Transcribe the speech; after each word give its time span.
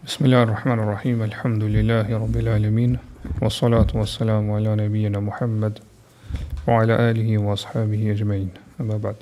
Bismillahirrahmanirrahim, 0.00 1.20
ar 1.20 1.26
alhamdulillahi 1.28 2.12
rabbil 2.14 2.48
alemin, 2.48 2.98
wa 3.40 3.48
salatu 3.50 3.98
wa 3.98 4.06
salamu 4.06 4.56
ala 4.56 4.74
nabiyyina 4.76 5.20
Muhammad, 5.20 5.78
wa 6.66 6.80
ala 6.80 6.96
alihi 6.96 7.36
wa 7.36 7.52
ashabihi 7.52 8.08
e 8.08 8.14
gjemain. 8.14 8.50
Ema 8.80 8.96
bat. 8.98 9.16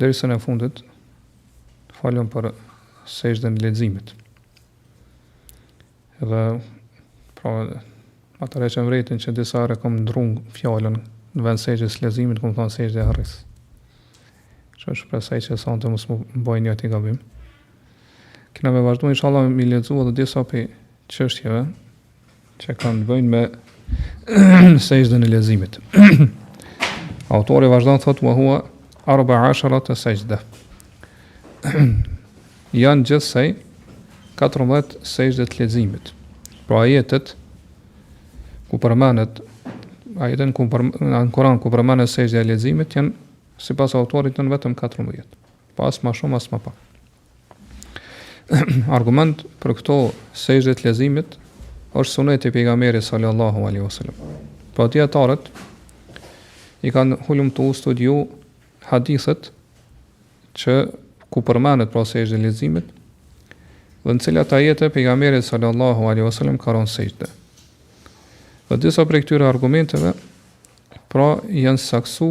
Dersën 0.00 0.34
e 0.34 0.38
fundet, 0.42 0.82
falem 2.00 2.26
për 2.34 2.50
sejtën 3.06 3.62
lezimit. 3.62 4.10
Dhe, 6.18 6.42
pra, 7.38 7.52
atare 8.42 8.72
që 8.74 8.82
mrejtën 8.88 9.22
që 9.22 9.36
disa 9.38 9.62
are 9.62 9.76
kom 9.78 10.00
ndrung 10.02 10.40
fjallën 10.58 10.98
në 10.98 11.44
vend 11.46 11.62
sejtës 11.62 12.00
lezimit, 12.02 12.42
kom 12.42 12.58
thonë 12.58 12.72
në 12.74 12.78
sejtës 12.78 13.08
harris. 13.12 13.36
Që 14.82 14.96
është 14.96 15.12
për 15.14 15.24
sejtës 15.30 15.54
e 15.54 15.60
santë, 15.62 15.94
mësë 15.94 16.10
më 16.10 16.20
bëjnë 16.42 16.66
një 16.68 16.74
ati 16.74 16.90
gabim. 16.96 17.22
Këna 18.62 18.70
me 18.76 18.80
vazhdu, 18.86 19.08
isha 19.10 19.26
Allah 19.26 19.48
me 19.50 19.64
lecu 19.66 19.96
edhe 19.98 20.12
disa 20.14 20.42
pe 20.46 20.68
qështjeve 21.10 21.62
që 22.62 22.74
kanë 22.78 23.00
të 23.02 23.08
bëjnë 23.08 23.30
me 23.32 23.40
sejzdën 24.88 25.26
e 25.26 25.30
lezimit. 25.32 25.80
Autori 27.38 27.66
vazhdan 27.72 27.98
thotë 28.04 28.22
më 28.22 28.34
hua 28.38 28.60
arba 29.16 29.40
ashara 29.48 29.80
të 29.82 29.96
Janë 32.82 33.02
gjithsej 33.10 33.50
14 34.38 34.94
sejzdë 35.10 35.48
të 35.50 35.58
lezimit. 35.64 36.14
Pra 36.70 36.84
ajetet, 36.86 37.34
ku 38.70 38.78
përmanet, 38.78 39.42
ajetet 40.22 40.54
ku 40.54 40.68
përmanet, 40.70 41.02
në 41.02 41.26
Koran 41.34 41.58
ku 41.58 41.66
përmanet 41.74 42.06
sejzdë 42.14 42.38
e 42.38 42.46
lezimit, 42.54 42.94
janë, 42.94 43.10
si 43.58 43.74
pas 43.74 43.98
autorit, 43.98 44.38
janë 44.38 44.54
vetëm 44.54 44.78
14. 44.78 45.26
Pas 45.74 45.98
ma 46.06 46.14
shumë, 46.14 46.38
as 46.38 46.50
ma 46.54 46.62
pak. 46.62 46.78
argument 48.96 49.44
për 49.62 49.72
këto 49.78 49.94
sejgjët 50.34 50.82
lezimit 50.86 51.36
është 51.96 52.10
sunet 52.12 52.46
i 52.48 52.52
pejgamberi 52.54 53.02
sallallahu 53.02 53.66
alaihi 53.68 53.84
wasallam. 53.84 54.16
për 54.72 54.74
po 54.76 54.86
të 54.92 54.98
jetarët 55.02 55.50
i 56.82 56.90
kanë 56.90 57.18
hullum 57.26 57.50
të 57.54 57.66
studiu 57.76 58.16
hadithet 58.90 59.50
që 60.56 60.76
ku 61.32 61.42
përmenet 61.42 61.92
pra 61.92 62.04
sejgjët 62.04 62.42
lezimit 62.42 62.88
dhe 64.02 64.16
në 64.16 64.24
cilat 64.24 64.52
ajete 64.52 64.88
pejgamberi 64.96 65.42
sallallahu 65.42 66.08
alaihi 66.10 66.24
wasallam 66.26 66.58
ka 66.58 66.72
rënë 66.74 66.90
sejgjët. 66.90 67.28
Dhe 68.68 68.76
disa 68.82 69.04
për 69.06 69.22
këtyre 69.22 69.46
argumenteve 69.48 70.12
pra 71.12 71.36
janë 71.52 71.78
saksu 71.78 72.30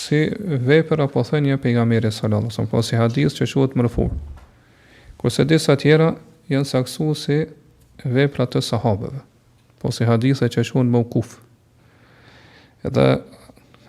si 0.00 0.20
vepër 0.66 1.04
apo 1.06 1.22
thënje 1.22 1.56
pejgamberit 1.62 2.12
sallallahu 2.16 2.42
alaihi 2.48 2.52
wasallam, 2.52 2.70
pra 2.74 2.82
si 2.82 2.96
hadith 2.96 3.38
që 3.38 3.46
shuhet 3.46 3.76
mërfur 3.78 4.10
kurse 5.20 5.44
disa 5.44 5.76
tjera 5.76 6.14
janë 6.50 6.64
saksu 6.68 7.10
si 7.14 7.36
vepra 8.04 8.46
të 8.48 8.62
sahabeve, 8.64 9.20
po 9.82 9.92
si 9.92 10.06
hadithe 10.08 10.48
që 10.52 10.64
shuhën 10.70 10.88
më 10.90 11.02
kuf. 11.12 11.34
Edhe 12.88 13.04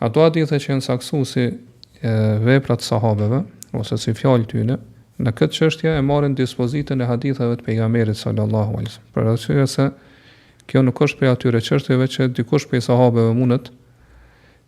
ato 0.04 0.26
hadithe 0.26 0.60
që 0.60 0.74
janë 0.74 0.84
saksu 0.90 1.22
si 1.32 1.46
vepra 2.44 2.76
të 2.76 2.88
sahabeve, 2.90 3.40
ose 3.78 3.96
si 4.04 4.12
fjallë 4.18 4.50
tyne, 4.52 4.76
në 5.22 5.32
këtë 5.38 5.56
qështja 5.62 5.94
e 5.96 6.04
marën 6.04 6.36
dispozitën 6.36 7.00
e 7.00 7.08
haditheve 7.08 7.56
të 7.62 7.66
pejgamerit 7.70 8.20
sallallahu 8.20 8.80
alis. 8.82 8.98
Për 9.16 9.32
atyre 9.36 9.68
se 9.70 9.88
kjo 10.68 10.82
nuk 10.88 11.00
është 11.06 11.20
për 11.22 11.32
atyre 11.36 11.64
qështjeve 11.64 12.10
që 12.16 12.28
dikush 12.40 12.68
për 12.72 12.82
i 12.82 12.86
sahabeve 12.90 13.36
mundet 13.38 13.70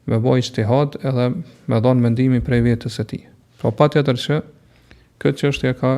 me 0.08 0.19
boj 0.23 0.39
që 0.45 0.56
të 0.56 0.67
hadë 0.69 1.03
edhe 1.11 1.28
me 1.72 1.80
donë 1.86 2.06
mendimi 2.08 2.39
prej 2.44 2.61
vjetës 2.69 3.00
e 3.03 3.08
ti. 3.11 3.19
Pra 3.59 3.72
po 3.72 3.75
pa 3.89 3.89
tërë 3.95 4.19
që 4.28 4.39
këtë 5.23 5.44
qështja 5.50 5.73
ka 5.81 5.94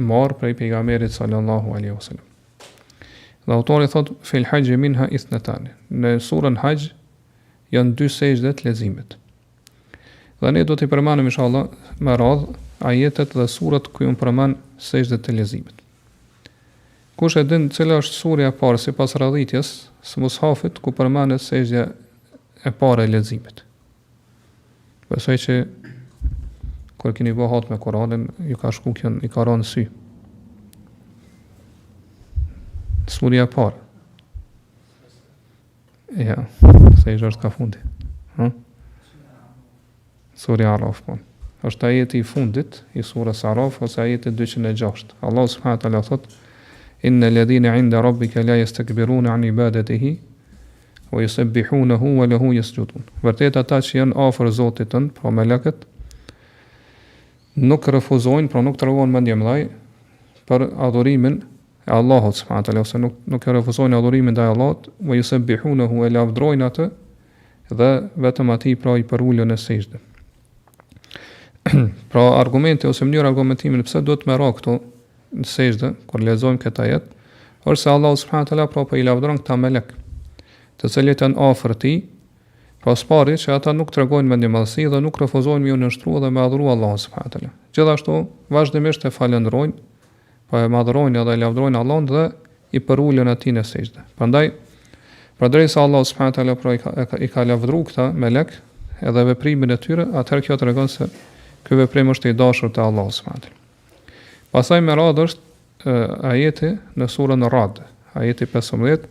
marë 0.00 0.34
prej 0.40 0.54
pejgamerit 0.56 1.12
sallallahu 1.12 1.74
alaihi 1.76 1.92
wasallam. 1.94 2.24
Dhe 3.46 3.52
autori 3.56 3.88
thot 3.88 4.12
fil 4.24 4.44
hajj 4.50 4.70
min 4.76 4.94
ha 4.96 5.06
Në 5.90 6.18
surën 6.22 6.56
Hajj 6.62 6.88
janë 7.74 7.94
dy 7.98 8.08
sejdë 8.08 8.52
të 8.60 8.64
lezimit. 8.68 9.16
Dhe 10.40 10.50
ne 10.54 10.62
do 10.64 10.76
t'i 10.78 10.86
përmanëm 10.86 11.30
inshallah 11.30 11.66
me 12.00 12.14
radh 12.16 12.44
ajetet 12.80 13.32
dhe 13.34 13.46
surat 13.48 13.88
ku 13.92 14.04
ju 14.04 14.14
përmend 14.14 14.56
sejdë 14.80 15.18
të 15.24 15.34
lezimit. 15.36 15.74
Kush 17.18 17.36
e 17.36 17.42
din 17.44 17.68
cila 17.68 17.98
është 18.00 18.16
surja 18.22 18.48
e 18.52 18.56
parë 18.56 18.80
sipas 18.80 19.16
radhitjes 19.20 19.72
së 20.02 20.22
mushafit 20.24 20.78
ku 20.80 20.92
përmendet 20.96 21.42
sejdja 21.42 21.88
e 22.64 22.70
parë 22.70 23.04
e 23.04 23.10
lezimit. 23.12 23.64
Besoj 25.10 25.36
që 25.42 25.54
kër 27.02 27.12
kini 27.16 27.32
bo 27.32 27.48
me 27.70 27.78
Koranin, 27.78 28.28
ju 28.46 28.56
ka 28.56 28.70
shku 28.72 28.92
kjen, 28.94 29.20
i 29.22 29.28
ka 29.28 29.44
rënë 29.44 29.64
sy. 29.64 29.86
Surja 33.08 33.46
par. 33.46 33.72
Ja, 36.16 36.36
se 37.02 37.12
i 37.14 37.16
është 37.16 37.40
ka 37.40 37.50
fundi. 37.50 37.78
Ha? 38.36 38.44
Hm? 38.44 38.52
Surja 40.36 40.74
Araf, 40.74 41.02
po. 41.06 41.18
është 41.64 41.86
ajeti 41.86 42.18
i 42.18 42.22
fundit, 42.24 42.78
i 42.96 43.02
surës 43.04 43.42
Araf, 43.44 43.82
ose 43.84 44.00
ajeti 44.02 44.30
206. 44.32 45.12
Allah 45.20 45.44
taala 45.80 46.00
thot, 46.02 46.24
inë 47.04 47.28
në 47.32 47.78
inda 47.78 48.00
rabbika 48.02 48.40
ke 48.40 48.46
la 48.46 48.56
yastakbiruna 48.60 49.36
të 49.36 49.52
këbirun 49.52 50.18
wa 51.10 51.20
yusabbihunahu 51.20 52.08
e 52.08 52.14
hi, 52.14 52.20
o 52.22 52.24
e 52.24 52.32
bihune 52.32 52.60
hu, 52.62 52.90
o 52.96 53.06
Vërtet 53.28 53.56
ata 53.56 53.80
që 53.80 53.98
janë 53.98 54.16
afër 54.16 54.50
Zotit 54.50 54.88
tënë, 54.94 55.10
pra 55.12 55.22
po 55.28 55.30
me 55.30 55.44
nuk 57.60 57.86
refuzojnë, 57.92 58.48
pra 58.50 58.62
nuk 58.64 58.78
treguan 58.80 59.12
mendje 59.12 59.36
mëdhaj 59.36 59.62
për 60.48 60.64
adhurimin 60.86 61.40
e 61.86 61.90
Allahut 61.94 62.34
subhanahu 62.36 62.66
teala 62.68 62.82
ose 62.84 62.98
nuk 63.02 63.14
nuk 63.30 63.46
e 63.46 63.54
refuzojnë 63.58 63.98
adhurimin 63.98 64.34
ndaj 64.34 64.48
Allahut, 64.54 64.88
wa 65.00 65.14
yusabbihunahu 65.18 66.00
wa 66.02 66.08
lafdrojnë 66.16 66.66
atë 66.70 66.86
dhe 67.78 67.90
vetëm 68.24 68.50
atij 68.56 68.74
pra 68.82 68.96
i 68.98 69.04
përulën 69.06 69.52
e 69.54 69.58
sejdë. 69.60 70.00
pra 72.12 72.24
argumente 72.40 72.88
ose 72.88 73.04
mënyrë 73.04 73.30
argumentimin 73.30 73.84
pse 73.86 74.02
duhet 74.02 74.24
të 74.24 74.38
ra 74.40 74.50
këtu 74.56 74.78
në 75.40 75.46
sejdë 75.46 75.92
kur 76.10 76.24
lexojmë 76.26 76.62
këtë 76.64 76.86
ajet, 76.86 77.04
ose 77.68 77.92
Allahu 77.92 78.16
subhanahu 78.18 78.48
teala 78.52 78.66
pra 78.72 78.86
po 78.88 78.96
i 78.98 79.04
lavdron 79.06 79.38
këta 79.42 79.58
melek, 79.60 79.92
të 80.80 80.88
cilët 80.90 81.22
janë 81.26 81.38
afër 81.52 81.76
Pra 82.80 82.94
së 82.96 83.04
pari 83.08 83.34
që 83.36 83.58
ata 83.58 83.74
nuk 83.76 83.90
të 83.92 84.00
regojnë 84.04 84.28
me 84.32 84.36
një 84.40 84.48
madhësi 84.54 84.86
dhe 84.92 85.00
nuk 85.04 85.18
refuzojnë 85.20 85.64
mi 85.66 85.72
unë 85.74 85.88
nështru 85.90 86.20
dhe 86.22 86.30
me 86.32 86.40
adhuru 86.40 86.70
Allah 86.72 86.94
së 87.02 87.10
fatële. 87.12 87.50
Gjithashtu, 87.76 88.14
vazhdimisht 88.56 89.04
e 89.04 89.10
falendrojnë, 89.12 89.74
pa 90.48 90.56
po 90.56 90.62
e 90.64 90.70
madhërojnë 90.72 91.20
edhe 91.20 91.34
e 91.36 91.40
lavdrojnë 91.42 91.80
Allah 91.80 92.00
dhe 92.08 92.22
i 92.72 92.80
përullën 92.80 93.28
ati 93.34 93.52
në 93.52 93.66
sejtë. 93.68 94.06
Për 94.16 94.30
ndaj, 94.32 94.46
pra 95.36 95.50
Allah 95.84 96.06
së 96.08 96.16
fatële 96.22 96.56
pra 96.62 96.74
i, 96.74 96.78
ka, 96.80 96.94
i 97.28 97.28
ka 97.28 97.44
lavdru 97.44 97.82
këta 97.90 98.08
me 98.16 98.32
lekë 98.32 98.62
edhe 99.12 99.26
veprimin 99.28 99.76
e 99.76 99.76
tyre, 99.80 100.08
atëherë 100.16 100.46
kjo 100.48 100.56
të 100.60 100.70
regojnë 100.70 100.94
se 100.94 101.10
kjo 101.68 101.80
veprim 101.84 102.08
është 102.14 102.32
i 102.32 102.32
dashur 102.40 102.72
të 102.72 102.86
Allah 102.88 103.12
së 103.12 103.28
fatële. 103.28 103.60
Pasaj 104.56 104.80
me 104.82 104.96
radhë 104.96 105.28
është 105.28 105.98
ajeti 106.32 106.72
në 107.00 107.10
surën 107.12 107.44
radhë, 107.52 107.84
ajeti 108.20 108.48
15, 108.56 109.06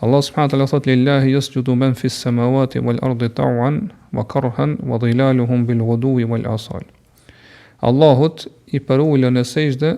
Allah 0.00 0.22
subhanahu 0.22 0.46
wa 0.46 0.54
taala 0.54 0.66
thot 0.70 0.86
lillahi 0.86 1.32
yasjudu 1.34 1.74
man 1.76 1.94
fis 1.94 2.22
samawati 2.22 2.78
wal 2.78 2.98
ardi 3.02 3.28
tawan 3.28 3.90
wa 4.12 4.24
karhan 4.24 4.78
wa 4.80 4.96
dhilaluhum 4.98 5.66
bil 5.66 5.78
ghudwi 5.78 6.24
wal 6.24 6.46
asal. 6.46 6.82
Allahut 7.82 8.46
i 8.72 8.78
përulën 8.78 9.38
e 9.38 9.44
sejdë 9.44 9.90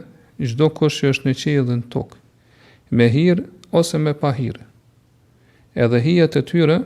çdo 0.49 0.67
kush 0.79 1.05
që 1.05 1.13
është 1.13 1.29
në 1.29 1.35
qiell 1.43 1.67
dhe 1.69 1.77
në 1.83 1.87
tok, 1.93 2.17
me 2.91 3.09
hir 3.13 3.45
ose 3.77 4.01
me 4.01 4.15
pa 4.17 4.33
hir. 4.41 4.57
Edhe 5.77 6.01
hijet 6.05 6.37
e 6.37 6.43
tyre 6.49 6.79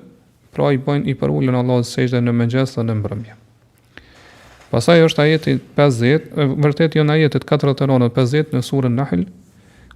pra 0.50 0.72
i 0.74 0.78
bëjnë 0.78 1.06
i 1.06 1.14
përullën 1.14 1.54
Allah 1.54 1.86
dhe 1.86 2.20
në 2.20 2.34
mëngjes 2.34 2.74
dhe 2.74 2.82
në 2.82 2.98
mbrëmje. 2.98 3.38
Pasaj 4.74 5.06
është 5.06 5.22
ajetit 5.22 5.62
50, 5.78 6.34
vërtet 6.66 6.98
jënë 6.98 7.14
ajetit 7.18 7.46
49 7.46 8.10
50 8.18 8.58
në 8.58 8.64
surën 8.70 8.90
Nahl, 8.98 9.22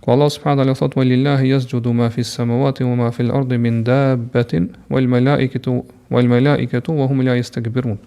Po 0.09 0.13
Allah 0.17 0.31
subhanahu 0.33 0.57
wa 0.59 0.65
ta'ala 0.65 0.73
thotë: 0.75 1.05
"Lillahi 1.05 1.49
yasjudu 1.51 1.93
ma 1.93 2.07
fi 2.09 2.23
samawati 2.25 2.81
wa 2.85 2.95
ma 2.97 3.09
fi 3.13 3.23
al 3.27 3.31
ardi 3.31 3.59
min 3.59 3.83
dabbatin 3.85 4.71
wal 4.89 5.05
malaikatu 5.05 5.85
wal 6.09 6.25
malaikatu 6.29 6.95
wa 6.97 7.05
hum 7.07 7.21
la 7.21 7.35
yastakbirun." 7.37 7.99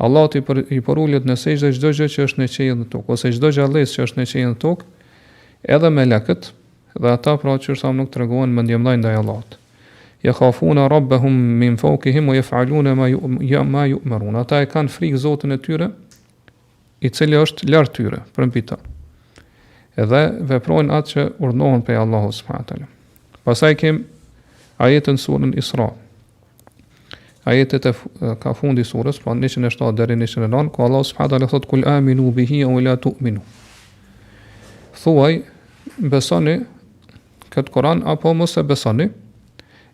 Allah 0.00 0.24
ti 0.32 0.40
për 0.40 0.62
i 0.72 0.80
porulet 0.80 1.24
në 1.28 1.36
se 1.36 1.52
çdo 1.60 1.90
gjë 2.00 2.08
që 2.14 2.24
është 2.24 2.40
në 2.40 2.46
qiell 2.56 2.80
në 2.80 2.88
tokë 2.94 3.12
ose 3.12 3.32
çdo 3.36 3.50
gjallëse 3.58 3.92
që 3.98 4.02
është 4.08 4.18
në 4.22 4.26
qiell 4.32 4.48
në 4.56 4.58
tokë, 4.64 4.84
edhe 5.76 5.90
me 5.98 6.06
lakët 6.08 6.48
dhe 6.96 7.08
ata 7.16 7.34
pra 7.42 7.58
që 7.60 7.76
sa 7.76 7.92
nuk 7.98 8.08
tregojnë 8.16 8.54
mendjemndaj 8.56 8.96
ndaj 9.02 9.20
Allahut. 9.20 9.58
Ja 10.24 10.32
khafuna 10.32 10.88
rabbahum 10.88 11.34
min 11.62 11.76
fawkihim 11.76 12.24
wa 12.32 12.40
yaf'aluna 12.40 12.94
ma 12.96 13.06
ya 13.52 13.60
ma 13.64 13.84
yu'marun. 13.84 14.34
Ata 14.40 14.62
e 14.62 14.66
kanë 14.72 14.88
frikë 14.96 15.16
Zotin 15.28 15.52
e 15.52 15.58
tyre, 15.60 15.90
i 17.04 17.10
cili 17.12 17.36
është 17.44 17.68
lart 17.68 17.92
tyre, 18.00 18.24
përmbi 18.34 18.64
ta 18.70 18.78
edhe 20.02 20.20
veprojnë 20.50 20.94
atë 20.94 21.10
që 21.14 21.22
urnohën 21.42 21.80
për 21.86 21.96
Allahu 22.04 22.28
subhanahu 22.32 22.66
fatë 23.44 23.66
alë. 23.66 23.74
kem 23.78 24.04
ajetën 24.78 25.16
surën 25.18 25.54
Isra. 25.58 25.88
Ajetët 27.44 27.86
e 27.86 27.92
ka 28.40 28.52
fundi 28.54 28.84
surës, 28.84 29.18
pra 29.22 29.34
në 29.34 29.40
deri 29.40 29.70
shtatë 29.72 30.14
në 30.18 30.26
109, 30.28 30.68
ku 30.72 30.82
Allahu 30.84 31.04
subhanahu 31.04 31.48
fatë 31.48 31.54
alë 31.58 31.64
e 31.64 31.68
kul 31.70 31.86
aminu 31.88 32.30
bihi 32.32 32.62
aw 32.64 32.78
la 32.80 32.96
tu'minu. 32.96 33.40
Thuaj, 35.02 35.34
besoni 35.98 36.56
këtë 37.50 37.70
Koran, 37.72 38.02
apo 38.06 38.34
mëse 38.34 38.60
e 38.60 38.62
besoni? 38.62 39.08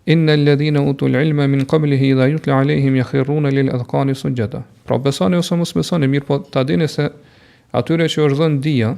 në 0.06 0.32
alladhina 0.32 0.80
utul 0.84 1.08
ilma 1.14 1.20
l'ilme 1.22 1.46
min 1.48 1.64
qablihi 1.66 2.08
hi 2.10 2.14
dha 2.14 2.24
jutle 2.28 2.52
alejhim 2.52 2.96
ja 2.96 3.04
khirruna 3.04 3.48
lill 3.50 3.70
edhkani 3.72 4.12
së 4.14 4.34
gjeda. 4.36 4.60
Pra 4.84 4.98
besoni 4.98 5.36
ose 5.36 5.56
mësë 5.56 5.74
besoni, 5.78 6.06
mirë 6.08 6.24
po 6.26 6.36
të 6.44 6.58
adini 6.60 6.88
se 6.88 7.06
atyre 7.72 8.04
që 8.08 8.26
është 8.26 8.38
dhënë 8.60 8.96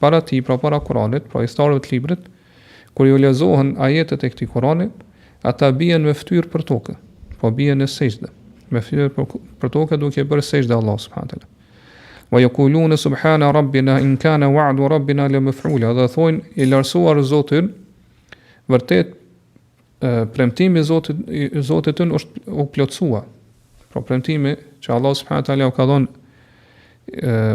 para 0.00 0.20
ti, 0.22 0.40
pra 0.42 0.56
para 0.58 0.78
Kuranit, 0.84 1.26
pra 1.32 1.42
istarëve 1.44 1.80
të 1.82 1.92
librit, 1.94 2.24
kur 2.94 3.06
ju 3.06 3.18
lezohen 3.18 3.74
ajetet 3.82 4.24
e 4.24 4.30
këti 4.32 4.48
Kuranit, 4.52 4.92
ata 5.46 5.70
bijen 5.72 6.06
me 6.06 6.14
ftyrë 6.16 6.50
për 6.52 6.64
tokë, 6.70 6.94
po 7.40 7.50
bijen 7.54 7.82
e 7.84 7.88
sejtë 7.90 8.30
me 8.74 8.82
fjerë 8.84 9.10
për, 9.16 9.70
toke 9.72 9.96
duke 9.96 10.24
bërë 10.28 10.44
sejtë 10.44 10.68
dhe 10.72 10.76
Allah 10.80 10.98
subhanët 11.00 11.40
e 11.44 11.54
Va 12.28 12.96
subhana 12.98 13.46
rabbina, 13.54 14.00
in 14.00 14.16
kana 14.20 14.48
wa'du 14.52 14.84
rabbina 14.92 15.28
le 15.32 15.40
më 15.40 15.52
frula, 15.56 15.94
dhe 15.96 16.04
thojnë, 16.12 16.40
i 16.60 16.66
lërsuar 16.68 17.22
zotin, 17.24 17.70
vërtet, 18.68 19.14
premtimi 20.36 20.82
zotit, 20.84 21.16
zotit 21.64 21.96
të 21.96 22.04
në 22.10 22.14
është 22.18 22.42
u 22.52 22.66
plëcua, 22.74 23.22
pra 23.88 24.02
premtimi 24.04 24.52
që 24.84 24.92
Allah 24.92 25.16
subhanët 25.16 25.48
e 25.56 25.70
ka 25.76 25.88
dhonë, 25.88 26.08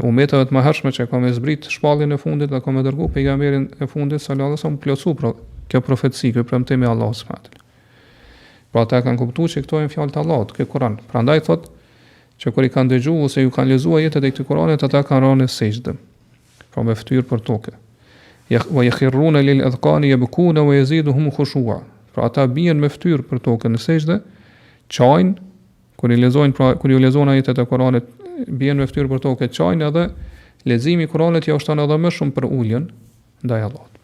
umetëve 0.03 0.47
të 0.49 0.55
mahershme 0.55 0.91
që 0.91 1.05
kam 1.11 1.25
e 1.27 1.31
zbrit 1.35 1.67
shpallin 1.69 2.11
e 2.11 2.17
fundit 2.17 2.49
dhe 2.49 2.59
kam 2.63 2.77
e 2.77 2.83
dërgu 2.83 3.09
pejgamberin 3.13 3.67
e 3.81 3.87
fundit 3.87 4.21
sallallahu 4.23 4.49
alaihi 4.49 4.57
wasallam 4.57 4.79
plotsu 4.81 5.13
pra 5.19 5.33
kjo 5.69 5.81
profetësi 5.85 6.31
kjo 6.35 6.43
premtim 6.49 6.83
Allah 6.87 7.11
së 7.13 7.21
subhanallahu. 7.23 7.61
Pra 8.73 8.81
ata 8.87 9.01
kanë 9.05 9.17
kuptuar 9.21 9.49
se 9.53 9.61
këto 9.61 9.83
janë 9.83 9.91
fjalët 9.93 10.15
e 10.15 10.19
Allahut, 10.23 10.51
ky 10.57 10.65
Kur'an. 10.65 10.95
Prandaj 11.11 11.43
thot 11.45 11.67
që 12.41 12.53
kur 12.55 12.65
i 12.65 12.71
kanë 12.73 12.95
dëgjuar 12.95 13.27
ose 13.27 13.43
ju 13.45 13.51
kanë 13.53 13.75
lexuar 13.75 14.01
jetën 14.01 14.25
e 14.25 14.31
këtij 14.33 14.47
Kur'anit, 14.49 14.81
ata 14.83 15.03
kanë 15.05 15.27
rënë 15.27 15.43
në 15.45 15.49
sejdë. 15.53 15.93
Pra 16.73 16.81
me 16.83 16.95
fëtyrë 16.97 17.27
për 17.29 17.43
tokë. 17.45 17.75
Ja 18.49 18.63
yakhiruna 18.87 19.43
lil 19.45 19.61
adqani 19.67 20.09
yabkuna 20.09 20.65
wa 20.65 20.73
yziduhum 20.79 21.29
khushu'a. 21.35 21.77
Pra 22.15 22.25
ata 22.25 22.47
bien 22.49 22.81
me 22.81 22.89
fëtyrë 22.89 23.29
për 23.29 23.43
tokën 23.45 23.77
në 23.77 23.83
sejdë, 23.85 24.19
qajnë 24.97 25.33
kur 26.01 26.11
i 26.11 26.17
lexojnë 26.25 26.57
pra 26.57 26.73
kur 26.81 26.97
i 26.97 26.97
lexojnë 26.97 27.37
jetën 27.37 27.61
e 27.61 27.69
Kur'anit 27.69 28.09
bjen 28.59 28.79
me 28.79 28.87
fytyrë 28.89 29.09
për 29.11 29.21
tokë 29.23 29.49
çajin 29.55 29.83
edhe 29.89 30.07
leximi 30.69 31.05
i 31.05 31.09
Kuranit 31.11 31.47
ja 31.49 31.57
ushton 31.59 31.81
edhe 31.83 31.97
më 31.99 32.11
shumë 32.17 32.35
për 32.35 32.47
uljen 32.49 32.87
ndaj 33.45 33.65
Allahut. 33.69 33.99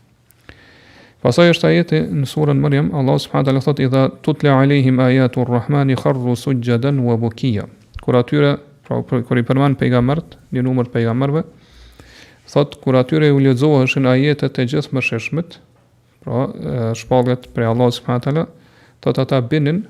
Pasaj 1.23 1.53
është 1.53 1.67
ajeti 1.69 2.01
në 2.15 2.27
surën 2.31 2.59
Maryam, 2.63 2.89
Allah 2.95 3.17
subhanahu 3.19 3.45
wa 3.45 3.47
taala 3.49 3.65
thotë 3.65 3.87
idha 3.87 4.03
tutla 4.23 4.53
alaihim 4.61 4.99
ayatu 5.03 5.43
rrahmani 5.47 5.97
kharru 5.99 6.35
sujadan 6.39 6.99
wa 7.03 7.17
bukiya. 7.19 7.65
Kur 7.99 8.15
atyre, 8.19 8.53
pra, 8.87 9.01
pra 9.03 9.19
kur 9.27 9.39
i 9.39 9.43
përmend 9.43 9.77
pejgambert, 9.81 10.37
një 10.55 10.63
numër 10.67 10.87
të 10.87 10.95
pejgamberëve, 10.95 11.43
thot, 12.53 12.77
kur 12.83 12.99
atyre 13.01 13.33
u 13.35 13.41
lexoheshin 13.43 14.07
ajetet 14.07 14.61
e 14.63 14.67
gjithë 14.71 14.95
mëshirshmit, 14.95 15.59
pra 16.23 16.47
shpallet 17.01 17.49
për 17.55 17.67
Allah 17.73 17.91
subhanahu 17.95 18.23
wa 18.23 18.27
taala, 18.29 18.47
thotë 19.03 19.25
ata 19.27 19.41
binin 19.51 19.83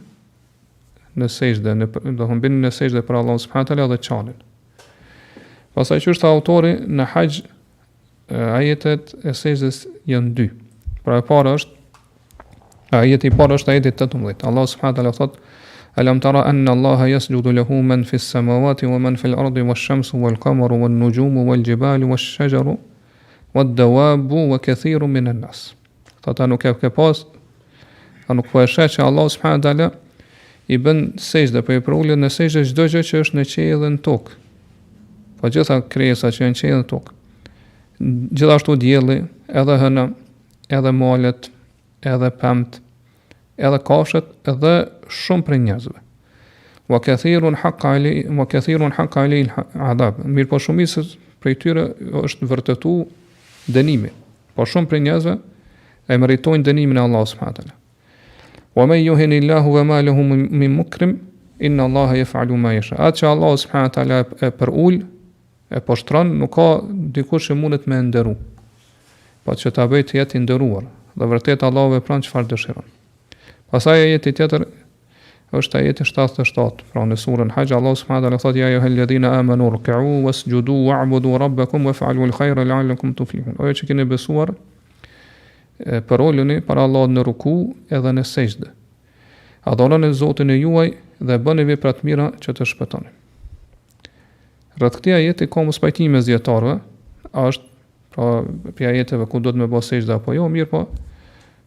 në 1.19 1.27
sejshdhe, 1.31 1.73
në, 1.77 1.87
do 2.17 2.25
të 2.27 2.37
mbinin 2.39 2.63
në 2.65 2.71
sejshdhe 2.75 3.03
për 3.07 3.19
Allahun 3.21 3.41
subhanahu 3.43 3.69
teala 3.73 3.87
dhe 3.91 3.99
çanin. 4.07 4.37
Pastaj 5.75 6.01
qysh 6.07 6.23
autori 6.27 6.73
në 6.87 7.07
Hax 7.13 7.41
ajetet 8.59 9.13
e 9.25 9.33
sejshdes 9.37 9.83
janë 10.09 10.33
dy. 10.37 10.47
Pra 11.05 11.19
e 11.21 11.25
para 11.25 11.55
është 11.57 11.75
ajeti 13.01 13.29
i 13.29 13.35
parë 13.37 13.59
është 13.59 13.75
ajeti 13.75 13.93
18. 13.95 14.45
Allah 14.49 14.67
subhanahu 14.73 14.99
teala 15.01 15.15
thot 15.19 15.39
Alam 15.99 16.19
tara 16.23 16.43
anna 16.47 16.71
Allaha 16.77 17.07
yasjudu 17.09 17.51
lahu 17.57 17.79
man 17.83 18.03
fis 18.05 18.23
samawati 18.31 18.85
wa 18.87 18.99
man 19.01 19.15
fil 19.17 19.33
ardi 19.35 19.63
wash-shamsu 19.65 20.19
wal-qamaru 20.21 20.77
wan-nujumu 20.83 21.43
wal-jibalu 21.49 22.07
wash-shajaru 22.11 22.75
wad-dawabu 23.55 24.43
wa 24.53 24.59
kathiru 24.63 25.07
minan 25.09 25.41
nas. 25.41 25.73
Ata 26.23 26.45
nuk 26.47 26.63
e 26.63 26.73
ke 26.77 26.91
pas, 26.93 27.25
a 28.29 28.33
nuk 28.37 28.47
po 28.51 28.61
e 28.61 28.67
sheh 28.69 28.85
që 28.87 29.01
Allah 29.09 29.27
subhanahu 29.33 29.65
teala 29.65 29.87
i 30.73 30.77
bën 30.77 30.99
sejsh 31.17 31.51
dhe 31.55 31.63
për 31.65 31.79
po 31.79 31.79
i 31.79 31.83
prullu 31.87 32.15
në 32.17 32.29
sejsh 32.29 32.59
dhe 32.61 32.65
gjdo 32.69 32.85
gjë 32.93 33.01
që 33.09 33.21
është 33.23 33.37
në 33.39 33.45
qejë 33.53 33.77
dhe 33.83 33.87
në 33.95 33.99
tokë. 34.05 34.35
Po 35.39 35.49
gjitha 35.53 35.77
krejësa 35.93 36.29
që 36.35 36.43
janë 36.43 36.55
në 36.55 36.59
qejë 36.59 36.75
dhe 36.77 36.83
në 36.83 36.87
tokë. 36.91 37.13
Gjithashtu 38.37 38.75
djeli, 38.83 39.15
edhe 39.61 39.77
hëna, 39.81 40.03
edhe 40.77 40.91
malet, 40.99 41.49
edhe 42.11 42.29
pemt, 42.41 42.77
edhe 43.57 43.79
kafshet, 43.89 44.29
edhe 44.53 44.75
shumë 45.23 45.47
për 45.49 45.57
njëzve. 45.65 46.03
Wa 46.89 47.01
këthirun 47.05 47.57
haqqa 47.63 47.95
ali, 47.97 48.13
wa 48.39 48.45
këthirun 48.51 48.93
haqqa 48.97 49.25
ali 49.25 49.41
il 49.45 49.49
adab. 49.89 50.21
Mirë 50.25 50.51
po 50.53 50.61
shumisë 50.61 51.03
për 51.41 51.51
i 51.51 51.57
tyre 51.63 51.87
është 52.23 52.45
vërtetu 52.49 52.93
dënimi. 53.73 54.13
Po 54.53 54.69
shumë 54.69 54.89
për 54.93 55.03
njëzve 55.09 55.35
e 56.09 56.17
meritojnë 56.21 56.65
dënimin 56.69 56.97
e 57.01 57.05
Allah 57.07 57.25
s.a. 57.29 57.49
Wa 58.75 58.85
men 58.85 59.01
yuhin 59.05 59.31
illahu 59.33 59.73
wa 59.73 59.83
ma 59.83 60.01
lahu 60.01 60.23
min 60.23 60.71
mukrim 60.71 61.17
inna 61.59 61.83
allaha 61.87 62.15
yaf'alu 62.15 62.57
ma 62.57 62.73
yasha. 62.73 62.95
Atë 62.95 63.17
që 63.23 63.27
Allah 63.31 63.57
subhanahu 63.57 63.89
wa 63.89 63.95
taala 63.97 64.19
e 64.19 64.51
për 64.53 64.69
ul 64.71 64.99
e 65.73 65.81
poshtron, 65.81 66.35
nuk 66.39 66.53
ka 66.53 66.67
dikush 67.17 67.49
që 67.49 67.57
mundet 67.57 67.87
me 67.87 68.01
nderu. 68.01 68.35
Po 69.43 69.53
që 69.57 69.73
ta 69.73 69.87
bëj 69.89 70.05
të 70.11 70.19
jetë 70.19 70.37
i 70.37 70.43
nderuar, 70.45 70.85
dhe 71.17 71.29
vërtet 71.31 71.63
Allah 71.65 71.95
vepron 71.97 72.21
çfarë 72.21 72.49
dëshiron. 72.53 72.85
Pastaj 73.73 74.03
ajeti 74.05 74.33
tjetër 74.37 74.67
është 75.59 75.77
ajeti 75.81 76.05
77, 76.05 76.85
pra 76.93 77.05
në 77.09 77.15
surën 77.17 77.53
Hax, 77.55 77.71
Allah 77.73 77.95
subhanahu 77.97 78.21
wa 78.21 78.25
taala 78.29 78.37
thotë: 78.43 78.57
"Ya 78.61 78.65
ja, 78.65 78.67
ayyuhalladhina 78.75 79.33
amanu 79.39 79.69
ruk'u 79.73 80.21
wasjudu 80.27 80.75
wa'budu 80.89 81.33
rabbakum 81.41 81.87
wa'malu 81.89 82.29
al-khayra 82.29 82.65
la'allakum 82.69 83.15
tuflihun." 83.17 83.55
Ojë 83.57 83.73
që 83.81 83.87
keni 83.89 84.05
besuar, 84.05 84.53
për 85.85 86.21
oljuni 86.21 86.59
para 86.65 86.83
Allah 86.83 87.05
në 87.09 87.21
ruku 87.23 87.53
edhe 87.89 88.11
në 88.15 88.25
sejzde. 88.27 88.71
Adhonën 89.67 90.07
e 90.09 90.13
Zotin 90.15 90.49
e 90.51 90.57
juaj 90.59 90.89
dhe 91.19 91.37
bënë 91.43 91.63
i 91.65 91.69
vi 91.69 91.77
mira 92.07 92.29
që 92.43 92.53
të 92.57 92.67
shpëtoni. 92.73 93.09
Rëtë 94.79 94.95
këtia 94.97 95.15
ajeti 95.19 95.47
ka 95.51 95.61
më 95.63 95.75
spajtime 95.75 96.11
pra, 96.11 96.17
me 96.17 96.21
zjetarve, 96.23 96.75
ashtë 97.33 97.65
pra 98.15 98.27
për 98.75 98.89
ajetive 98.91 99.25
ku 99.27 99.39
do 99.39 99.51
të 99.51 99.57
me 99.59 99.67
bëhë 99.71 99.85
sejzde 99.89 100.13
apo 100.15 100.33
jo, 100.35 100.47
mirë 100.49 100.69
po, 100.71 100.83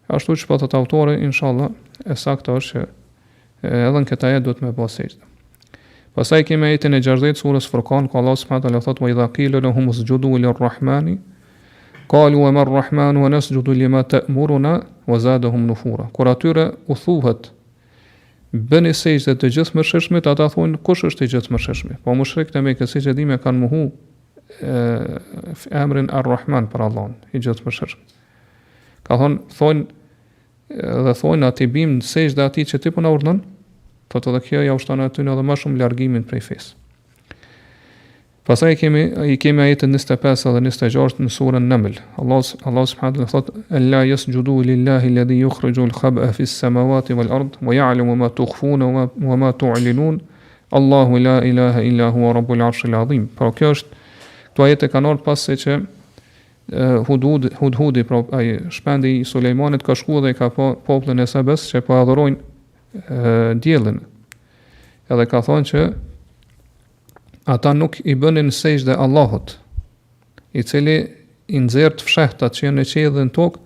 ashtu 0.09 0.37
që 0.37 0.49
pëtë 0.49 0.69
të 0.73 0.79
autore, 0.81 1.17
inshallah, 1.25 1.69
e 2.05 2.17
sakta 2.17 2.57
është 2.57 2.73
që 2.73 2.87
edhe 3.63 4.01
në 4.01 4.09
këta 4.09 4.31
jetë 4.35 4.47
do 4.49 4.55
të 4.57 4.65
me 4.67 4.73
bëhë 4.77 4.93
sejzde. 4.97 5.29
Pasaj 6.13 6.45
kemi 6.45 6.69
ajeti 6.71 6.89
në 6.93 6.99
gjërdejtë 7.07 7.41
surës 7.41 7.69
Furkan, 7.73 8.09
ku 8.13 8.19
Allah 8.21 8.37
së 8.37 8.49
më 8.51 8.63
të 8.65 8.73
lehtot, 8.75 8.99
vajdha 9.01 9.29
kilo 9.37 9.61
në 9.65 9.71
humës 9.77 10.03
gjudu 10.05 10.33
Kalu 12.13 12.43
e 12.45 12.51
marrë 12.53 12.75
rahmanu 12.77 13.23
e 13.25 13.29
nësë 13.33 13.55
gjudu 13.57 13.73
lima 13.83 14.03
të 14.05 14.19
muruna 14.37 14.75
Wa 15.09 15.19
në 15.19 15.75
fura. 15.81 16.05
Kur 16.13 16.29
atyre 16.31 16.67
u 16.87 16.95
thuhet 16.95 17.49
Bëni 18.53 18.93
sejtë 18.95 19.25
dhe 19.25 19.35
të 19.41 19.51
gjithë 19.55 20.13
më 20.15 20.21
të 20.27 20.31
Ata 20.35 20.49
thonë 20.53 20.83
kush 20.85 21.05
është 21.09 21.19
po 21.19 21.25
të 21.25 21.33
gjithë 21.33 21.53
më 21.89 21.97
Po 22.05 22.15
më 22.21 22.25
shrek 22.29 22.53
të 22.53 22.63
me 22.67 22.75
kësi 22.77 23.03
që 23.07 23.15
dhime 23.17 23.39
kanë 23.41 23.59
muhu 23.65 23.81
e, 24.61 24.75
ar 25.81 25.97
arrahman 26.21 26.69
për 26.73 26.83
Allahun 26.91 27.15
I 27.33 27.39
gjithë 27.47 27.65
më 27.65 27.91
Ka 29.09 29.17
thonë 29.23 29.41
thonë 29.59 29.87
dhe 31.09 31.15
thonë 31.23 31.47
ati 31.49 31.67
bim 31.75 31.97
në 31.99 32.03
sejsh 32.13 32.37
dhe 32.37 32.45
ati 32.47 32.65
që 32.71 32.79
ti 32.85 32.91
puna 32.93 33.09
po 33.09 33.17
urdhën, 33.19 33.41
të 34.13 34.21
edhe 34.31 34.41
kjo 34.47 34.63
ja 34.69 34.77
ushtonë 34.79 35.09
aty 35.11 35.21
në 35.25 35.35
dhe 35.41 35.45
më 35.49 35.57
shumë 35.63 35.77
largimin 35.81 36.25
prej 36.29 36.41
fesë. 36.47 36.73
Pasaj 38.43 38.75
kemi 38.75 39.03
i 39.33 39.37
kemi 39.39 39.63
ajetën 39.63 39.93
25 39.95 40.51
dhe 40.57 40.63
26 40.67 41.21
në 41.23 41.29
surën 41.31 41.69
Naml. 41.71 41.93
Allah 42.19 42.41
Allah 42.67 42.87
subhanahu 42.91 43.23
wa 43.23 43.29
thotë: 43.31 43.53
"Alla 43.79 44.01
yasjudu 44.05 44.57
lillahi 44.67 45.13
alladhi 45.13 45.37
yukhrijul 45.45 45.93
al 45.93 45.93
khaba 45.95 46.27
fi 46.35 46.43
as-samawati 46.49 47.15
wal 47.15 47.31
ard 47.39 47.61
wa 47.63 47.75
ya'lamu 47.77 48.17
ma 48.19 48.31
tukhfuna 48.35 48.89
wa 49.15 49.37
ma 49.37 49.53
tu'linun. 49.53 50.19
Allahu 50.73 51.21
la 51.23 51.37
ilaha 51.45 51.83
illa 51.87 52.11
huwa 52.11 52.33
rabbul 52.35 52.67
arshil 52.67 52.99
azim." 52.99 53.29
Pra 53.39 53.53
kjo 53.53 53.71
është 53.79 53.89
këto 54.51 54.67
ajete 54.67 54.89
kanë 54.91 55.11
ardhur 55.13 55.25
pas 55.31 55.39
se 55.41 55.53
që 55.53 55.81
Hudud 57.07 57.47
Hudhudi 57.63 58.03
pra 58.03 58.25
ai 58.33 58.59
shpendi 58.71 59.21
i 59.21 59.25
Sulejmanit 59.25 59.83
ka 59.87 59.95
shkuar 59.95 60.23
dhe 60.27 60.35
ka 60.35 60.51
pa 60.51 60.55
po, 60.57 60.75
popullin 60.87 61.21
e 61.23 61.27
Sabes 61.31 61.71
që 61.71 61.81
po 61.87 61.95
adhurojnë 62.03 63.59
diellin. 63.63 64.01
Edhe 65.09 65.27
ka 65.31 65.39
thonë 65.47 65.69
që 65.71 65.91
ata 67.47 67.73
nuk 67.75 67.99
i 68.07 68.15
bënin 68.19 68.51
sejshde 68.55 68.95
Allahut, 68.95 69.57
i 70.55 70.63
cili 70.67 70.99
i 71.53 71.61
nëzirë 71.63 71.97
të 71.99 72.07
fshehtë 72.07 72.47
atë 72.49 72.59
që 72.59 72.73
në 72.75 72.85
qijë 72.93 73.13
në 73.29 73.33
tokë, 73.35 73.61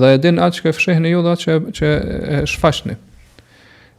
dhe 0.00 0.12
e 0.16 0.20
din 0.24 0.40
atë 0.40 0.62
që 0.62 0.72
fshehni 0.78 1.10
ju 1.12 1.18
dhe 1.24 1.34
atë 1.36 1.42
që, 1.44 1.56
që 1.78 1.90
e 2.36 2.40
shfashni. 2.48 2.96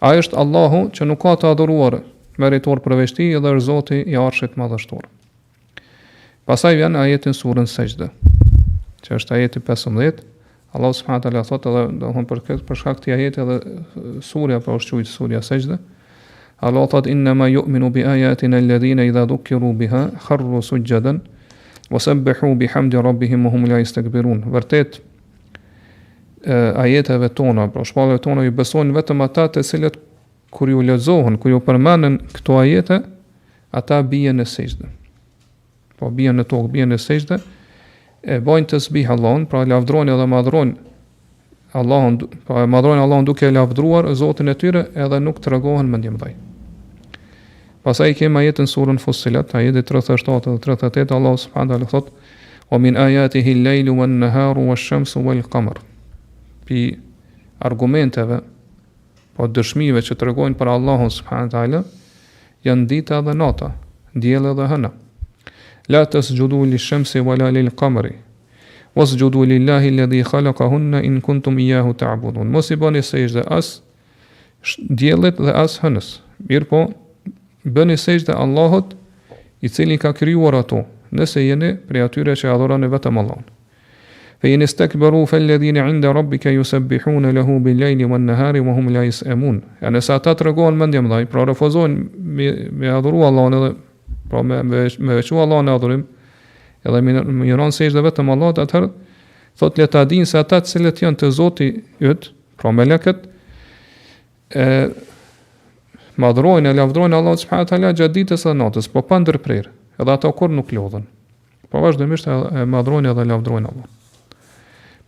A 0.03 0.13
është 0.19 0.39
Allahu 0.41 0.79
që 0.97 1.07
nuk 1.07 1.21
ka 1.21 1.35
të 1.39 1.51
adhuruar 1.53 1.99
meritor 2.41 2.81
përveçti 2.83 3.27
dhe 3.37 3.53
është 3.55 3.67
zoti 3.67 3.99
i 4.13 4.17
arshit 4.19 4.57
madhështor. 4.59 5.05
Pasaj 6.49 6.75
vjen 6.79 6.97
ajetin 7.03 7.37
surën 7.37 7.69
sejshde, 7.69 8.09
që 9.05 9.19
është 9.19 9.35
ajeti 9.37 9.61
15, 9.69 10.23
Allah 10.73 10.89
subhanahu 10.97 11.21
wa 11.21 11.21
taala 11.27 11.43
thotë 11.45 11.69
edhe 11.69 11.81
domthon 12.01 12.25
për 12.25 12.39
këtë 12.47 12.63
për 12.67 12.79
shkak 12.81 13.01
të 13.03 13.11
ajetit 13.13 13.41
edhe 13.43 14.21
surja 14.25 14.57
apo 14.57 14.71
pra 14.71 14.77
është 14.81 14.95
quajtur 14.97 15.13
surja 15.13 15.41
sejdë. 15.45 15.77
Allah 16.63 16.87
thot 16.87 17.07
inna 17.07 17.33
yu'minu 17.49 17.89
bi 17.93 18.01
ayatina 18.07 18.57
alladhina 18.57 19.03
idha 19.03 19.25
dhukiru 19.27 19.73
biha 19.75 20.11
kharru 20.27 20.61
sujadan 20.63 21.19
wa 21.91 21.99
sabbihu 21.99 22.55
bi 22.55 22.67
hamdi 22.67 22.95
rabbihim 22.95 23.43
wa 23.45 23.51
hum 23.51 23.65
la 23.65 23.79
yastakbirun. 23.81 24.45
Vërtet 24.47 25.01
ajeteve 26.45 27.29
tona, 27.35 27.67
pra 27.67 27.83
shpallave 27.83 28.21
tona 28.23 28.45
i 28.47 28.51
besojnë 28.51 28.95
vetëm 28.95 29.21
ata 29.27 29.47
të 29.51 29.63
cilët 29.67 29.97
kur 30.55 30.69
ju 30.71 30.81
lexohen, 30.83 31.35
kur 31.41 31.51
ju 31.51 31.59
përmenden 31.59 32.17
këto 32.31 32.59
ajete, 32.61 33.01
ata 33.71 33.99
bien 34.03 34.39
në 34.39 34.47
sejdë. 34.47 34.87
Po 35.99 36.09
bien 36.11 36.39
në 36.39 36.47
tokë, 36.51 36.71
bien 36.71 36.89
në 36.89 36.97
sejdë 36.99 37.39
e 38.23 38.39
bojnë 38.39 38.71
të 38.71 38.79
sbih 38.79 39.11
Allahun, 39.11 39.49
pra 39.51 39.65
lavdrojnë 39.67 40.15
dhe 40.15 40.29
madhrojnë 40.31 40.79
Allahun, 41.75 42.21
pra 42.47 42.63
madhrojnë 42.71 43.03
Allahun 43.03 43.27
duke 43.27 43.51
lavdruar 43.51 44.13
Zotin 44.15 44.47
e 44.47 44.55
tyre 44.55 44.87
edhe 44.95 45.19
nuk 45.19 45.43
tregohen 45.43 45.89
mendimdhaj. 45.91 46.35
Pasaj 47.83 48.09
i 48.13 48.15
kema 48.15 48.39
jetën 48.45 48.63
surën 48.69 48.95
fosilat, 49.03 49.51
a 49.55 49.59
jetët 49.59 49.89
37 49.91 50.45
dhe 50.47 50.51
38, 50.63 51.11
Allah 51.11 51.33
s.a. 51.35 51.63
dhe 51.67 51.87
thot, 51.91 52.13
o 52.71 52.77
min 52.79 52.95
ajati 52.95 53.41
hi 53.43 53.53
lejlu 53.59 53.97
wa 53.97 54.05
nëharu 54.07 54.63
wa 54.69 54.75
shëmsu, 54.79 55.19
wa 55.19 55.33
il 55.35 55.43
kamar. 55.51 55.81
Pi 56.63 56.85
argumenteve, 57.59 58.37
po 59.35 59.47
dëshmive 59.51 59.99
që 59.99 60.15
të 60.15 60.29
regojnë 60.31 60.55
për 60.55 60.71
Allah 60.77 61.03
s.a. 61.11 61.43
janë 62.69 62.87
dita 62.87 63.19
dhe 63.21 63.35
nata, 63.35 63.73
djela 64.15 64.55
dhe 64.55 64.69
hëna. 64.71 64.93
La 65.91 66.05
të 66.07 66.23
sgjudu 66.23 66.63
li 66.71 66.79
shëmsi, 66.79 67.19
wa 67.19 67.35
la 67.35 67.51
li 67.51 67.65
il 67.67 67.73
kamari, 67.75 68.15
wa 68.95 69.03
sgjudu 69.03 69.43
li 69.43 69.59
lahi 69.59 69.91
le 69.91 70.07
khalaka 70.23 70.71
hunna 70.71 71.03
in 71.03 71.19
kuntum 71.19 71.59
i 71.59 71.67
jahu 71.75 71.91
ta'budun. 71.93 72.47
Mos 72.47 72.71
i 72.71 72.79
bani 72.79 73.03
se 73.03 73.25
ishte 73.25 73.43
as 73.51 73.81
djelet 74.87 75.35
dhe 75.35 75.51
as 75.51 75.81
hënës. 75.83 76.21
Mirë 76.47 76.65
po, 76.71 76.85
bëni 77.63 77.97
sejtë 77.97 78.35
Allahot 78.35 78.93
i 79.63 79.69
cili 79.71 79.97
ka 79.97 80.11
kryuar 80.13 80.55
ato, 80.59 80.83
nëse 81.15 81.39
jeni 81.47 81.75
prej 81.87 82.03
atyre 82.05 82.35
që 82.35 82.51
adhoran 82.53 82.83
e 82.83 82.89
vetëm 82.91 83.19
Allahon. 83.21 83.45
Fe 84.43 84.51
jeni 84.51 84.67
stek 84.67 84.97
bëru 84.99 85.21
fel 85.29 85.45
ledhine 85.47 85.79
inda 85.89 86.11
rabbi 86.13 86.37
ka 86.43 86.51
ju 86.51 86.63
sebbihune 86.67 87.31
lehu 87.31 87.59
bin 87.63 87.77
lejni 87.79 88.05
më 88.11 88.17
nëhari 88.25 88.59
më 88.65 88.73
hum 88.75 88.89
lajis 88.91 89.21
e 89.23 89.35
mun. 89.39 89.61
E 89.79 89.87
nëse 89.91 90.11
ata 90.13 90.33
të 90.35 90.49
regohen 90.49 90.75
mëndje 90.79 91.05
dhaj, 91.09 91.25
pra 91.31 91.45
refozojnë 91.47 92.09
me, 92.19 92.49
me 92.71 92.91
adhuru 92.91 93.23
Allahon 93.29 93.53
edhe, 93.59 93.71
pra 94.29 94.43
me, 94.43 94.59
me, 94.63 94.83
me 94.99 95.21
vequ 95.21 95.31
Allahon 95.39 95.71
e 95.71 95.75
adhurim, 95.77 96.03
edhe 96.83 97.01
me 97.07 97.45
njëron 97.47 97.71
sejtë 97.71 97.95
dhe 97.95 98.03
vetëm 98.09 98.33
Allahot, 98.35 98.59
atëherë, 98.65 98.91
thot 99.61 99.79
le 99.79 99.87
ta 99.87 100.03
dinë 100.11 100.27
se 100.27 100.41
ata 100.43 100.59
të 100.59 100.73
cilët 100.75 100.99
janë 101.05 101.21
të 101.23 101.31
zoti 101.39 101.69
jëtë, 102.03 102.33
pra 102.59 102.73
me 102.75 102.83
leket, 102.89 103.23
e, 104.51 104.65
madhrojnë, 106.19 106.69
e 106.73 106.77
lavdrojnë 106.77 107.15
Allah 107.17 107.35
subhanahu 107.39 107.65
wa 107.65 107.69
taala 107.69 107.93
gjatë 107.97 108.13
ditës 108.19 108.45
dhe 108.45 108.53
natës, 108.57 108.89
po 108.91 109.01
pa 109.05 109.19
ndërprerje. 109.21 109.65
Edhe 110.01 110.13
ato 110.13 110.31
kur 110.35 110.49
nuk 110.51 110.71
lodhen. 110.73 111.05
Po 111.73 111.81
vazhdimisht 111.81 112.27
e 112.29 112.65
madhrojnë 112.69 113.13
dhe 113.17 113.25
lavdrojnë 113.31 113.69
Allahun. 113.73 113.89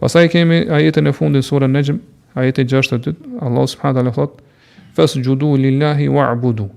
Pastaj 0.01 0.27
kemi 0.33 0.63
ajetin 0.75 1.07
e 1.07 1.13
fundit 1.15 1.45
të 1.45 1.51
surën 1.51 1.71
Najm, 1.71 2.00
ajeti 2.35 2.65
62, 2.74 3.13
Allahu 3.41 3.67
subhanahu 3.69 3.95
wa 3.95 4.01
taala 4.01 4.15
thot: 4.17 4.39
"Fasjudu 4.97 5.53
lillahi 5.57 6.07
wa'budu." 6.09 6.67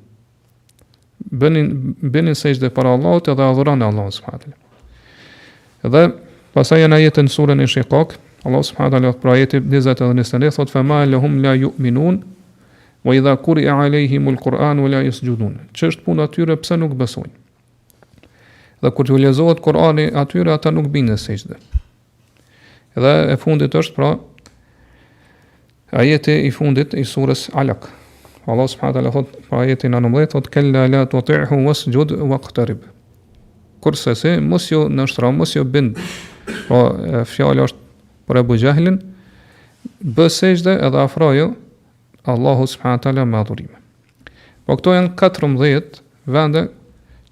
Bënin 1.33 1.95
bënin 2.15 2.37
sejdë 2.39 2.71
për 2.77 2.87
Allahut 2.93 3.27
dhe 3.27 3.33
adhurojnë 3.43 3.85
Allah 3.89 4.11
subhanahu 4.13 4.53
wa 4.53 5.89
Dhe 5.95 6.03
pastaj 6.55 6.81
janë 6.85 6.95
ajetin 7.01 7.25
e 7.25 7.29
surën 7.33 7.67
shikak, 7.67 8.17
Allah 8.45 8.63
subhanahu 8.63 8.93
wa 8.93 8.99
taala 9.01 9.13
thot 9.13 9.23
për 9.25 9.33
ajetin 9.35 9.63
20 9.65 9.95
dhe 9.95 10.15
21, 10.15 10.51
thot: 10.53 10.71
"Fama 10.71 11.05
lahum 11.07 11.43
la 11.43 11.53
yu'minun." 11.57 12.25
wa 13.05 13.15
idha 13.17 13.37
kuri 13.37 13.67
alaihim 13.69 14.29
al-Qur'an 14.29 14.79
la 14.91 15.03
yasjudun. 15.07 15.57
Ç'është 15.75 16.05
puna 16.05 16.25
atyre 16.27 16.57
pse 16.59 16.77
nuk 16.79 16.97
besojnë? 16.99 17.35
Dhe 18.83 18.91
kur 18.95 19.05
t'u 19.07 19.19
lezohet 19.19 19.61
Kur'ani 19.63 20.09
atyre 20.15 20.53
ata 20.55 20.71
nuk 20.75 20.91
binë 20.91 21.15
në 21.15 21.19
sejdë. 21.23 21.57
Dhe 22.99 23.13
e 23.35 23.37
fundit 23.39 23.75
është 23.75 23.95
pra 23.95 24.11
ajeti 25.93 26.35
i 26.47 26.51
fundit 26.55 26.95
i 26.95 27.05
surës 27.07 27.49
Alaq. 27.55 27.87
Allah 28.49 28.69
subhanahu 28.71 28.97
wa 28.97 28.97
taala 29.01 29.13
thot 29.13 29.35
pra 29.49 29.61
ajeti 29.67 29.89
19 29.93 30.27
thot 30.33 30.49
kalla 30.53 30.87
la 30.89 31.05
tuti'hu 31.07 31.59
wasjud 31.69 32.15
waqtarib. 32.33 32.83
Kurse 33.81 34.15
se 34.19 34.39
mos 34.43 34.67
ju 34.73 34.89
nështra, 34.91 35.31
mos 35.31 35.55
ju 35.55 35.63
bind, 35.65 35.99
pra 36.67 37.23
fjallë 37.31 37.69
është 37.69 37.83
për 38.29 38.41
e 38.41 38.43
bujahlin, 38.49 38.97
bësejshdhe 40.17 40.75
edhe 40.87 40.99
afrajo, 41.01 41.53
Allahu 42.29 42.67
subhanahu 42.67 43.01
taala 43.01 43.25
me 43.25 43.37
adhurime. 43.41 43.79
Po 44.67 44.77
këto 44.77 44.93
janë 44.93 45.15
14 45.17 46.01
vende 46.29 46.63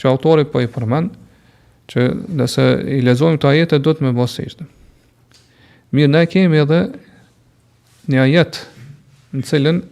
që 0.01 0.09
autori 0.09 0.47
po 0.49 0.61
i 0.65 0.69
përmend 0.73 1.13
që 1.93 2.07
nëse 2.41 2.65
i 2.97 3.03
lexojmë 3.05 3.37
këto 3.39 3.51
ajete 3.53 3.79
do 3.85 3.93
të 3.95 4.07
më 4.07 4.13
bëjë 4.17 4.33
sejtë. 4.37 4.67
Mirë, 5.95 6.11
ne 6.17 6.23
kemi 6.33 6.63
edhe 6.63 6.81
një 8.11 8.23
ajet 8.25 8.61
në 9.37 9.45
të 9.45 9.49
cilën 9.51 9.83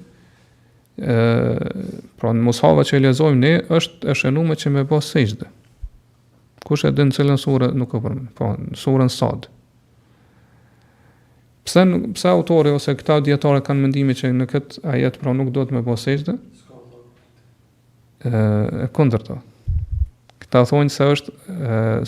ë 0.97 1.19
pra 2.19 2.33
në 2.35 2.45
mushafa 2.49 2.85
që 2.89 3.03
lexojmë 3.05 3.43
ne 3.45 3.53
është 3.77 4.09
e 4.13 4.17
shënuar 4.23 4.59
që 4.65 4.73
më 4.79 4.87
bëjë 4.91 5.09
sejtë. 5.13 5.51
Kush 6.65 6.89
e 6.89 6.95
din 6.97 7.13
në 7.13 7.19
cilën 7.19 7.43
sure 7.45 7.69
nuk 7.77 7.93
e 7.93 8.01
përmend. 8.01 8.33
Po, 8.41 8.55
surën 8.81 9.13
Sad. 9.13 9.51
Pse, 11.65 11.81
pse 12.15 12.29
autori 12.29 12.71
ose 12.77 12.93
këta 12.95 13.17
djetare 13.25 13.63
kanë 13.65 13.87
mendimin 13.89 14.17
që 14.19 14.29
në 14.37 14.47
këtë 14.53 14.83
ajet 14.95 15.15
pra 15.21 15.33
nuk 15.33 15.49
do 15.57 15.63
të 15.65 15.79
me 15.79 15.81
bo 15.87 15.95
sejtë? 15.97 16.35
E 18.29 18.89
këndër 18.97 19.23
Këta 20.45 20.61
thonjë 20.69 20.93
se 20.93 21.07
është 21.13 21.55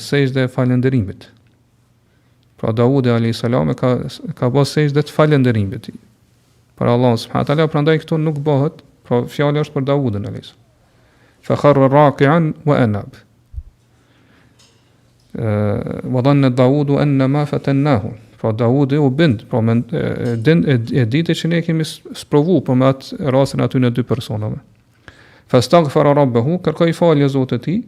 sejtë 0.02 0.42
e 0.44 0.50
falënderimit. 0.52 1.24
Pra 2.60 2.70
Dawud 2.76 3.08
e 3.08 3.14
Ali 3.16 3.32
ka, 3.80 3.94
ka 4.38 4.50
bo 4.54 4.62
sejtë 4.68 5.02
të 5.08 5.14
falënderimit. 5.16 5.88
Pra 6.78 6.92
Allah 6.92 7.16
subhanahu 7.18 7.56
ala, 7.56 7.66
pra 7.72 7.82
ndaj 7.86 8.02
këto 8.04 8.18
nuk 8.20 8.38
bëhet, 8.44 8.84
pra 9.08 9.22
fjallë 9.26 9.64
është 9.64 9.74
për 9.78 9.86
Davudin 9.88 10.28
e 10.30 10.44
Fa 11.46 11.56
kharra 11.58 11.88
raqian 11.92 12.52
wa 12.68 12.76
enab. 12.84 13.16
Uh, 15.36 16.04
wa 16.12 16.20
dhanë 16.24 16.52
Dawudu 16.58 17.00
enna 17.02 17.24
ma 17.28 17.46
fatannahu 17.48 18.12
po 18.46 18.52
Daudi 18.52 18.98
u 18.98 19.10
bind, 19.10 19.42
po 19.50 19.60
me 19.62 19.80
e, 19.92 20.56
e 20.96 21.04
ditë 21.10 21.34
që 21.36 21.48
ne 21.50 21.60
kemi 21.64 21.84
sprovu 22.16 22.58
po 22.66 22.76
me 22.78 22.88
atë 22.92 23.18
rasën 23.34 23.62
aty 23.64 23.80
në 23.82 23.92
dy 23.96 24.04
personave. 24.06 24.58
Fastag 25.50 25.90
fara 25.94 26.12
rabbuhu 26.18 26.58
kërkoi 26.64 26.94
falje 26.94 27.28
Zotit 27.32 27.56
e 27.56 27.64
tij. 27.64 27.82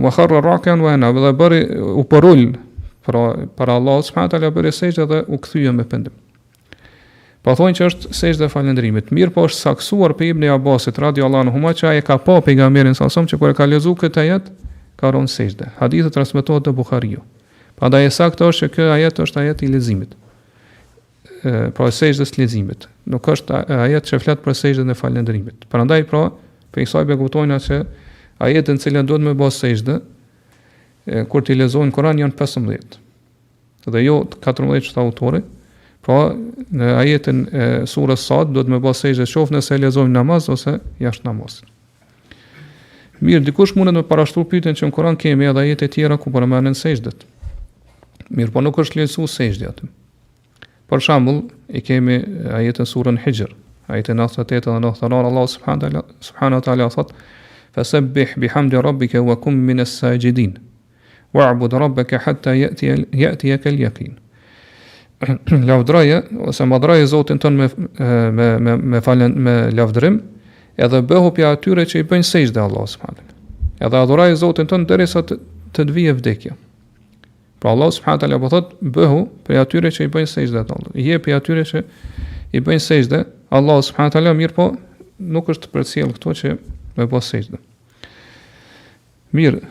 Wa 0.00 0.10
kharra 0.12 0.42
rak'an 0.44 0.80
wa 0.84 0.92
ana 0.92 1.10
bi 1.12 1.22
bari 1.36 1.60
u 1.96 2.04
porul 2.08 2.50
për 3.06 3.18
për 3.56 3.72
Allah 3.74 4.00
subhanahu 4.04 4.32
taala 4.32 4.50
bëri 4.52 4.72
sejdë 4.72 5.06
dhe 5.10 5.20
u 5.32 5.38
kthye 5.44 5.72
me 5.76 5.84
pendim. 5.88 6.12
Po 7.44 7.52
thonë 7.56 7.76
që 7.76 7.86
është 7.90 8.12
sejdë 8.18 8.48
falëndrimit. 8.52 9.12
Mirë 9.12 9.32
po 9.36 9.44
është 9.48 9.60
saksuar 9.66 10.14
pe 10.16 10.30
Ibn 10.32 10.48
Abbasit 10.56 10.96
radhiyallahu 11.06 11.48
anhu 11.50 11.74
që 11.80 11.90
ai 11.92 12.02
ka 12.04 12.16
pa 12.24 12.38
pejgamberin 12.40 12.96
sa 12.96 13.08
som 13.12 13.28
që 13.28 13.36
kur 13.40 13.52
e 13.52 13.56
ka 13.58 13.68
lexuar 13.68 14.00
këtë 14.00 14.24
ayat 14.24 14.48
ka 15.00 15.12
rënë 15.12 15.32
sejdë. 15.36 15.74
Hadithi 15.80 16.12
transmetohet 16.16 16.64
te 16.68 16.72
Buhariu. 16.72 17.20
Pra 17.76 17.90
da 17.90 18.00
e 18.02 18.10
sakto 18.10 18.46
është 18.52 18.68
që 18.68 18.74
kjo 18.74 18.90
ajet 18.94 19.18
është 19.24 19.40
ajet 19.42 19.62
i 19.66 19.70
lezimit. 19.72 20.14
Pra 21.74 21.88
e 21.90 21.92
së 21.92 22.12
lezimit. 22.38 22.86
Nuk 23.10 23.26
është 23.28 23.64
ajet 23.84 24.06
që 24.10 24.20
fletë 24.22 24.42
për 24.46 24.56
sejtës 24.58 24.86
në 24.86 24.94
falendrimit. 24.96 25.66
Pra 25.68 25.82
ndaj 25.84 26.06
pra, 26.08 26.28
për 26.72 26.84
i 26.84 26.86
sajbe 26.88 27.18
kuptojnë 27.20 27.58
atë 27.58 27.66
që 27.66 27.80
ajetën 28.46 28.78
në 28.78 28.84
cilën 28.84 29.08
duhet 29.10 29.24
me 29.26 29.34
bo 29.36 29.50
sejtës, 29.52 30.02
kur 31.28 31.44
t'i 31.44 31.56
lezojnë 31.58 31.92
Koran 31.92 32.22
janë 32.22 32.36
15. 32.38 32.96
Dhe 33.90 34.04
jo 34.06 34.20
14 34.46 34.86
që 34.88 34.94
të 34.94 35.02
autore, 35.02 35.42
pra 36.04 36.20
në 36.70 36.88
ajetin 37.02 37.42
e 37.50 37.66
surës 37.90 38.22
sad, 38.30 38.54
duhet 38.54 38.70
me 38.72 38.78
bo 38.80 38.94
sejtës 38.96 39.34
qofë 39.34 39.58
nëse 39.58 39.80
lezojnë 39.82 40.14
namaz 40.14 40.48
ose 40.52 40.78
jashtë 41.02 41.26
namazit. 41.28 41.66
Mirë, 43.24 43.44
dikush 43.50 43.76
mundet 43.78 43.94
me 43.94 44.02
parashtur 44.06 44.46
pyetën 44.50 44.74
që 44.78 44.88
në 44.88 44.94
Koran 44.96 45.16
kemi 45.18 45.46
edhe 45.50 45.66
ajet 45.66 45.84
tjera 45.98 46.16
ku 46.18 46.32
përmenin 46.34 46.74
po 46.78 46.84
sejtës. 46.86 47.22
Mirë 48.32 48.52
po 48.54 48.62
nuk 48.64 48.78
është 48.80 49.02
lënsu 49.02 49.26
dhe 49.60 49.68
aty. 49.68 49.88
Për 50.88 51.00
shambull, 51.04 51.42
i 51.74 51.80
kemi 51.80 52.16
ajetën 52.60 52.86
surën 52.86 53.18
Hijr, 53.24 53.50
ajetën 53.88 54.18
98 54.18 54.64
dhe 54.64 54.80
99, 54.80 55.28
Allah 55.28 55.48
subhanahu 55.48 56.04
subhanahu 56.20 56.60
wa 56.60 56.64
taala 56.66 56.88
thot: 56.92 57.12
"Fasabbih 57.74 58.34
bihamdi 58.38 58.76
rabbika 58.84 59.22
wa 59.22 59.36
kum 59.36 59.54
min 59.56 59.80
as-sajidin. 59.80 60.56
Wa'bud 61.34 61.72
rabbaka 61.72 62.18
hatta 62.26 62.52
ya'tiyaka 62.54 63.68
al-yaqin." 63.70 64.16
Lavdraja 65.70 66.22
ose 66.48 66.64
madhraja 66.64 67.06
Zotin 67.06 67.38
ton 67.38 67.56
me 67.56 67.68
me 68.36 68.58
me 68.58 68.76
me 68.76 69.00
falen 69.00 69.32
me 69.42 69.70
lavdrim, 69.70 70.20
edhe 70.76 71.00
bëhu 71.08 71.34
pja 71.36 71.52
atyre 71.54 71.84
që 71.86 72.02
i 72.02 72.08
bëjnë 72.08 72.28
sejdë 72.32 72.60
Allah 72.60 72.86
subhanahu. 72.88 73.32
Edhe 73.80 73.96
adhuraj 74.04 74.36
Zotin 74.40 74.66
ton 74.68 74.84
derisa 74.88 75.22
të 75.22 75.38
të 75.74 75.88
vijë 75.90 76.12
vdekja. 76.18 76.54
Pra 77.64 77.70
Allah 77.72 77.88
subhanahu 77.90 78.20
taala 78.20 78.36
po 78.36 78.48
thot 78.52 78.72
bëhu 78.84 79.20
për 79.48 79.56
atyre 79.56 79.88
që 79.96 80.04
i 80.04 80.08
bëjnë 80.12 80.28
sejdë 80.28 80.58
atë. 80.66 80.90
Je 81.00 81.16
për 81.24 81.36
atyre 81.38 81.62
që 81.70 81.80
i 82.52 82.60
bëjnë 82.60 82.82
sejdë, 82.84 83.20
Allah 83.56 83.78
subhanahu 83.86 84.12
taala 84.18 84.34
mirë 84.36 84.52
po 84.52 84.66
nuk 85.32 85.48
është 85.48 85.70
përcjell 85.72 86.12
këto 86.18 86.34
që 86.42 86.52
me 86.98 87.06
bëjnë 87.08 87.26
sejdë. 87.30 87.62
Mirë, 89.40 89.62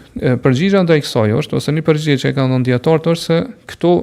përgjigja 0.42 0.82
ndaj 0.88 1.04
kësaj 1.06 1.28
është 1.44 1.60
ose 1.62 1.76
një 1.78 1.86
përgjigje 1.92 2.18
që 2.26 2.34
kanë 2.40 2.54
dhënë 2.56 2.68
dietarët 2.72 3.12
është 3.14 3.28
se 3.30 3.38
këto 3.76 3.94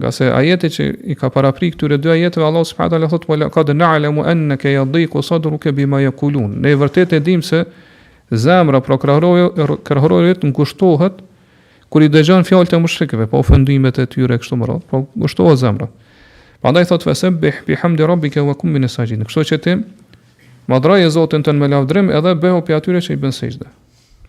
Nga 0.00 0.10
se 0.16 0.30
ajeti 0.32 0.68
që 0.72 0.84
i 1.12 1.14
ka 1.18 1.28
parapri 1.30 1.68
këtyre 1.74 1.98
dy 2.00 2.08
ajeteve, 2.14 2.46
Allah 2.46 2.62
subhanahu 2.64 2.88
wa 2.88 2.94
taala 2.94 3.10
thotë: 3.12 3.26
"Wala 3.28 3.48
qad 3.52 3.72
na'lamu 3.76 4.22
annaka 4.30 4.72
yadhiqu 4.72 5.20
sadruka 5.22 5.72
bima 5.76 5.98
yaqulun." 6.00 6.54
Ne 6.64 6.72
vërtet 6.80 7.12
e 7.12 7.20
dim 7.20 7.42
se 7.42 7.60
zemra 8.32 8.80
prokurorëve 8.80 9.66
kërhorëve 9.90 10.50
ngushtohet 10.52 11.20
kur 11.92 12.02
i 12.02 12.08
dëgjojnë 12.14 12.48
fjalët 12.48 12.72
e 12.72 12.80
mushrikëve, 12.80 13.26
pa 13.26 13.34
po 13.36 13.42
ofendimet 13.44 13.98
e 13.98 14.06
tyre 14.06 14.38
kështu 14.40 14.56
më 14.60 14.68
radh, 14.72 14.82
po 14.90 15.02
ngushtohet 15.18 15.58
zemra. 15.58 15.88
Prandaj 16.62 16.88
thotë 16.92 17.06
vesem 17.10 17.36
bih 17.42 17.60
bihamdi 17.66 18.06
rabbika 18.06 18.40
wa 18.46 18.54
kum 18.54 18.72
min 18.72 18.84
as-sajidin. 18.86 19.26
Kështu 19.28 19.44
që 19.52 19.58
ti 19.64 19.74
madhroje 20.70 21.10
Zotin 21.10 21.44
tën 21.44 21.56
me 21.60 21.68
lavdrim 21.68 22.08
edhe 22.14 22.32
bëhu 22.42 22.62
pi 22.64 22.72
atyre 22.78 23.02
që 23.04 23.10
i 23.10 23.20
bën 23.20 23.34
sejdë. 23.36 23.68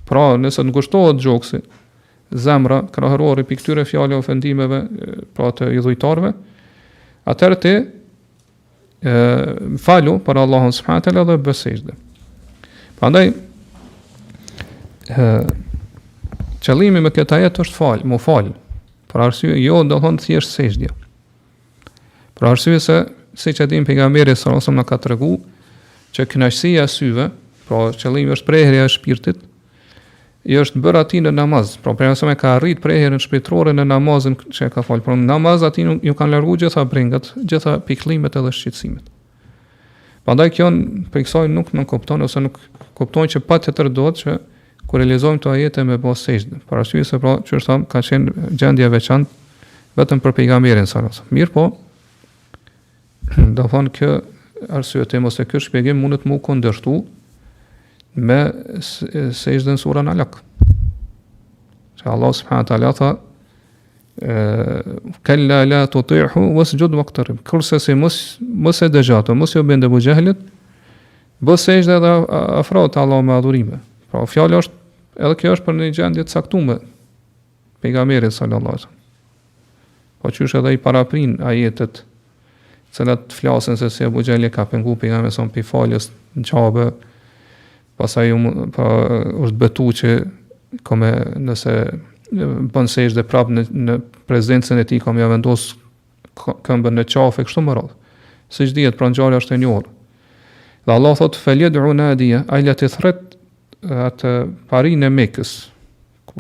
Pra, 0.10 0.36
nëse 0.42 0.60
ngushtohet 0.68 1.16
gjoksi, 1.22 1.62
zemra, 2.32 2.82
krahëror 2.92 3.42
për 3.48 3.58
këtyre 3.60 3.84
fjale 3.88 4.16
ofendimeve 4.16 4.82
pra 5.36 5.52
të 5.56 5.72
idhujtarve, 5.78 6.32
atërë 7.32 7.58
të 7.66 7.74
falu 9.82 10.16
për 10.22 10.40
Allahun 10.44 10.74
subhanetele 10.78 11.24
dhe 11.26 11.38
besejde. 11.44 11.94
Pra 13.00 13.10
ndaj, 13.12 13.32
qëllimi 16.62 17.02
me 17.02 17.10
këta 17.14 17.42
jetë 17.42 17.64
është 17.66 17.78
falë, 17.80 18.10
mu 18.12 18.20
falë, 18.22 18.54
për 19.12 19.24
arsye 19.26 19.58
jo 19.64 19.82
do 19.90 19.98
thonë 20.04 20.22
thjesht 20.24 20.54
sejdje. 20.56 20.92
Për 22.38 22.48
arsye 22.52 22.78
se 22.82 23.00
siç 23.38 23.64
e 23.64 23.68
dim 23.72 23.86
pejgamberi 23.88 24.38
sallallahu 24.38 24.64
alajhi 24.70 24.84
në 24.84 24.88
ka 24.92 25.00
tregu 25.04 25.32
që 26.16 26.28
kënaqësia 26.34 26.86
e 26.86 26.92
syve, 26.92 27.26
pra 27.68 27.88
qëllimi 27.96 28.36
është 28.36 28.48
prehërja 28.48 28.86
e 28.86 28.92
shpirtit, 28.96 29.42
i 30.50 30.58
është 30.58 30.82
bërë 30.82 31.02
aty 31.06 31.20
në 31.22 31.32
namaz. 31.38 31.76
Pra 31.84 31.94
për 31.98 32.16
shembë 32.18 32.36
ka 32.42 32.56
arrit 32.58 32.80
për 32.82 32.96
herën 32.98 33.22
shpirtërore 33.22 33.74
në 33.78 33.86
namazën 33.90 34.34
që 34.50 34.72
ka 34.74 34.84
fal. 34.86 35.04
Pra 35.06 35.14
namaz 35.18 35.62
aty 35.64 35.86
nuk 35.86 36.02
ju 36.06 36.16
kanë 36.18 36.34
larguar 36.36 36.62
gjitha 36.64 36.86
brengat, 36.90 37.30
gjitha 37.46 37.76
pikëllimet 37.86 38.38
edhe 38.42 38.54
shqetësimet. 38.58 39.12
Prandaj 40.26 40.50
kjo 40.58 40.68
për 41.14 41.26
kësaj 41.28 41.46
nuk 41.54 41.70
më 41.78 41.86
kupton 41.90 42.26
ose 42.26 42.42
nuk 42.46 42.58
kupton 42.98 43.30
që 43.30 43.44
pa 43.50 43.60
të 43.62 43.74
tërë 43.78 43.94
dohet 43.98 44.20
që 44.24 44.36
kur 44.92 45.00
realizojmë 45.02 45.40
këto 45.40 45.54
ajete 45.54 45.86
me 45.88 46.00
bosësh. 46.02 46.50
Para 46.70 46.84
syve 46.86 47.06
se 47.06 47.22
pra 47.22 47.38
që 47.46 47.62
thon 47.66 47.86
ka 47.90 48.02
qenë 48.06 48.50
gjendja 48.62 48.90
veçantë 48.92 49.70
vetëm 50.00 50.22
për 50.24 50.36
pejgamberin 50.40 50.90
sallallahu 50.90 51.22
alajhi. 51.22 51.38
Mir 51.38 51.54
po. 51.54 51.68
Do 53.58 53.66
von 53.72 53.92
kë 53.94 54.12
arsyetim 54.78 55.26
ose 55.30 55.46
kë 55.50 55.62
shpjegim 55.68 56.02
mund 56.02 56.18
të 56.22 56.30
më 56.32 56.42
kundërshtoj 56.46 57.00
me 58.16 58.38
se 58.84 59.56
ishtë 59.56 59.70
dhe 59.70 59.76
në 59.76 59.80
surën 59.82 60.10
alak. 60.12 60.40
Që 62.02 62.10
Allah 62.12 62.34
subhanët 62.38 62.74
ala 62.76 62.90
tha, 62.98 63.12
kella 65.28 65.62
la 65.68 65.84
të 65.90 66.02
të 66.08 66.18
ihu, 66.26 66.44
vësë 66.58 66.80
gjodë 66.82 67.00
më 67.00 67.06
këtërim. 67.12 67.38
Kërse 67.48 67.80
se 67.82 67.96
mësë 67.98 68.88
e 68.90 68.94
dëgjatë, 68.98 69.36
mësë 69.40 69.60
jo 69.62 69.66
bëndë 69.70 69.88
e 69.90 69.94
bëgjahlit, 69.96 70.44
bësë 71.46 71.66
se 71.70 71.80
ishtë 71.84 72.00
dhe 72.04 72.14
afrojët 72.60 73.00
Allah 73.04 73.22
me 73.24 73.38
adhurime. 73.38 73.80
Pra, 74.12 74.26
fjallë 74.28 74.60
është, 74.60 74.76
edhe 75.22 75.38
kjo 75.40 75.56
është 75.58 75.68
për 75.70 75.78
një 75.80 75.90
gjendje 75.98 76.28
të 76.28 76.36
saktume, 76.36 76.76
pejgamerit 77.82 78.34
sallallahu 78.36 78.76
alaihi 78.80 78.98
Po 80.22 80.30
që 80.30 80.44
është 80.46 80.60
edhe 80.60 80.72
i 80.76 80.78
paraprin 80.78 81.38
ajetet 81.42 82.04
cëllat 82.94 83.32
flasën 83.34 83.78
se 83.80 83.88
se 83.90 84.06
Abu 84.06 84.22
Gjeli 84.22 84.52
ka 84.54 84.68
pengu 84.70 84.94
për 84.94 85.08
sallallahu 85.10 85.22
alaihi 85.22 85.34
wasallam 85.34 85.54
për 85.56 85.66
faljes 85.66 86.10
në 86.38 86.44
qabë, 86.46 86.84
pasaj 88.02 88.30
pa, 88.36 88.66
po, 88.84 88.88
është 89.46 89.62
betu 89.64 89.90
që 89.94 90.16
kome 90.88 91.12
nëse 91.50 91.74
bën 92.32 92.92
dhe 93.16 93.26
prapë 93.28 93.58
në, 93.58 93.64
në 93.90 93.98
prezencën 94.30 94.80
e 94.80 94.86
ti 94.88 95.02
kam 95.04 95.20
ja 95.20 95.28
vendos 95.32 95.70
këmbën 96.66 96.98
në 96.98 97.08
qafë 97.12 97.44
e 97.44 97.48
kështu 97.48 97.64
më 97.68 97.76
rrëdhë. 97.76 97.98
Siç 98.52 98.74
dihet 98.76 98.98
pra 99.00 99.12
në 99.12 99.28
është 99.40 99.58
e 99.58 99.60
njërë. 99.66 99.90
Dhe 100.86 100.96
Allah 100.96 101.18
thot, 101.20 101.36
felje 101.38 101.70
dhru 101.74 101.92
në 101.94 102.08
adhije, 102.16 102.44
a 102.48 102.76
thret 102.76 103.36
atë 104.10 104.32
parinë 104.72 105.08
e 105.10 105.14
mekës, 105.18 105.52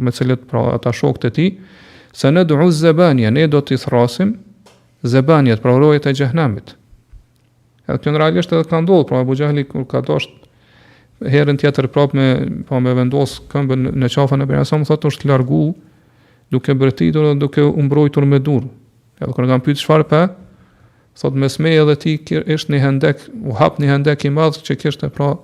me 0.01 0.11
cilët 0.15 0.47
pra 0.49 0.63
ata 0.75 0.93
shokët 0.95 1.27
e 1.29 1.31
ti, 1.35 1.45
se 2.15 2.31
ne 2.31 2.43
dhru 2.47 2.69
zëbanje, 2.73 3.29
ne 3.31 3.45
do 3.47 3.61
t'i 3.61 3.77
thrasim 3.79 4.37
zëbanjet, 5.03 5.61
pra 5.61 5.75
rojët 5.77 6.05
e 6.09 6.13
xhehenamit. 6.15 6.75
Edhe 7.89 7.99
kjo 8.03 8.13
në 8.13 8.19
realisht 8.21 8.53
edhe 8.53 8.67
ka 8.69 8.81
ndodhë, 8.85 9.07
pra 9.09 9.21
Abu 9.23 9.35
Gjahli 9.37 9.63
kur 9.69 9.85
ka 9.89 10.03
doshtë 10.05 10.40
herën 11.25 11.57
tjetër 11.59 11.87
prapë 11.93 12.17
me 12.17 12.27
pa 12.65 12.75
po, 12.75 12.79
me 12.81 12.93
vendos 12.97 13.37
këmbën 13.51 13.91
në 14.01 14.09
qafën 14.09 14.41
e 14.41 14.47
pejgamberit 14.49 14.89
thotë 14.89 15.09
është 15.11 15.29
largu 15.29 15.61
duke 16.51 16.73
bërtitur 16.75 17.27
dhe 17.27 17.35
duke 17.43 17.61
umbrojtur 17.67 18.25
me 18.27 18.39
durr. 18.41 18.65
Edhe 19.21 19.33
kur 19.37 19.45
kanë 19.49 19.63
pyet 19.67 19.81
çfarë 19.83 20.07
pa, 20.09 20.21
thotë 21.19 21.41
mes 21.43 21.57
me 21.61 21.73
edhe 21.77 21.97
ti 22.01 22.15
kish 22.17 22.65
një 22.71 22.79
hendek, 22.81 23.27
u 23.45 23.53
hap 23.59 23.77
një 23.79 23.91
hendek 23.93 24.25
i 24.27 24.31
madh 24.33 24.57
që 24.65 24.77
kishte 24.81 25.09
pra 25.13 25.35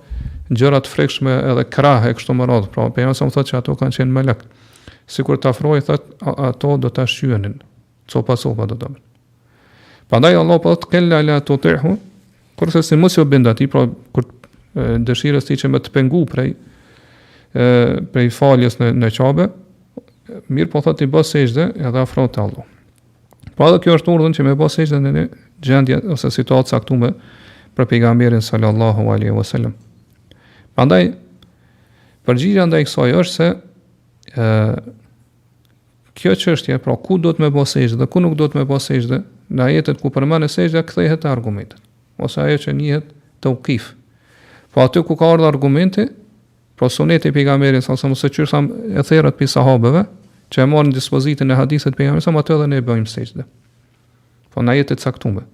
gjëra 0.50 0.82
të 0.82 0.90
frikshme 0.94 1.34
edhe 1.52 1.64
krahe 1.70 2.14
kështu 2.16 2.34
më 2.38 2.48
radh. 2.50 2.70
Pra 2.74 2.88
pejgamberi 2.94 3.32
thotë 3.36 3.50
që 3.52 3.60
ato 3.60 3.76
kanë 3.78 4.00
qenë 4.00 4.14
melek. 4.18 4.42
Sikur 5.08 5.38
të 5.40 5.52
afrohej 5.54 5.86
thotë 5.88 6.34
ato 6.50 6.74
do 6.82 6.90
ta 6.92 7.06
shyenin. 7.08 7.60
Copa 8.10 8.34
copa 8.40 8.66
do 8.66 8.74
të 8.74 8.80
domën. 8.82 9.04
Prandaj 10.10 10.38
Allah 10.42 10.58
po 10.64 10.72
thotë 10.74 11.02
la 11.22 11.38
tutihu, 11.44 11.94
kurse 12.58 12.80
si 12.82 12.96
mos 12.98 13.16
ju 13.16 13.24
pra 13.70 13.86
kur 14.12 14.26
dëshirës 14.74 15.46
ti 15.48 15.56
që 15.58 15.70
më 15.72 15.80
të 15.86 15.92
pengu 15.94 16.22
prej 16.28 16.50
e, 16.52 17.68
prej 18.12 18.30
faljes 18.34 18.76
në, 18.80 18.92
në 19.00 19.10
qabe 19.16 19.48
mirë 20.52 20.70
po 20.74 20.82
thot 20.84 21.00
i 21.00 21.08
bës 21.08 21.30
sejgjde 21.32 21.70
edhe 21.80 21.98
afro 22.02 22.26
të 22.28 22.42
allu 22.44 22.64
po 23.58 23.66
edhe 23.68 23.80
kjo 23.84 23.96
është 23.96 24.12
urdhën 24.12 24.36
që 24.36 24.44
me 24.46 24.56
bës 24.60 24.76
sejgjde 24.76 25.00
në 25.06 25.14
një 25.16 25.24
gjendje 25.66 26.00
ose 26.14 26.30
situatë 26.34 26.74
saktume 26.76 27.12
për 27.74 27.86
pejgamberin 27.90 28.42
sallallahu 28.42 29.08
alaihi 29.14 29.32
wasallam. 29.34 29.72
Prandaj 30.78 31.08
përgjigja 32.26 32.68
ndaj 32.70 32.84
kësaj 32.86 33.10
është 33.22 33.32
se 33.32 33.48
ë 34.36 34.94
kjo 36.18 36.34
çështje 36.38 36.78
pra 36.82 36.94
ku 37.00 37.18
do 37.22 37.32
të 37.34 37.46
më 37.46 37.50
bosej 37.54 37.92
dhe 37.98 38.06
ku 38.10 38.22
nuk 38.22 38.34
do 38.38 38.46
të 38.50 38.60
me 38.60 38.68
bosej 38.70 39.02
dhe 39.10 39.20
në 39.50 39.66
ajetet 39.70 40.02
ku 40.02 40.10
përmanë 40.14 40.50
sejdja 40.54 40.82
kthehet 40.86 41.24
te 41.24 41.30
argumentet 41.32 41.78
ose 42.18 42.42
ajo 42.42 42.62
që 42.66 42.74
njëhet 42.78 43.14
të 43.42 43.54
ukif. 43.56 43.94
Po 44.78 44.84
aty 44.86 45.00
ku 45.02 45.16
ka 45.18 45.32
ardhur 45.34 45.48
argumenti, 45.50 46.04
pro 46.78 46.86
sunet 46.88 47.24
e 47.26 47.32
pejgamberit 47.34 47.82
sa 47.82 47.96
mos 48.08 48.20
e 48.22 48.28
qyrsam 48.30 48.66
e 48.94 49.02
therët 49.02 49.34
për 49.34 49.48
sahabeve, 49.50 50.04
që 50.54 50.60
e 50.62 50.66
morën 50.70 50.92
dispozitën 50.94 51.50
e 51.50 51.56
hadithit 51.58 51.96
të 51.96 51.98
pejgamberit 51.98 52.22
sa 52.22 52.30
aty 52.38 52.54
edhe 52.54 52.68
ne 52.70 52.78
e 52.78 52.84
bëjmë 52.86 53.10
sejdë. 53.10 53.46
Po 54.54 54.62
na 54.62 54.76
jetë 54.78 54.94
caktuar. 55.02 55.48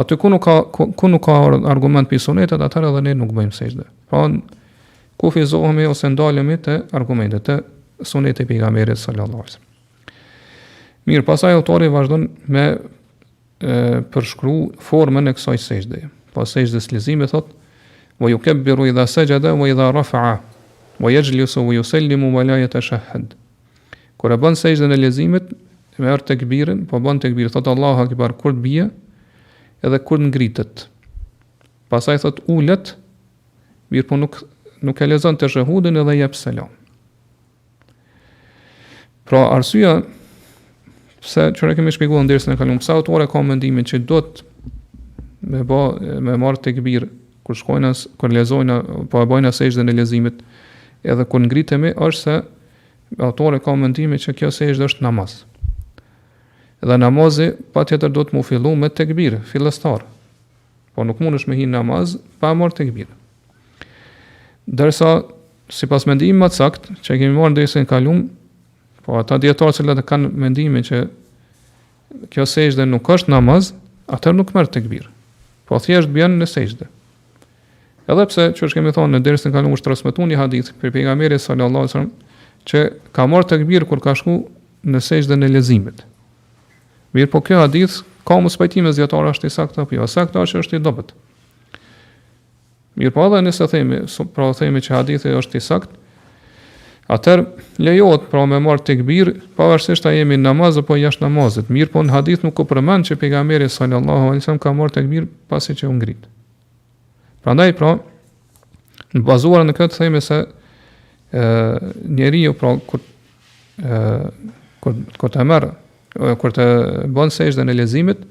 Aty 0.00 0.16
ku 0.16 0.30
nuk 0.32 0.40
ka 0.46 0.54
ku, 0.72 0.86
ku 0.96 1.10
nuk 1.12 1.26
ka 1.28 1.34
argument 1.74 2.08
për 2.08 2.22
sunetet, 2.24 2.64
atëherë 2.64 2.94
edhe 2.94 3.02
ne 3.10 3.14
nuk 3.20 3.34
bëjmë 3.36 3.52
sejdë. 3.58 3.84
Po 4.08 4.24
ku 5.20 5.34
fizohemi 5.36 5.84
ose 5.92 6.08
ndalemi 6.16 6.56
te 6.64 6.78
argumentet 6.96 7.52
e 7.52 7.60
sunetit 8.00 8.46
e 8.46 8.48
pejgamberit 8.48 8.96
sallallahu 8.96 9.42
alajhi 9.44 9.58
wasallam. 9.58 11.04
Mirë, 11.10 11.26
pasaj 11.28 11.58
autori 11.60 11.92
vazhdon 11.92 12.30
me 12.48 12.64
e, 12.72 13.78
përshkru 14.08 14.56
formën 14.88 15.28
e 15.28 15.36
kësaj 15.36 15.62
sejdëje. 15.68 16.08
Po 16.32 16.48
sejdës 16.48 16.88
slizime, 16.88 17.28
thotë 17.28 17.57
ويكبر 18.20 18.84
اذا 18.84 19.04
سجد 19.04 19.46
و 19.46 19.66
اذا 19.66 19.90
رفع 19.90 20.38
ويجلس 21.00 21.58
و 21.58 21.72
يسلم 21.72 22.22
ولا 22.34 22.62
يتشهد 22.64 23.34
kur 24.18 24.30
e 24.30 24.36
bën 24.42 24.56
sa 24.58 24.66
isën 24.74 24.90
e 24.90 24.96
lezimit, 24.98 25.44
me 26.02 26.10
tekbirin 26.26 26.80
po 26.90 26.98
bën 26.98 27.20
tekbir 27.22 27.52
thot 27.54 27.68
Allahu 27.70 28.02
akbar 28.02 28.32
kur 28.40 28.50
të 28.50 28.62
bie 28.64 28.86
edhe 29.86 29.98
kur 30.06 30.18
ngritet 30.18 30.88
pasaj 31.90 32.18
thot 32.24 32.40
ulet 32.50 32.96
po 34.10 34.16
nuk 34.18 34.40
nuk 34.82 35.02
e 35.02 35.06
lezon 35.06 35.38
te 35.38 35.46
shahuden 35.48 36.02
edhe 36.02 36.16
i 36.16 36.20
jap 36.24 36.34
selam 36.34 36.66
Pra 39.24 39.46
arsuja 39.54 40.02
pse 41.22 41.52
çu 41.54 41.66
ne 41.70 41.78
kemi 41.78 41.94
shpjeguar 41.94 42.26
ndersa 42.26 42.50
ne 42.50 42.58
kalom 42.58 42.82
sa 42.82 42.98
utor 42.98 43.22
ka 43.30 43.38
mendimin 43.42 43.86
se 43.86 44.02
do 44.02 44.18
të 44.18 44.42
me 45.50 45.62
bë 45.62 45.82
me 46.26 46.34
marr 46.42 46.58
tekbir 46.58 47.06
kur 47.48 47.56
shkojnë 47.56 47.88
as 47.94 48.00
kur 48.20 48.28
lezojnë 48.34 48.76
po 49.08 49.22
e 49.24 49.28
bojnë 49.30 49.50
dhe 49.56 49.84
në 49.88 49.94
lezimit 49.96 50.42
edhe 51.08 51.24
kur 51.24 51.40
ngritemi 51.40 51.94
është 51.96 52.20
se 52.20 53.22
autori 53.24 53.60
ka 53.64 53.72
mendimin 53.80 54.20
që 54.20 54.34
kjo 54.36 54.50
sejdë 54.52 54.84
është 54.84 55.04
namaz. 55.06 55.38
Dhe 56.84 56.98
namazi 57.00 57.46
patjetër 57.72 58.12
do 58.12 58.26
të 58.28 58.36
mu 58.36 58.42
fillu 58.44 58.74
me 58.76 58.88
tekbir, 58.92 59.38
fillestar. 59.48 60.04
Po 60.94 61.04
nuk 61.08 61.22
mundesh 61.24 61.48
me 61.48 61.56
hin 61.56 61.72
namaz 61.72 62.18
pa 62.38 62.52
marr 62.54 62.74
tekbir. 62.76 63.08
Dërsa 64.68 65.14
sipas 65.72 66.04
mendimit 66.06 66.42
më 66.42 66.48
të 66.52 66.58
sakt 66.60 66.90
që 67.00 67.16
kemi 67.22 67.36
marrë 67.38 67.54
ndërsa 67.56 67.80
e 67.80 67.88
kaluam, 67.88 68.26
po 69.04 69.16
ata 69.22 69.40
dietarë 69.40 69.78
që 70.02 70.04
kanë 70.04 70.30
mendimin 70.44 70.84
që 70.84 71.00
kjo 72.32 72.44
sejdë 72.48 72.84
nuk 72.92 73.08
është 73.16 73.32
namaz, 73.32 73.72
atë 74.12 74.36
nuk 74.36 74.52
merr 74.56 74.68
tekbir. 74.76 75.08
Po 75.66 75.80
thjesht 75.80 76.12
bën 76.12 76.36
në 76.40 76.44
sejdë. 76.48 76.92
Edhe 78.08 78.24
pse 78.30 78.44
që 78.56 78.64
është 78.68 78.78
kemi 78.78 78.90
thonë 78.96 79.18
në 79.18 79.24
derës 79.26 79.42
në 79.44 79.50
kaluar 79.52 79.76
është 79.76 79.88
transmitu 79.90 80.26
një 80.30 80.36
hadith 80.40 80.70
për 80.80 80.92
pejgamberin 80.94 81.40
sallallahu 81.44 81.84
wasallam 81.84 82.12
që 82.68 82.80
ka 83.16 83.26
marrë 83.28 83.48
të 83.50 83.58
këbirë 83.62 83.88
kur 83.90 84.00
ka 84.06 84.14
shku 84.16 84.36
në 84.88 85.02
sejsh 85.04 85.28
dhe 85.28 85.36
në 85.36 85.50
lezimit. 85.52 86.00
Mirë 87.12 87.28
po 87.34 87.42
kjo 87.44 87.58
hadith 87.60 87.98
ka 88.28 88.38
mos 88.40 88.56
spajtime 88.56 88.94
zjetarë 88.96 89.34
është 89.34 89.50
i 89.50 89.52
sakta 89.58 89.84
për 89.90 90.00
jo, 90.00 90.06
sakta 90.14 90.40
që 90.48 90.62
është 90.62 90.78
i 90.78 90.82
dobet. 90.88 91.12
Mirë 92.98 93.12
po 93.16 93.26
edhe 93.26 93.42
nëse 93.44 93.68
themi, 93.74 94.00
pra 94.34 94.48
themi 94.56 94.80
që 94.88 94.96
hadithi 94.96 95.34
është 95.42 95.60
i 95.60 95.64
saktë, 95.68 96.00
atër 97.18 97.44
lejohet 97.88 98.24
pra 98.32 98.46
me 98.48 98.62
marrë 98.64 98.86
të 98.88 98.96
këbirë, 99.02 99.36
pavarësisht 99.60 100.08
a 100.08 100.14
jemi 100.16 100.40
në 100.40 100.48
namaz 100.48 100.80
apo 100.80 100.96
jashtë 100.98 101.26
namazit. 101.28 101.68
Mirë 101.72 101.92
po 101.94 102.08
në 102.08 102.16
hadith 102.16 102.44
nuk 102.48 102.64
u 102.64 102.68
përmend 102.72 103.08
që 103.12 103.20
pejgamberi 103.20 103.68
sallallahu 103.68 104.32
wasallam 104.32 104.64
ka 104.64 104.72
marrë 104.80 104.96
të 105.04 105.24
pasi 105.52 105.76
që 105.76 105.92
u 105.92 105.94
ngritë. 106.00 106.34
Pra 107.48 107.54
ndaj, 107.56 107.70
pra, 107.78 107.94
në 109.16 109.22
bazuar 109.24 109.62
në 109.64 109.72
këtë, 109.72 109.94
thejme 109.96 110.20
se 110.20 110.36
njeri 112.12 112.42
ju, 112.42 112.52
pra, 112.52 112.74
kur, 112.90 113.00
ë 113.80 114.00
kur, 114.84 114.98
kur 115.22 115.32
të 115.32 115.46
mërë, 115.48 115.70
kur 116.42 116.52
të 116.52 116.66
bën 117.16 117.32
sejsh 117.32 117.56
në 117.62 117.72
lezimit, 117.78 118.26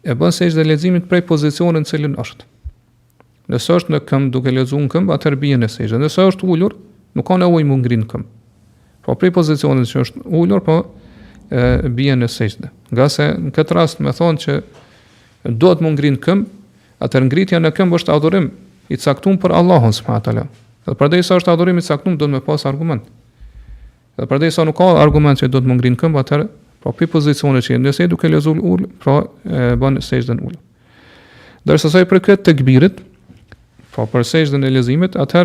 e 0.00 0.16
bën 0.16 0.32
sejsh 0.32 0.56
dhe 0.56 0.64
lezimit 0.64 1.10
prej 1.12 1.26
pozicionin 1.28 1.84
në 1.84 1.90
cilin 1.92 2.16
është. 2.24 2.48
Nësë 3.52 3.76
është 3.82 3.94
në 3.98 4.02
këmë 4.08 4.32
duke 4.32 4.54
lezun 4.62 4.86
në 4.88 4.94
këmë, 4.96 5.12
atër 5.20 5.36
bie 5.44 5.60
në 5.60 5.68
sejsh 5.74 5.98
nësë 6.00 6.24
është 6.32 6.48
ullur, 6.48 6.78
nuk 7.20 7.28
ka 7.28 7.36
në 7.36 7.52
ujë 7.52 7.68
më 7.68 7.80
ngrinë 7.82 8.06
në 8.06 8.10
këmë. 8.14 8.28
Pra 9.04 9.12
po, 9.12 9.18
prej 9.20 9.36
pozicionin 9.42 9.84
që 9.92 10.06
është 10.06 10.24
ullur, 10.40 10.64
pra, 10.64 10.80
po, 10.88 11.90
bie 12.00 12.16
në 12.16 12.32
sejsh 12.32 12.62
Nga 12.88 13.10
se 13.12 13.28
në 13.38 13.50
këtë 13.52 13.74
rast 13.76 14.00
me 14.04 14.12
thonë 14.16 14.38
që 14.40 14.54
do 15.52 15.68
të 15.74 15.80
ngrin 15.84 15.96
ngrinë 16.00 16.18
këmë, 16.24 16.44
atër 17.04 17.26
ngritja 17.30 17.60
në 17.62 17.70
këmbë 17.76 17.98
është 18.00 18.14
adhurim 18.14 18.48
i 18.92 18.96
caktuar 18.98 19.38
për 19.38 19.54
Allahun 19.58 19.92
subhanahu 19.94 20.24
teala. 20.26 20.46
Dhe 20.86 20.96
përdei 20.98 21.22
sa 21.24 21.36
është 21.38 21.52
adhurimi 21.52 21.82
i 21.84 21.88
caktuar 21.88 22.16
do 22.18 22.26
të 22.26 22.32
më 22.36 22.40
pas 22.46 22.64
argument. 22.66 23.04
Dhe 24.18 24.26
përdei 24.30 24.50
sa 24.54 24.64
nuk 24.66 24.78
ka 24.80 24.88
argument 25.02 25.38
që 25.40 25.50
do 25.52 25.60
të 25.62 25.68
më 25.70 25.76
ngrin 25.78 25.98
këmbë 26.00 26.22
atër 26.22 26.46
pra 26.48 26.90
po 26.92 26.96
pi 26.98 27.06
pozicionet 27.10 27.66
që 27.66 27.78
nëse 27.82 28.08
duke 28.10 28.30
lezul 28.32 28.60
ul, 28.62 28.86
pra 29.02 29.18
e 29.44 29.76
bën 29.78 30.00
sejdën 30.02 30.40
ul. 30.46 30.54
Dorso 31.66 31.90
sa 31.90 32.00
i 32.00 32.08
përket 32.08 32.42
tekbirit, 32.46 33.00
pra 33.94 34.06
për 34.06 34.24
sejdën 34.24 34.64
e 34.64 34.70
lezimit, 34.74 35.18
atë 35.18 35.42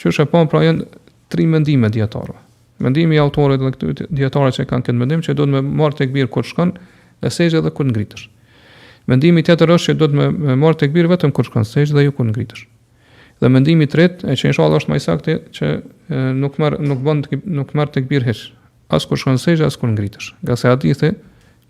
që 0.00 0.10
është 0.12 0.26
e 0.26 0.30
pa 0.32 0.44
pra 0.46 0.64
janë 0.64 0.84
tre 1.32 1.46
mendime 1.48 1.90
dietare. 1.90 2.36
Mendimi 2.78 3.16
i 3.16 3.20
autorëve 3.22 3.58
dhe 3.64 3.72
këtyre 3.74 4.06
dietarëve 4.12 4.52
që 4.52 4.66
kanë 4.68 4.84
këtë 4.84 5.00
mendim 5.00 5.22
që 5.24 5.34
do 5.38 5.46
të 5.48 5.62
marr 5.64 5.96
tekbir 5.96 6.28
kur 6.28 6.44
shkon, 6.44 6.74
në 7.24 7.30
sejdë 7.32 7.62
edhe 7.62 7.72
kur 7.72 7.88
ngritesh. 7.88 8.26
Mendimi 9.06 9.42
tjetër 9.46 9.70
është 9.70 9.92
që 9.92 9.98
do 10.00 10.08
të 10.10 10.16
më 10.18 10.56
marr 10.58 10.78
tek 10.80 10.90
bir 10.94 11.06
vetëm 11.10 11.30
kur 11.34 11.46
shkon 11.46 11.66
sejsh 11.66 11.92
dhe 11.94 12.02
ju 12.08 12.12
kur 12.14 12.26
ngritesh. 12.26 12.64
Dhe 13.38 13.50
mendimi 13.52 13.86
i 13.86 13.90
tretë, 13.90 14.26
e 14.26 14.34
që 14.34 14.48
inshallah 14.50 14.80
është 14.80 14.90
më 14.92 14.96
i 14.98 15.04
saktë, 15.04 15.34
që 15.54 15.68
nuk 16.40 16.58
marr 16.58 16.80
nuk 16.82 17.04
bën 17.06 17.20
nuk 17.54 17.74
marr 17.78 17.92
tek 17.94 18.08
bir 18.10 18.26
hiç, 18.26 18.48
as 18.90 19.06
kur 19.06 19.20
shkon 19.20 19.38
sejsh 19.38 19.62
as 19.68 19.78
kur 19.78 19.92
ngritesh. 19.92 20.32
Nga 20.42 20.56
sa 20.58 20.72
hadithe 20.74 21.12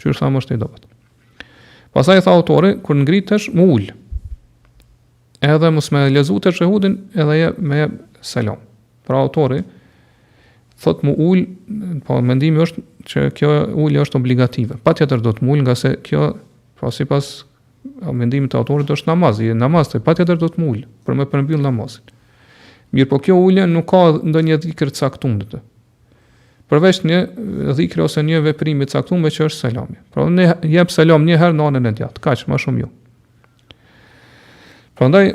që 0.01 0.15
është 0.15 0.23
thamë 0.23 0.41
është 0.43 0.57
i 0.57 0.61
dobët. 0.65 0.89
Pastaj 1.97 2.25
tha 2.25 2.33
autori, 2.39 2.73
kur 2.85 2.97
ngritesh, 3.03 3.51
më 3.57 3.67
ul. 3.75 3.87
Edhe 5.45 5.71
mos 5.75 5.91
më 5.93 6.07
lezutë 6.17 6.57
hudin, 6.65 6.97
edhe 7.13 7.37
ja 7.37 7.53
më 7.61 7.83
jep 7.83 7.99
selam. 8.25 8.63
Pra 9.07 9.21
autori 9.21 9.61
thot 10.83 11.05
më 11.05 11.13
ul, 11.21 11.45
po 12.07 12.17
mendimi 12.21 12.65
është 12.65 12.83
që 13.11 13.29
kjo 13.37 13.53
ulje 13.85 14.01
është 14.07 14.19
obligative. 14.23 14.81
Patjetër 14.85 15.21
do 15.21 15.33
të 15.37 15.45
më 15.45 15.53
ul 15.53 15.65
nga 15.67 15.77
se 15.77 15.93
kjo 16.05 16.33
Pra 16.79 16.91
si 16.93 17.05
pas 17.09 17.27
mendimit 18.13 18.53
të 18.53 18.59
autorit 18.61 18.91
është 18.93 19.09
namaz, 19.13 19.39
i 19.41 19.53
namaz 19.57 19.89
të 19.89 20.01
i 20.01 20.05
pati 20.05 20.27
do 20.29 20.37
të 20.37 20.61
mullë, 20.61 20.85
për 21.07 21.17
me 21.17 21.27
përmbil 21.31 21.63
namazin. 21.65 22.07
Mirë 22.95 23.09
po 23.11 23.19
kjo 23.25 23.37
ullë 23.47 23.67
nuk 23.71 23.87
ka 23.91 24.01
ndë 24.21 24.43
një 24.49 24.59
dhikrë 24.65 24.95
të 24.95 25.33
dhe 25.41 25.49
të. 25.53 25.61
Përveç 26.69 27.01
një 27.07 27.19
dhikrë 27.79 28.03
ose 28.05 28.23
një 28.27 28.41
veprimi 28.45 28.87
të 28.89 28.97
saktum 28.97 29.23
që 29.25 29.47
është 29.49 29.61
salami. 29.61 29.99
Pra 30.13 30.27
ne 30.29 30.49
jep 30.67 30.91
salam 30.91 31.23
një 31.25 31.37
herë 31.41 31.57
në 31.61 31.69
anën 31.71 31.91
e 31.91 31.93
djatë, 32.01 32.23
ka 32.27 32.35
që 32.41 32.51
ma 32.51 32.59
shumë 32.59 32.83
ju. 32.83 32.89
Pra 34.99 35.09
ndaj, 35.13 35.31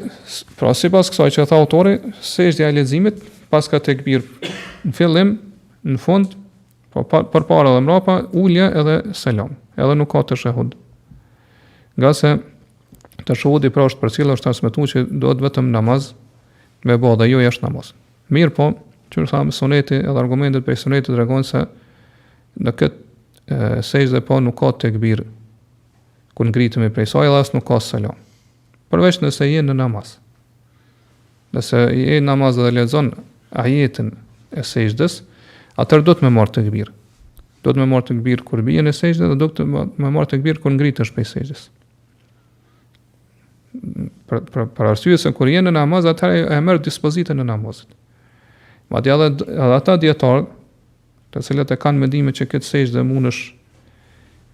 pra 0.60 0.74
si 0.76 0.90
pas 0.94 1.08
kësaj 1.14 1.30
që 1.38 1.46
tha 1.48 1.58
autorit, 1.62 2.04
se 2.26 2.50
është 2.52 2.62
dhe 2.62 2.68
alizimit, 2.70 3.24
pas 3.52 3.66
ka 3.70 3.80
të 3.80 3.96
këpirë 4.02 4.52
në 4.90 4.94
fillim, 4.98 5.32
në 5.88 5.98
fund, 6.04 6.36
po, 6.92 7.04
pa, 7.06 7.22
pa, 7.22 7.26
për 7.32 7.48
para 7.52 7.74
dhe 7.78 7.84
mrapa, 7.86 8.20
ullë 8.42 8.70
edhe 8.82 8.98
salam, 9.16 9.56
edhe 9.80 9.96
nuk 10.00 10.12
ka 10.16 10.26
të 10.32 10.40
shëhudë 10.44 10.81
nga 12.00 12.14
se 12.14 12.36
të 13.26 13.36
shohudi 13.38 13.70
pra 13.70 13.86
është 13.90 14.00
për 14.02 14.14
cilë 14.16 14.36
është 14.38 14.48
transmitu 14.48 14.86
që 14.94 15.04
do 15.22 15.34
të 15.36 15.46
vetëm 15.48 15.72
namaz 15.74 16.12
me 16.88 16.96
bo 16.98 17.14
dhe 17.20 17.28
jo 17.30 17.42
jashtë 17.44 17.68
namaz. 17.68 17.92
Mirë 18.34 18.54
po, 18.58 18.72
që 19.14 19.24
në 19.26 19.30
thamë, 19.32 19.54
suneti 19.54 20.00
edhe 20.00 20.18
argumentet 20.20 20.64
për 20.66 20.80
sunetit 20.80 21.16
regonë 21.20 21.46
se 21.46 21.66
në 22.62 22.74
këtë 22.80 23.84
sejtë 23.86 24.16
dhe 24.16 24.22
po 24.26 24.40
nuk 24.42 24.58
ka 24.62 24.72
të 24.82 24.94
këbirë 24.96 25.26
kër 26.38 26.48
në 26.48 26.56
gritëmi 26.56 26.88
prej 26.96 27.10
saj, 27.12 27.28
dhe 27.30 27.42
asë 27.44 27.56
nuk 27.58 27.66
ka 27.68 27.78
salon. 27.84 28.16
Përveç 28.92 29.20
nëse 29.22 29.46
jenë 29.52 29.68
në 29.70 29.76
namaz. 29.82 30.16
Nëse 31.56 31.82
jenë 31.94 32.24
në 32.24 32.30
namaz 32.32 32.58
dhe 32.58 32.72
lezon 32.74 33.12
ajetin 33.60 34.14
e 34.56 34.64
sejtës, 34.66 35.20
atër 35.80 36.06
do 36.08 36.16
të 36.18 36.26
me 36.26 36.32
marë 36.40 36.56
të 36.56 36.64
këbirë. 36.70 36.96
Do 37.62 37.76
të 37.76 37.84
me 37.84 37.88
marë 37.92 38.08
të 38.10 38.18
këbirë 38.22 38.48
kër 38.48 38.64
bijë 38.70 38.88
e 38.90 38.96
sejtë 38.96 39.24
dhe 39.34 39.38
do 39.44 39.52
të 39.52 39.68
me 39.70 40.10
marë 40.10 40.32
të 40.32 40.42
këbirë 40.42 40.64
kër 40.64 40.76
në 40.76 40.82
gritësh 40.86 41.14
prej 41.18 41.28
për, 43.74 44.42
për, 44.52 44.66
për 44.76 44.90
arsye 44.92 45.18
se 45.22 45.32
kur 45.36 45.48
jenë 45.52 45.70
në 45.72 45.76
namaz, 45.80 46.08
atë 46.12 46.32
e 46.52 46.58
merr 46.64 46.82
dispozitën 46.84 47.38
në 47.40 47.46
namazit. 47.48 47.88
Ma 48.92 49.00
dhe 49.02 49.14
edhe, 49.16 49.30
edhe 49.48 49.76
ata 49.78 49.96
dietar 50.02 50.46
të 51.32 51.44
cilët 51.48 51.72
e 51.72 51.78
kanë 51.80 52.00
mendimin 52.04 52.36
që 52.36 52.50
këtë 52.52 52.68
sejsh 52.68 52.96
dhe 52.96 53.04
munësh 53.08 53.42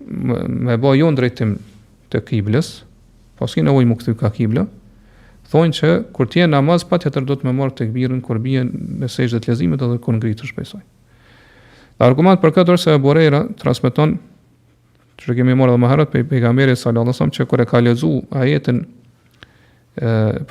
me, 0.05 0.77
me 0.77 0.79
jo 0.99 1.09
në 1.09 1.17
drejtim 1.17 1.55
të 2.13 2.21
kiblës 2.29 2.73
po 3.37 3.47
s'ki 3.49 3.61
në 3.65 3.73
më 3.85 4.15
ka 4.19 4.29
kibla, 4.33 4.63
thonë 5.51 5.73
që 5.77 5.89
kur 6.15 6.25
t'je 6.29 6.45
namaz, 6.49 6.83
pa 6.89 6.97
tjetër 7.01 7.23
do 7.29 7.35
të 7.37 7.45
me 7.45 7.51
marë 7.53 7.71
të 7.77 7.85
këbirën, 7.89 8.21
kur 8.25 8.39
bie 8.41 8.63
në 8.65 9.07
sejsh 9.09 9.35
dhe 9.35 9.39
të 9.45 9.51
lezimit 9.51 9.81
edhe 9.85 9.99
kur 10.01 10.15
ngritë 10.17 10.43
është 10.47 10.55
pejsoj. 10.57 10.79
Dhe 11.97 12.05
argument 12.05 12.41
për 12.41 12.53
këtër 12.55 12.79
se 12.81 12.95
e 12.97 13.01
borejra 13.01 13.43
transmiton, 13.61 14.15
që 15.21 15.35
kemi 15.37 15.53
marrë 15.57 15.75
dhe 15.75 15.81
maherët 15.85 16.11
pe, 16.13 16.23
pejgamberi 16.29 16.73
sallallahu 16.77 17.09
alajhi 17.11 17.13
wasallam 17.17 17.35
që 17.37 17.47
kur 17.51 17.61
e 17.63 17.67
ka 17.69 17.81
lexuar 17.85 18.41
ajetin 18.41 18.81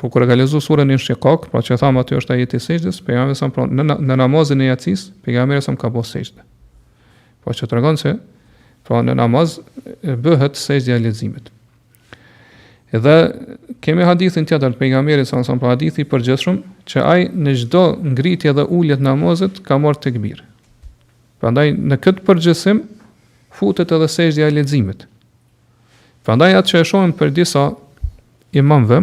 po 0.00 0.08
kur 0.10 0.22
e 0.22 0.26
kalizu 0.26 0.58
surën 0.62 0.88
në 0.90 0.96
shikok, 0.98 1.48
pra 1.52 1.60
që 1.62 1.76
thamë 1.78 2.00
aty 2.02 2.16
është 2.18 2.32
ajeti 2.34 2.60
sejtës, 2.60 2.98
pejgamberi 3.06 3.36
sa 3.38 3.46
pra, 3.54 3.66
në, 3.70 3.84
në 4.02 4.16
namazin 4.18 4.60
e 4.64 4.70
jacis, 4.72 5.06
pejgamberi 5.22 5.62
sa 5.62 5.72
më 5.74 5.78
ka 5.84 5.90
bërë 5.94 6.08
sejtë. 6.10 6.46
Po 7.44 7.54
që 7.54 7.66
të 7.70 7.92
se, 8.02 8.14
pra 8.86 9.02
në 9.06 9.14
namaz 9.18 9.58
bëhet 10.24 10.58
sejtë 10.58 10.86
dhe 10.86 10.98
lezimit. 11.04 11.50
Edhe 12.94 13.14
kemi 13.82 14.02
hadithin 14.06 14.46
tjetër 14.46 14.74
të 14.74 14.78
pejgamberit 14.80 15.26
sa 15.28 15.38
më 15.38 15.56
pra 15.62 15.72
hadithi 15.76 16.02
i 16.04 16.10
përgjithshëm 16.10 16.60
që 16.86 17.02
ai 17.02 17.26
në 17.34 17.54
gjdo 17.62 17.84
ngritje 18.12 18.52
dhe 18.54 18.64
të 18.66 19.00
namazit 19.02 19.62
ka 19.66 19.78
morë 19.78 20.00
të 20.04 20.12
këbirë. 20.18 20.42
Pra 21.40 21.50
në 21.52 21.96
këtë 22.02 22.26
përgjithësim 22.26 22.82
futet 23.58 23.92
edhe 23.94 24.08
sejtë 24.10 24.40
dhe 24.42 24.50
leximit. 24.54 25.06
Prandaj 26.26 26.50
atë 26.58 26.68
që 26.70 26.80
e 26.80 26.84
shohim 26.86 27.12
për 27.14 27.30
disa 27.30 27.68
imamve, 28.56 29.02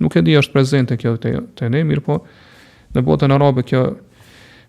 Nuk 0.00 0.14
e 0.16 0.22
di 0.24 0.34
është 0.38 0.52
prezente 0.54 0.96
kjo 0.96 1.14
te, 1.20 1.32
te 1.58 1.68
ne, 1.72 1.82
mirë 1.84 2.04
po, 2.06 2.18
në 2.96 3.02
botën 3.04 3.32
arabe 3.36 3.64
kjo 3.68 3.82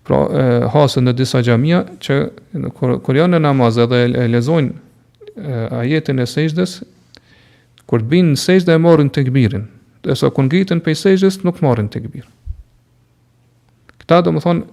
pra, 0.06 0.18
e, 0.28 0.46
hasën 0.74 1.08
në 1.08 1.14
disa 1.16 1.40
gjamia, 1.46 1.84
që 2.04 2.18
në, 2.60 2.72
kur, 2.76 2.98
kur 3.06 3.20
janë 3.20 3.38
në 3.38 3.44
namaz 3.46 3.80
edhe 3.80 4.04
e, 4.10 4.26
lezojnë 4.34 4.74
e, 4.74 5.62
ajetin 5.82 6.20
e 6.20 6.26
sejgjdes, 6.28 6.74
kur 7.88 8.04
bin 8.08 8.34
binë 8.36 8.66
në 8.68 8.76
e 8.76 8.82
morën 8.84 9.12
të 9.12 9.24
këbirin, 9.30 9.64
dhe 10.04 10.16
sa 10.20 10.30
kun 10.36 10.52
gjitën 10.52 10.84
pe 10.84 10.94
sejgjës, 10.96 11.40
nuk 11.48 11.62
marrin 11.64 11.88
të 11.92 12.04
këbir. 12.06 12.28
Këta 14.04 14.20
do 14.28 14.36
më 14.36 14.44
thonë, 14.44 14.68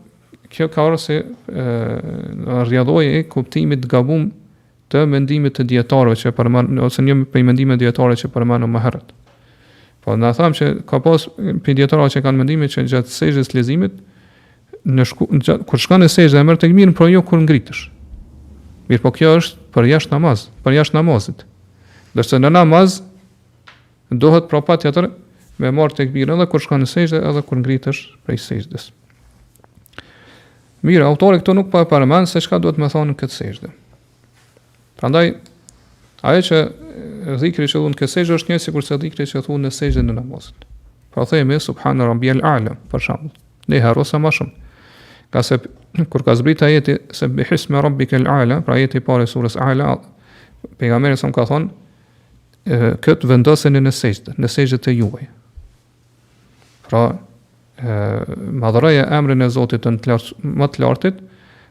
kjo 0.53 0.67
ka 0.75 0.89
orë 0.91 0.99
se 1.07 1.21
e, 1.23 1.69
rjadoj 2.69 3.05
e 3.15 3.23
kuptimit 3.31 3.87
gabum 3.91 4.31
të 4.91 5.03
mendimit 5.07 5.55
të 5.61 5.69
djetarëve 5.69 6.17
që 6.17 6.35
përmanë, 6.39 6.81
ose 6.87 7.05
një 7.05 7.21
për 7.35 7.45
mendimit 7.47 7.79
djetarëve 7.83 8.19
që 8.25 8.33
përmanë 8.35 8.71
më 8.75 8.85
herët. 8.87 9.15
Po 10.05 10.15
na 10.19 10.31
thamë 10.37 10.59
që 10.59 10.67
ka 10.89 11.01
pas 11.03 11.25
pediatra 11.67 12.05
që 12.11 12.23
kanë 12.25 12.39
mendimin 12.43 12.71
që 12.71 12.85
gjatë 12.91 13.13
sejës 13.13 13.51
lezimit 13.57 13.97
në 14.89 15.07
shku, 15.11 15.27
gjatë, 15.43 15.67
kur 15.67 15.83
shkon 15.83 16.05
në 16.05 16.11
sejë 16.13 16.45
merr 16.47 16.61
tek 16.63 16.75
mirën, 16.77 16.95
por 16.97 17.11
jo 17.11 17.23
kur 17.27 17.41
ngritesh. 17.43 17.89
Mirë, 18.91 19.03
po 19.05 19.11
kjo 19.15 19.35
është 19.41 19.59
për 19.75 19.89
jashtë 19.97 20.15
namaz, 20.15 20.47
për 20.65 20.77
jashtë 20.79 20.97
namazit. 20.99 21.43
Do 22.17 22.23
të 22.25 22.39
në 22.41 22.53
namaz 22.55 23.01
duhet 24.23 24.47
prapa 24.51 24.79
tjetër 24.81 25.11
me 25.61 25.73
marr 25.75 25.93
tek 25.99 26.15
mirën 26.15 26.37
edhe 26.39 26.47
kur 26.51 26.63
shkon 26.63 26.85
në 26.87 26.93
sejë 26.95 27.21
edhe 27.33 27.43
kur 27.45 27.61
ngritesh 27.61 28.05
prej 28.27 28.39
sejës. 28.47 28.87
Mirë, 30.87 31.03
autore 31.09 31.43
këto 31.43 31.57
nuk 31.59 31.69
pa 31.75 31.83
parëmend 31.91 32.31
se 32.31 32.39
çka 32.41 32.61
duhet 32.63 32.79
të 32.79 32.85
më 32.85 32.91
thonë 32.95 33.17
këtë 33.19 33.35
sejë. 33.37 33.73
Prandaj 34.99 35.33
ajo 36.33 36.45
që 36.49 36.61
dhikri 37.39 37.67
që 37.69 37.81
dhunë 37.83 37.99
kësejgjë 37.99 38.37
është 38.39 38.53
një 38.53 38.59
si 38.65 38.73
kurse 38.75 38.99
dhikri 39.01 39.27
që 39.27 39.43
dhunë 39.47 39.67
në 39.69 39.73
sejgjën 39.75 40.07
në 40.11 40.15
namazit. 40.19 40.67
Pra 41.15 41.25
thejme, 41.27 41.57
subhanë 41.61 42.05
A'la, 42.05 42.55
alëm, 42.55 42.77
për 42.93 43.03
shambull, 43.07 43.33
ne 43.69 43.81
harosa 43.83 44.19
ma 44.19 44.31
shumë. 44.33 44.53
Ka 45.33 45.43
se, 45.45 45.59
kur 46.09 46.23
ka 46.25 46.35
zbrita 46.35 46.69
jeti, 46.71 46.95
se 47.13 47.29
bëhis 47.29 47.67
me 47.71 47.81
rambi 47.83 48.07
kel 48.07 48.27
alëm, 48.29 48.63
pra 48.65 48.79
jeti 48.79 49.01
pare 49.05 49.27
surës 49.29 49.59
alëm, 49.61 50.03
për 50.79 50.95
nga 50.95 51.33
ka 51.35 51.45
thonë, 51.49 51.71
këtë 53.05 53.27
vendosin 53.31 53.77
e 53.77 53.81
në 53.81 53.93
sejgjët, 53.97 54.33
në 54.37 54.49
sejgjët 54.53 54.89
e 54.89 54.95
juaj. 54.99 55.29
Pra, 56.89 57.03
madhëraja 58.59 59.07
emrin 59.19 59.43
e 59.45 59.49
zotit 59.53 59.83
të 59.85 59.97
më 60.43 60.69
të 60.77 60.85
lartit, 60.87 61.25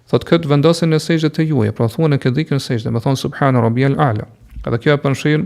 Thot 0.07 0.23
këtë 0.23 0.47
vendosin 0.47 0.87
në 0.93 1.01
sejgjët 1.03 1.35
e 1.43 1.43
juaj, 1.49 1.71
pra 1.75 1.89
thune 1.91 2.15
këtë 2.15 2.35
dhikë 2.37 2.53
në 2.55 2.59
sejgjët, 2.63 2.93
me 2.95 3.01
thonë 3.03 3.19
subhanë 3.19 3.59
rabjel 3.65 3.97
alëm. 3.99 4.29
Edhe 4.67 4.77
kjo 4.83 4.95
e 4.97 5.01
përshin, 5.01 5.43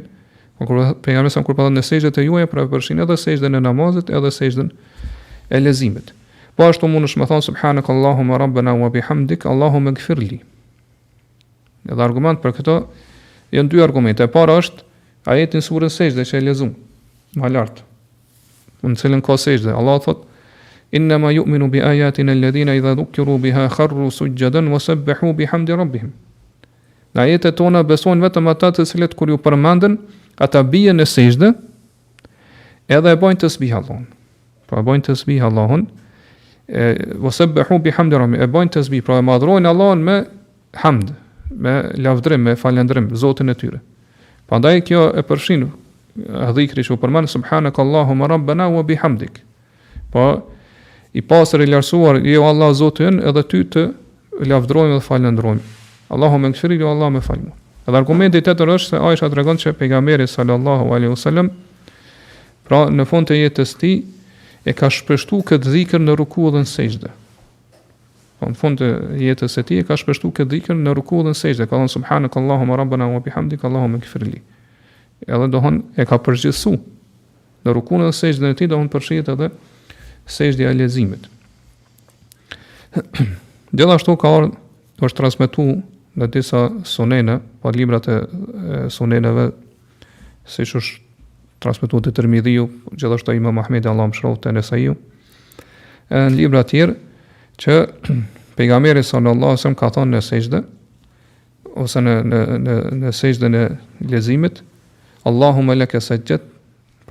për 0.58 0.66
po 0.70 0.84
pejgamberi 1.06 1.32
sa 1.34 1.44
kur 1.46 1.58
pa 1.58 1.68
në 1.70 1.82
sejdet 1.86 2.18
e 2.18 2.24
juaja, 2.26 2.48
pra 2.50 2.66
përshin 2.72 3.02
edhe 3.06 3.18
sejdën 3.22 3.58
e 3.58 3.62
namazit, 3.62 4.10
edhe 4.18 4.32
sejdën 4.34 4.72
e 5.54 5.60
lezimit. 5.62 6.10
Po 6.58 6.66
ashtu 6.70 6.90
mund 6.90 7.08
të 7.10 7.22
më 7.22 7.28
thon 7.30 7.44
subhanak 7.46 7.90
allahumma 7.94 8.40
rabbana 8.42 8.74
wa 8.82 8.90
bihamdik 8.94 9.46
allahumma 9.52 9.94
gëfirli. 9.98 10.42
Edhe 11.90 12.04
argument 12.06 12.42
për 12.44 12.56
këto 12.60 12.76
janë 13.56 13.70
dy 13.72 13.82
argumente. 13.86 14.26
E 14.26 14.30
para 14.34 14.58
është 14.62 14.84
ajeti 15.32 15.62
në 15.62 15.66
surën 15.70 15.94
sejdë 15.98 16.26
që 16.32 16.42
e 16.42 16.44
lezum, 16.50 16.74
më 17.40 17.54
lart. 17.54 17.84
Në 18.82 18.98
cilën 19.02 19.22
ka 19.22 19.38
sejdë, 19.38 19.74
Allah 19.78 20.02
thot 20.08 20.28
Inna 20.92 21.16
ma 21.24 21.30
yu'minu 21.32 21.70
bi 21.72 21.80
ayatina 21.80 22.34
alladhina 22.36 22.74
idha 22.76 22.92
dhukiru 23.00 23.38
biha 23.40 23.70
kharru 23.72 24.10
sujjadan 24.12 24.66
wa 24.68 24.76
sabbahu 24.84 25.30
bihamdi 25.38 25.72
rabbihim. 25.80 26.10
Në 27.12 27.26
ajetet 27.28 27.58
tona 27.60 27.82
besojnë 27.84 28.24
vetëm 28.24 28.45
ata 28.52 28.69
të 28.76 28.86
cilët 28.88 29.15
kur 29.19 29.30
ju 29.34 29.38
përmendën, 29.43 29.97
ata 30.41 30.62
bien 30.63 30.95
në 30.97 31.06
sejdë, 31.12 31.50
edhe 32.91 33.12
e 33.15 33.19
bojnë 33.19 33.41
tasbih 33.43 33.74
Allahun. 33.82 34.06
Pra 34.69 34.80
e 34.80 34.86
bojnë 34.88 35.10
tasbih 35.10 35.41
Allahun, 35.50 35.84
e 36.67 36.93
wasbahu 37.19 37.82
bihamdi 37.84 38.19
rabbi, 38.21 38.39
e 38.39 38.47
bojnë 38.47 38.74
tasbih, 38.78 39.04
pra 39.04 39.17
e 39.19 39.26
madhrojnë 39.28 39.67
Allahun 39.74 40.06
me 40.08 40.15
hamd, 40.86 41.12
me 41.52 41.74
lavdrim, 42.00 42.45
me 42.47 42.56
falëndrim 42.60 43.12
Zotin 43.19 43.52
e 43.52 43.58
tyre. 43.60 43.82
Prandaj 44.47 44.80
kjo 44.88 45.04
e 45.19 45.24
përfshin 45.28 45.67
dhikri 46.56 46.84
që 46.88 46.95
u 46.95 47.00
përmend 47.00 47.32
Subhanakallahu 47.32 48.15
Allahum 48.19 48.76
u 48.76 48.80
e 48.80 48.84
bihamdik 48.89 49.39
Po 50.12 50.26
i 51.15 51.21
pasër 51.24 51.63
i 51.63 51.69
lërsuar 51.71 52.19
jo 52.28 52.43
Allah 52.47 52.74
Zotën 52.76 53.21
edhe 53.30 53.43
ty 53.47 53.62
të 53.71 53.86
lafdrojmë 54.52 54.97
dhe 55.00 55.06
falendrojmë 55.08 55.80
Allahu 56.12 56.38
me 56.38 56.50
ngjëri 56.52 56.82
Allahu 56.84 57.12
me 57.12 57.21
falmu. 57.24 57.54
Edhe 57.88 57.97
argumenti 57.97 58.38
i 58.38 58.43
tetë 58.43 58.65
është 58.67 58.89
se 58.91 59.00
Aisha 59.08 59.30
tregon 59.32 59.58
se 59.60 59.71
pejgamberi 59.74 60.28
sallallahu 60.28 60.91
alaihi 60.93 61.12
wasallam 61.15 61.50
pra 62.67 62.84
në 62.91 63.06
fund 63.10 63.28
të 63.30 63.38
jetës 63.39 63.71
së 63.74 63.80
tij 63.82 63.95
e 64.69 64.74
ka 64.78 64.89
shpeshtuar 64.93 65.45
këtë 65.52 65.71
dhikr 65.74 66.04
në 66.04 66.15
ruku 66.19 66.52
dhe 66.54 66.62
në 66.62 66.69
sejdë. 66.69 67.10
Pra 68.39 68.52
në 68.52 68.60
fund 68.60 68.82
të 68.82 68.89
jetës 69.24 69.56
së 69.56 69.63
tij 69.71 69.82
e 69.82 69.86
ka 69.88 69.97
shpeshtuar 69.97 70.36
këtë 70.39 70.52
dhikr 70.54 70.76
në 70.78 70.93
ruku 71.00 71.24
dhe 71.24 71.32
në 71.32 71.39
sejdë. 71.41 71.67
Ka 71.71 71.80
thënë 71.80 71.93
subhanakallahu 71.95 72.76
rabbana 72.84 73.08
wa 73.15 73.24
bihamdika 73.26 73.69
allahu 73.71 73.95
më 73.95 74.04
ngjëri 74.04 74.41
Edhe 75.32 75.47
dohon 75.54 75.80
e 76.02 76.06
ka 76.10 76.17
përgjithsu 76.26 76.76
në 77.65 77.76
ruku 77.78 77.97
dhe 78.02 78.12
në 78.12 78.15
sejdë 78.19 78.45
në 78.45 78.56
ti 78.60 78.67
dohon 78.67 78.88
përshihet 78.91 79.28
edhe 79.32 79.50
sejdë 80.34 80.67
e 80.69 80.74
lezimit. 80.78 81.24
Gjithashtu 83.78 84.15
ka 84.19 84.32
ardhur 84.36 85.06
është 85.08 85.17
transmetuar 85.19 85.78
në 86.19 86.28
disa 86.34 86.65
sunene, 86.88 87.39
pa 87.63 87.71
librat 87.76 88.08
e 88.12 88.17
suneneve, 88.91 89.52
si 90.47 90.65
që 90.67 90.82
është 90.82 91.00
transmitu 91.62 92.00
të 92.02 92.13
tërmidhiju, 92.17 92.65
gjithashtë 92.97 93.30
të 93.32 93.36
ima 93.38 93.54
Mahmedi 93.56 93.88
Allah 93.89 94.10
më 94.10 94.17
shrofë 94.17 94.41
të 94.45 94.54
nësaju, 94.58 94.95
e 96.12 96.21
në 96.28 96.34
libra 96.36 96.63
tjerë, 96.67 96.95
që 97.62 97.76
pejgamberi 98.58 99.04
sallallahu 99.06 99.43
Allah 99.52 99.60
sëmë 99.62 99.80
ka 99.80 99.91
thonë 99.95 100.17
në 100.17 100.24
sejdë 100.28 100.62
ose 101.80 102.02
në, 102.04 102.15
në, 102.28 102.41
në, 102.65 103.12
në 103.12 103.52
në 103.54 103.62
lezimit, 104.12 104.63
Allahum 105.30 105.69
e 105.69 105.76
leke 105.78 106.02
se 106.02 106.17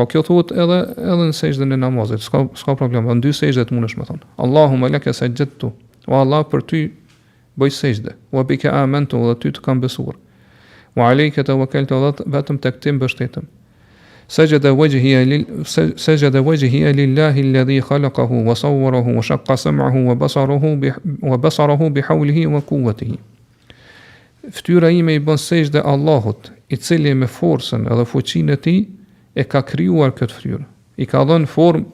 po 0.00 0.06
kjo 0.08 0.20
thuhet 0.24 0.50
edhe 0.56 0.76
edhe 0.96 1.26
në 1.28 1.34
sejdën 1.36 1.74
e 1.74 1.78
namazit. 1.78 2.22
S'ka 2.24 2.40
s'ka 2.58 2.74
problem, 2.78 3.06
në 3.06 3.18
dy 3.22 3.32
sejdë 3.36 3.66
të 3.68 3.76
mundesh 3.76 3.96
më 4.00 4.06
thonë 4.10 4.26
Allahumma 4.42 4.88
lakasajjadtu. 4.94 5.70
O 6.10 6.16
Allah, 6.18 6.42
për 6.50 6.62
ty 6.66 6.80
bëj 7.60 7.76
sejdë, 7.76 8.14
u 8.32 8.40
e 8.40 8.44
bike 8.48 8.70
dhe 8.70 9.34
ty 9.40 9.48
të 9.52 9.60
kam 9.66 9.80
besur, 9.84 10.14
u 10.96 11.04
alejke 11.06 11.44
të 11.44 11.56
vëkel 11.62 11.86
të 11.90 11.98
dhe 12.04 12.28
vetëm 12.36 12.58
të 12.62 12.72
këtim 12.76 12.98
bështetëm. 13.02 13.48
Sejgjë 14.30 14.58
dhe 14.62 16.42
vëgjë 16.46 16.70
hi 16.72 16.80
e 16.88 16.92
lillahi 16.94 17.42
lëdhi 17.54 17.80
khalaqahu, 17.82 18.38
wa 18.46 18.54
sawwarahu, 18.56 19.16
wa 19.18 19.24
shakka 19.26 19.56
sëmërhu, 19.58 20.04
wa 21.30 21.38
besarahu 21.44 21.88
bi 21.96 22.04
haulihi 22.08 22.44
wa 22.52 22.60
kuvatihi. 22.62 23.18
Ftyra 24.54 24.90
ime 24.94 25.18
i 25.18 25.20
bën 25.26 25.38
sejgjë 25.42 25.82
Allahut, 25.92 26.50
i 26.74 26.78
cili 26.78 27.12
me 27.14 27.26
forësën 27.26 27.88
edhe 27.90 28.06
fuqin 28.06 28.54
e 28.54 28.56
ti, 28.62 28.76
e 29.34 29.44
ka 29.50 29.60
kryuar 29.66 30.14
këtë 30.16 30.38
ftyrë, 30.38 30.64
i 31.02 31.06
ka 31.10 31.24
dhën 31.28 31.48
formë 31.54 31.86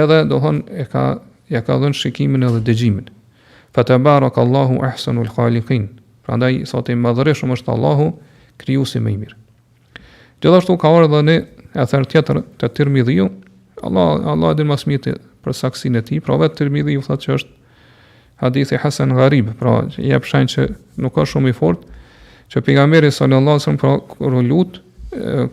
edhe 0.00 0.22
dohon 0.30 0.62
e 0.82 0.86
ka, 0.92 1.04
ja 1.52 1.60
ka 1.66 1.74
dhën 1.82 1.92
shikimin 2.00 2.46
edhe 2.48 2.62
dëgjimin. 2.70 3.10
Fa 3.74 3.82
të 3.82 3.96
barak 4.02 4.36
Allahu 4.38 4.76
ahsanu 4.86 5.24
l'khaliqin. 5.26 5.88
Pra 6.22 6.36
ndaj, 6.38 6.60
sa 6.70 6.78
të 6.86 6.94
madhërishëm 7.02 7.56
është 7.56 7.72
Allahu, 7.74 8.06
kriju 8.62 8.84
si 8.86 9.00
i 9.02 9.02
mirë. 9.02 9.34
Gjithashtu 10.42 10.76
ka 10.78 10.92
orë 10.94 11.08
dhe 11.10 11.22
ne 11.26 11.34
e 11.74 11.86
thërë 11.90 12.06
tjetër 12.12 12.38
të 12.60 12.68
të 12.68 12.74
tërmi 12.76 13.02
Allah, 13.82 14.08
Allah 14.32 14.52
e 14.52 14.54
din 14.60 14.68
më 14.70 14.76
miti 14.88 15.12
për 15.44 15.52
saksin 15.58 15.96
e 15.96 16.00
ti, 16.06 16.20
pra 16.24 16.36
vetë 16.40 16.56
Tirmidhiu 16.56 17.02
thotë 17.04 17.22
që 17.26 17.32
është 17.34 17.50
hadithi 18.40 18.78
hasen 18.80 19.10
gharib, 19.16 19.50
pra 19.60 19.72
i 20.00 20.12
e 20.14 20.20
që 20.22 20.68
nuk 21.02 21.18
është 21.18 21.32
shumë 21.34 21.50
i 21.50 21.52
fort, 21.58 21.82
që 22.48 22.62
për 22.64 22.78
nga 22.78 22.86
meri 22.88 23.10
sëllë 23.12 23.36
Allah, 23.42 23.58
sëmë 23.60 23.80
pra 23.82 23.90
kërë 24.14 24.42
lutë, 24.48 24.80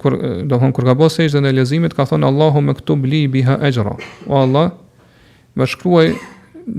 kërë 0.03 0.45
ka 0.47 0.93
ishtë 1.09 1.35
dhe 1.35 1.41
në 1.43 1.51
lezimit, 1.57 1.97
ka 1.97 2.05
thonë 2.07 2.29
Allahu 2.29 2.61
me 2.69 2.77
këtu 2.77 2.95
bli 3.03 3.25
biha 3.27 3.57
ajra. 3.67 3.97
o 4.29 4.33
Allah, 4.45 4.71
më 5.57 5.67
shkruaj 5.73 6.07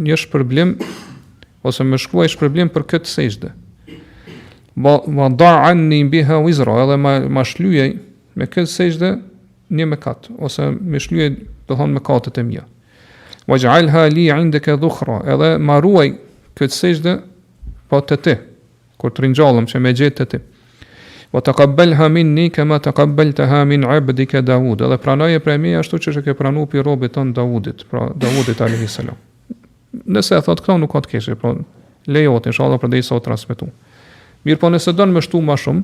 një 0.08 0.16
shpërblim 0.24 0.76
ose 1.62 1.84
më 1.86 1.98
shkuaj 2.02 2.30
shpërblim 2.34 2.70
për 2.74 2.84
këtë 2.92 3.10
sejshdë. 3.10 3.50
Ba, 4.82 4.96
ma 5.06 5.28
darë 5.28 5.66
anë 5.72 5.88
një 5.92 5.98
mbi 6.08 6.22
u 6.38 6.46
izra, 6.50 6.74
edhe 6.84 6.96
ma, 6.98 7.16
ma 7.28 7.44
shluje 7.46 7.86
me 8.40 8.46
këtë 8.48 8.72
sejshdë 8.72 9.10
një 9.72 9.86
me 9.90 9.98
katë, 10.00 10.34
ose 10.42 10.70
me 10.92 11.00
shluje 11.02 11.28
të 11.68 11.76
thonë 11.78 11.98
me 11.98 12.02
katët 12.04 12.40
e 12.42 12.46
mja. 12.48 12.64
Ma 13.46 13.58
ja'alha 13.60 14.06
ha 14.06 14.06
li 14.14 14.26
'indaka 14.30 14.76
dhukhra, 14.80 15.20
edhe 15.34 15.52
ma 15.58 15.78
ruaj 15.84 16.10
këtë 16.58 16.78
sejshdë 16.82 17.12
pa 17.88 18.00
po 18.00 18.06
të 18.08 18.16
ti, 18.24 18.34
kur 18.98 19.12
të 19.12 19.26
rinjallëm 19.26 19.66
që 19.68 19.78
me 19.82 19.92
gjetë 19.98 20.18
të 20.20 20.26
ti. 20.30 20.38
Ma 21.32 21.40
të 21.40 21.52
minni 21.64 21.94
ha 21.98 22.08
min 22.12 22.34
një, 22.36 22.50
kema 22.52 22.76
të 22.84 22.92
të 23.38 23.46
ha 23.50 23.62
min 23.64 23.84
'abdika 23.84 24.42
Daud. 24.42 24.80
Edhe 24.80 24.88
edhe 24.88 24.98
pranaje 25.00 25.38
premija 25.40 25.78
ashtu 25.80 25.96
që 25.98 26.16
që 26.16 26.24
ke 26.24 26.34
pranu 26.34 26.66
pi 26.66 26.82
robit 26.82 27.12
tonë 27.16 27.32
Daudit, 27.32 27.84
pra 27.90 28.10
Dawudit 28.16 28.60
nëse 30.06 30.36
e 30.36 30.42
thot 30.44 30.62
këto 30.64 30.78
nuk 30.80 30.92
ka 30.94 31.02
të 31.04 31.12
keshë, 31.14 31.36
po 31.40 31.52
lejohet 32.10 32.48
inshallah 32.50 32.80
për 32.82 32.98
sa 33.04 33.18
të 33.18 33.24
transmetu. 33.28 33.68
Mirë 34.46 34.58
po 34.62 34.70
nëse 34.72 34.92
don 34.96 35.12
më 35.14 35.22
shtu 35.28 35.42
më 35.46 35.56
shumë, 35.64 35.82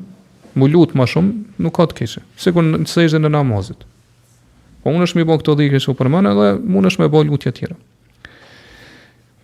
më 0.59 0.71
lut 0.73 0.95
më 0.99 1.07
shumë, 1.13 1.35
nuk 1.63 1.77
ka 1.77 1.87
të 1.93 1.99
keshë. 2.01 2.23
Sikur 2.43 2.65
në 2.65 2.87
sejdën 2.91 3.23
në 3.27 3.31
namazit. 3.37 3.85
Po 4.83 4.95
unë 4.95 5.09
shmi 5.11 5.25
bë 5.29 5.39
këto 5.43 5.55
dhikë 5.59 5.81
që 5.85 5.95
për 5.99 6.11
mëna 6.15 6.33
edhe 6.35 6.49
mundesh 6.75 6.99
me 7.03 7.09
bë 7.11 7.27
lutje 7.29 7.53
të 7.53 7.57
tjera. 7.59 7.79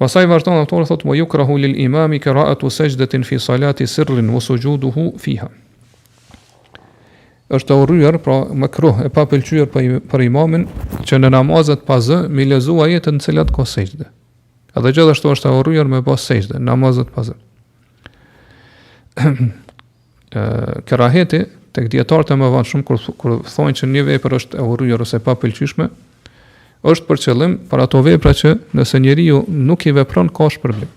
Pasaj 0.01 0.27
vazhdon 0.27 0.59
autori 0.59 0.89
thotë: 0.89 1.07
"Moju 1.07 1.27
krahu 1.31 1.57
lil 1.63 1.77
imami 1.85 2.19
qira'atu 2.21 2.71
sajdatin 2.75 3.25
fi 3.25 3.39
salati 3.39 3.87
sirrin 3.87 4.31
wa 4.35 4.41
sujuduhu 4.41 5.13
fiha." 5.19 5.49
është 7.55 7.75
urryer, 7.77 8.17
pra 8.19 8.37
më 8.57 8.69
kruh 8.73 8.97
e 9.05 9.09
pa 9.15 9.27
pëlqyer 9.31 9.67
për 10.11 10.21
imamin 10.25 10.63
që 11.07 11.19
në 11.21 11.29
namazet 11.37 11.85
pa 11.87 12.01
z 12.01 12.23
mi 12.35 12.47
lezuaj 12.49 12.91
jetën 12.95 13.15
në 13.19 13.23
cilat 13.25 13.53
ka 13.55 13.63
sejdë. 13.69 14.09
Edhe 14.75 14.91
gjithashtu 14.91 15.31
është 15.31 15.51
e 15.53 15.53
urryer 15.59 15.87
me 15.87 16.01
pas 16.03 16.21
sejdë, 16.27 16.59
namazet 16.59 17.09
pas. 17.15 17.29
heti, 21.15 21.27
të 21.31 21.39
tek 21.75 21.89
dietarët 21.91 22.31
e 22.31 22.35
mëvon 22.39 22.67
shumë 22.71 22.85
kur 22.87 23.03
kur 23.19 23.37
thonë 23.47 23.73
që 23.81 23.87
një 23.91 24.03
vepër 24.09 24.31
është 24.41 24.55
e 24.59 24.61
urryer 24.67 25.01
ose 25.03 25.19
pa 25.23 25.35
pëlqyeshme, 25.39 25.87
është 26.91 27.07
për 27.07 27.17
qëllim 27.25 27.53
për 27.71 27.79
ato 27.87 27.99
vepra 28.07 28.33
që 28.41 28.55
nëse 28.79 28.99
njeriu 29.03 29.45
nuk 29.71 29.87
i 29.87 29.93
vepron 29.95 30.29
ka 30.35 30.49
shpërblim. 30.51 30.89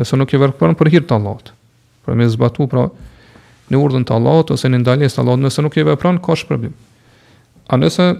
Nëse 0.00 0.16
nuk 0.20 0.32
i 0.32 0.36
vepron 0.40 0.74
për 0.76 0.90
hir 0.92 1.02
të 1.04 1.12
Allahut. 1.16 1.52
Për 2.04 2.14
me 2.16 2.28
zbatu 2.32 2.66
pra 2.68 2.88
në 3.70 3.76
urdhën 3.80 4.04
të 4.08 4.12
Allahut 4.16 4.50
ose 4.56 4.68
në 4.72 4.78
ndaljes 4.84 5.12
të 5.14 5.18
Allahut, 5.20 5.40
nëse 5.46 5.62
nuk 5.64 5.76
i 5.80 5.84
vepron 5.88 6.18
ka 6.24 6.32
shpërblim. 6.40 6.72
A 7.68 7.74
nëse 7.80 8.04
e, 8.08 8.14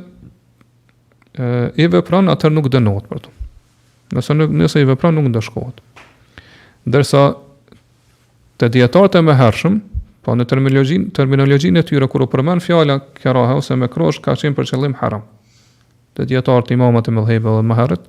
i 1.82 1.86
vepron 1.92 2.28
atë 2.32 2.46
nuk 2.52 2.66
dënohet 2.72 3.06
për 3.08 3.18
të. 3.24 3.28
Nëse 4.14 4.34
nuk 4.36 4.52
nëse 4.54 4.80
i 4.80 4.86
vepron 4.86 5.14
nuk 5.18 5.26
ndëshkohet. 5.32 5.80
Dërsa 6.86 7.24
të 8.60 8.68
dietarët 8.76 9.18
e 9.18 9.22
mëhershëm, 9.26 9.78
po 10.26 10.34
në 10.38 10.46
terminologjin, 10.50 11.08
terminologjinë 11.14 11.80
e 11.82 11.86
tyre 11.86 12.08
kur 12.10 12.24
u 12.24 12.28
përmend 12.30 12.62
fjala 12.64 13.00
kiraha 13.18 13.56
ose 13.60 13.76
me 13.78 13.88
krosh 13.90 14.18
ka 14.22 14.34
qenë 14.38 14.56
për 14.58 14.70
qëllim 14.70 14.94
haram. 15.02 15.26
Të 16.18 16.28
dietarët 16.30 16.72
imamat 16.74 17.10
e 17.10 17.16
mëdhëve 17.18 17.56
dhe 17.58 17.66
mëherët 17.66 18.06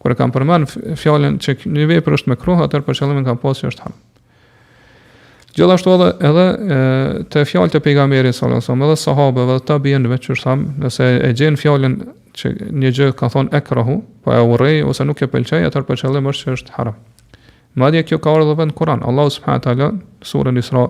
kur 0.00 0.14
kanë 0.16 0.34
përmend 0.36 0.74
fjalën 1.00 1.38
që 1.42 1.58
një 1.68 1.88
vepër 1.96 2.16
është 2.18 2.32
me 2.32 2.40
krosh, 2.40 2.64
atë 2.66 2.82
për 2.86 2.96
qëllimin 3.00 3.28
kanë 3.28 3.42
pasur 3.44 3.68
që 3.68 3.72
është 3.74 3.86
haram. 3.88 4.02
Gjithashtu 5.56 5.92
edhe 5.96 6.06
edhe 6.28 6.42
e, 6.76 6.80
të 7.32 7.42
fjalët 7.48 7.76
e 7.78 7.80
pejgamberit 7.80 8.36
sallallahu 8.36 8.60
alajhi 8.60 8.68
wasallam, 8.68 8.88
edhe 8.88 8.96
sahabëve, 9.00 9.54
edhe 9.56 9.64
tabiinëve 9.70 10.18
që 10.24 10.34
thamë, 10.42 10.66
nëse 10.84 11.06
e 11.28 11.30
gjen 11.38 11.56
fjalën 11.56 11.94
që 12.36 12.52
një 12.76 12.90
gjë 12.96 13.10
ka 13.18 13.28
thonë 13.32 13.54
ekrahu, 13.60 13.96
po 14.24 14.34
e 14.36 14.40
urrej 14.44 14.82
ose 14.88 15.04
nuk 15.08 15.22
e 15.24 15.28
pëlqej, 15.32 15.64
atër 15.68 15.86
për 15.88 16.02
qëllim 16.02 16.28
është 16.32 16.48
që 16.48 16.54
është 16.58 16.74
haram. 16.76 16.96
Madje 17.80 18.04
kjo 18.08 18.18
ka 18.24 18.32
orë 18.32 18.46
dhe 18.48 18.54
vend 18.62 18.74
Kur'an. 18.76 19.02
Allahu 19.04 19.32
subhanahu 19.34 19.64
taala 19.66 19.88
sura 20.24 20.52
Isra 20.60 20.86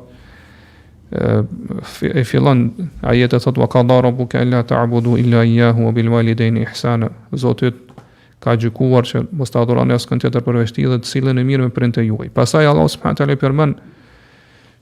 e, 1.11 2.21
fillon 2.29 2.67
ajetet 3.03 3.43
thotë 3.47 3.63
wa 3.63 3.69
qadara 3.73 4.05
rabbuka 4.07 4.43
alla 4.45 4.61
ta'budu 4.63 5.17
illa 5.19 5.43
iyyahu 5.49 5.87
wa 5.89 5.93
bil 5.93 6.11
walidayni 6.15 6.63
ihsana. 6.69 7.11
Zoti 7.35 7.73
ka 8.43 8.55
gjykuar 8.55 9.07
që 9.11 9.25
mos 9.35 9.51
ta 9.51 9.65
adhuroni 9.67 9.97
askën 9.99 10.23
tjetër 10.23 10.47
për 10.47 10.63
tij 10.77 10.87
dhe 10.87 11.01
të 11.03 11.11
cilën 11.11 11.39
e 11.43 11.47
mirë 11.51 11.67
me 11.69 11.75
prindë 11.75 12.07
juaj. 12.07 12.31
Pastaj 12.39 12.71
Allahu 12.71 12.91
subhanahu 12.95 13.21
taala 13.23 13.37
përmend 13.39 13.83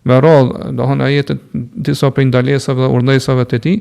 me 0.05 0.21
radhë, 0.21 0.73
do 0.77 0.85
të 0.85 1.05
ajetet 1.09 1.45
disa 1.89 2.13
prej 2.13 2.29
ndalesave 2.29 2.85
dhe 2.85 2.93
urdhësave 2.93 3.49
të 3.49 3.63
tij, 3.65 3.79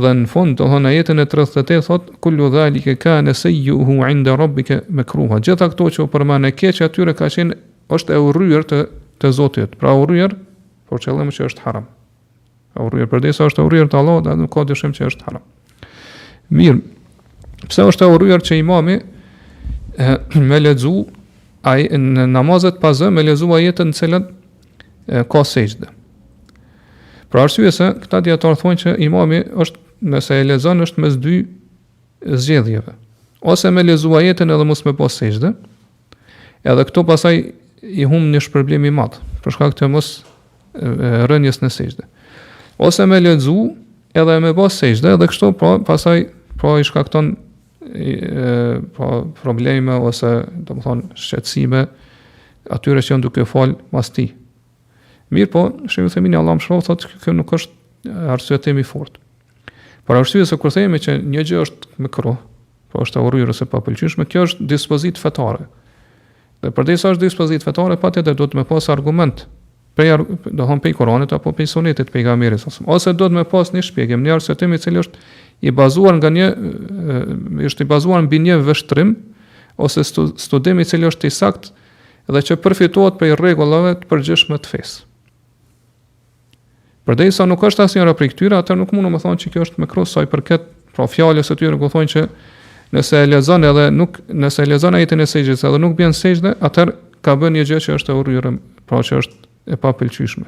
dhe 0.00 0.12
në 0.22 0.28
fund 0.30 0.56
të 0.56 0.66
hënë 0.72 0.90
jetën 0.94 1.20
e 1.20 1.26
38 1.28 1.82
thot 1.86 2.06
kullu 2.24 2.46
dhalike 2.52 2.94
ka 2.96 3.18
nëseju 3.26 3.74
hu 3.84 3.98
inda 4.08 4.36
robike 4.40 4.80
me 4.88 5.04
kruha 5.04 5.40
gjitha 5.42 5.68
këto 5.72 5.90
që 5.96 6.24
në 6.40 6.52
keqë 6.56 6.86
atyre 6.88 7.14
ka 7.14 7.28
qenë 7.28 7.56
është 7.92 8.14
e 8.14 8.18
urryer 8.24 8.62
të 8.64 8.78
të 9.20 9.30
Zotit. 9.32 9.76
Pra 9.78 9.92
urryer, 9.94 10.32
por 10.88 10.98
lëmë 10.98 11.30
që 11.36 11.44
është 11.46 11.60
haram. 11.66 11.84
Urryer 12.74 13.06
për 13.06 13.20
desa 13.28 13.44
është 13.44 13.62
urryer 13.66 13.86
të 13.86 13.98
Allah 14.00 14.22
dhe 14.24 14.36
nuk 14.36 14.50
ka 14.54 14.64
shumë 14.72 14.96
që 14.96 15.08
është 15.12 15.24
haram. 15.28 15.42
Mirë. 16.50 16.80
Pse 17.68 17.84
është 17.86 18.08
e 18.08 18.14
urryer 18.16 18.40
që 18.42 18.58
imami 18.58 18.96
e, 19.98 20.18
me 20.48 20.58
lexu 20.60 21.04
ai 21.62 21.84
në 21.92 22.24
namazet 22.32 22.80
pazë 22.82 23.10
me 23.14 23.20
a 23.22 23.36
ajetën 23.36 23.92
në 23.92 23.98
cilën 24.00 24.26
ka 25.32 25.44
sejdë. 25.44 25.92
Pra 27.32 27.42
arsye 27.48 27.72
se 27.72 27.86
këta 28.02 28.20
dietar 28.26 28.58
thonë 28.60 28.80
që 28.82 28.92
imami 29.06 29.38
është 29.64 29.80
nëse 30.12 30.36
e 30.36 30.44
lexon 30.44 30.84
është 30.84 31.00
mes 31.02 31.14
dy 31.24 31.36
zgjedhjeve. 32.28 32.92
Ose 33.48 33.70
me 33.72 33.80
lezuajetën 33.88 34.52
edhe 34.52 34.66
mos 34.68 34.82
me 34.84 34.92
pas 34.98 35.16
sejtë, 35.18 35.54
edhe 36.68 36.84
këto 36.90 37.06
pasaj 37.08 37.34
i 37.82 38.04
hum 38.06 38.28
një 38.34 38.42
shpërblimi 38.44 38.92
për 38.98 39.16
përshka 39.46 39.70
këtë 39.72 39.88
mos 39.94 40.10
rënjës 41.32 41.62
në 41.64 41.72
sejtë. 41.72 42.04
Ose 42.84 43.06
me 43.08 43.20
lezu 43.24 43.56
edhe 44.12 44.36
me 44.44 44.52
pas 44.58 44.76
sejtë, 44.82 45.14
edhe 45.16 45.30
kështu 45.32 45.54
pra, 45.56 45.72
pasaj 45.88 46.26
pra 46.60 46.76
i 46.78 46.84
shkakton 46.84 47.32
pa 48.96 49.08
probleme 49.42 49.96
ose 50.04 50.36
të 50.68 50.76
më 50.76 50.84
thonë 50.84 51.18
shqetsime 51.18 51.86
atyre 52.76 53.00
që 53.02 53.14
janë 53.16 53.24
duke 53.30 53.48
falë 53.48 53.74
mas 53.96 54.12
ti. 54.14 54.28
Mirë 55.32 55.48
po, 55.48 55.60
shemi 55.88 56.10
të 56.12 56.18
themin, 56.18 56.34
Allah 56.42 56.58
më 56.58 56.64
shrofë, 56.64 56.84
thotë 56.90 57.12
kjo 57.24 57.32
nuk 57.38 57.52
është 57.56 58.16
arsye 58.34 58.58
të 58.58 58.64
temi 58.66 58.82
fort. 58.84 59.14
Por 60.06 60.18
arsye 60.18 60.44
se 60.48 60.56
kur 60.60 60.72
themi 60.74 61.00
që 61.00 61.14
një 61.32 61.44
gjë 61.48 61.62
është 61.64 62.02
me 62.04 62.10
kru, 62.12 62.34
po 62.92 63.00
është 63.06 63.20
e 63.20 63.24
urryrë 63.28 63.54
ose 63.54 63.66
pa 63.70 63.80
pëlqyshme, 63.86 64.26
kjo 64.28 64.42
është 64.48 64.66
dispozit 64.68 65.20
fetare. 65.22 65.64
Dhe 66.62 66.72
për 66.76 66.88
disa 66.90 67.14
është 67.14 67.24
dispozit 67.24 67.64
fetare, 67.64 67.96
pa 68.02 68.10
tjetër 68.12 68.36
do 68.42 68.46
të 68.50 68.60
me 68.60 68.64
pas 68.68 68.88
argument, 68.92 69.46
prej, 69.96 70.10
do 70.52 70.66
hëmë 70.68 70.84
pej 70.84 70.96
koronit, 71.00 71.32
apo 71.32 71.54
pej 71.56 71.70
sonetit, 71.72 72.10
pej 72.12 72.26
gamiris, 72.28 72.66
ose, 72.68 72.84
ose 72.96 73.14
do 73.16 73.28
të 73.30 73.38
me 73.38 73.44
pas 73.48 73.72
një 73.72 73.84
shpjegim, 73.88 74.20
një 74.26 74.34
arsye 74.36 74.56
temi 74.60 74.80
cilë 74.84 75.00
është 75.04 75.22
i 75.68 75.72
bazuar 75.78 76.18
nga 76.20 76.32
një, 76.34 76.50
është 77.70 77.86
i 77.86 77.88
bazuar 77.94 78.20
në 78.26 78.30
bini 78.34 78.50
një 78.52 78.58
vështrim, 78.68 79.14
ose 79.80 80.04
studimi 80.04 80.84
cilë 80.88 81.08
është 81.14 81.30
i 81.32 81.32
sakt, 81.40 81.70
dhe 82.30 82.44
që 82.50 82.58
përfituat 82.62 83.16
prej 83.22 83.34
regullave 83.40 83.96
të 84.02 84.10
përgjishme 84.12 84.60
të 84.66 84.74
fesë. 84.74 85.00
Por 87.04 87.14
dhe 87.18 87.26
sa 87.34 87.46
nuk 87.50 87.62
është 87.66 87.82
asnjëra 87.88 88.12
prej 88.14 88.28
këtyra, 88.32 88.60
atë 88.62 88.76
nuk 88.78 88.92
mundu 88.94 89.10
të 89.16 89.22
them 89.24 89.38
që 89.42 89.50
kjo 89.52 89.62
është 89.66 89.80
me 89.82 89.88
kros 89.90 90.12
sa 90.14 90.22
i 90.22 90.28
përket 90.30 90.68
pra 90.94 91.08
fjalës 91.10 91.50
së 91.50 91.56
tyre 91.58 91.74
ku 91.80 91.88
thonë 91.90 92.10
se 92.12 92.22
nëse 92.94 93.22
e 93.24 93.30
lexon 93.32 93.66
edhe 93.66 93.88
nuk 93.90 94.20
nëse 94.30 94.62
e 94.62 94.70
lexon 94.70 94.94
ajetin 94.94 95.24
e 95.24 95.26
sejdës, 95.26 95.64
edhe 95.66 95.80
nuk 95.82 95.96
bën 95.98 96.14
sejdë, 96.14 96.52
atë 96.62 96.84
ka 97.26 97.34
bën 97.40 97.56
një 97.58 97.64
gjë 97.72 97.80
që 97.86 97.96
është 97.96 98.12
e 98.14 98.18
urryrë, 98.20 98.52
pra 98.86 99.02
që 99.02 99.18
është 99.18 99.50
e 99.74 99.78
papëlqyeshme. 99.82 100.46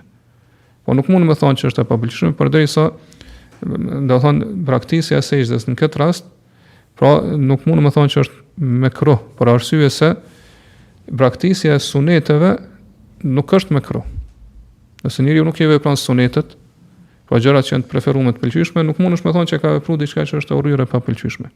Po 0.87 0.95
nuk 0.95 1.11
mundu 1.11 1.35
të 1.35 1.43
them 1.43 1.59
që 1.59 1.73
është 1.73 1.83
e 1.83 1.89
papëlqyeshme, 1.91 2.33
por 2.39 2.53
dhe 2.55 2.63
sa 2.71 2.87
do 3.65 4.05
të 4.15 4.23
thonë 4.23 4.53
praktikja 4.69 5.19
e 5.19 5.25
sejdës 5.27 5.67
në 5.71 5.79
këtë 5.83 6.03
rast, 6.05 6.29
pra 6.99 7.17
nuk 7.33 7.67
mundu 7.67 7.89
të 7.89 7.99
them 7.99 8.13
që 8.15 8.25
është 8.27 8.73
me 8.85 8.93
kros, 8.95 9.19
por 9.39 9.51
arsyeja 9.57 9.91
se 9.91 10.13
praktikja 11.19 11.81
e 11.81 11.83
suneteve 11.83 12.55
nuk 13.25 13.57
është 13.59 13.75
me 13.75 13.83
kros. 13.83 14.14
Nëse 15.05 15.23
njëri 15.23 15.39
ju 15.43 15.45
nuk 15.45 15.59
jeve 15.61 15.77
pranë 15.85 16.01
sunetet, 16.01 16.55
pa 17.29 17.35
po 17.37 17.41
gjërat 17.45 17.67
që 17.69 17.73
janë 17.75 17.85
të 17.85 17.91
preferuar 17.93 18.33
të 18.33 18.41
pëlqyeshme, 18.41 18.85
nuk 18.89 18.99
mundesh 19.03 19.21
të 19.21 19.29
më 19.29 19.35
thonë 19.37 19.51
që 19.51 19.59
ka 19.61 19.73
vepruar 19.79 19.99
diçka 20.01 20.25
që 20.29 20.39
është 20.41 20.57
urryer 20.57 20.81
e 20.81 20.87
papëlqyeshme. 20.89 21.51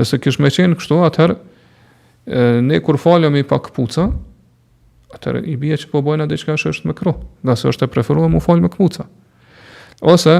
Nëse 0.00 0.18
kish 0.24 0.38
më 0.40 0.50
qenë 0.56 0.78
kështu, 0.80 0.98
atëherë 1.04 2.62
ne 2.64 2.80
kur 2.84 2.96
falëm 3.00 3.36
i 3.36 3.44
pa 3.44 3.58
kapuca, 3.64 4.06
atëherë 5.18 5.42
i 5.52 5.56
bie 5.60 5.76
që 5.82 5.90
po 5.92 6.00
bëjnë 6.06 6.26
diçka 6.32 6.56
që 6.60 6.72
është 6.72 6.90
më 6.90 6.96
kru, 7.00 7.12
nëse 7.44 7.68
është 7.72 7.88
e 7.88 7.92
preferuar 7.92 8.32
mu 8.32 8.40
fal 8.44 8.62
me 8.64 8.72
kapuca. 8.72 9.04
Ose 10.00 10.38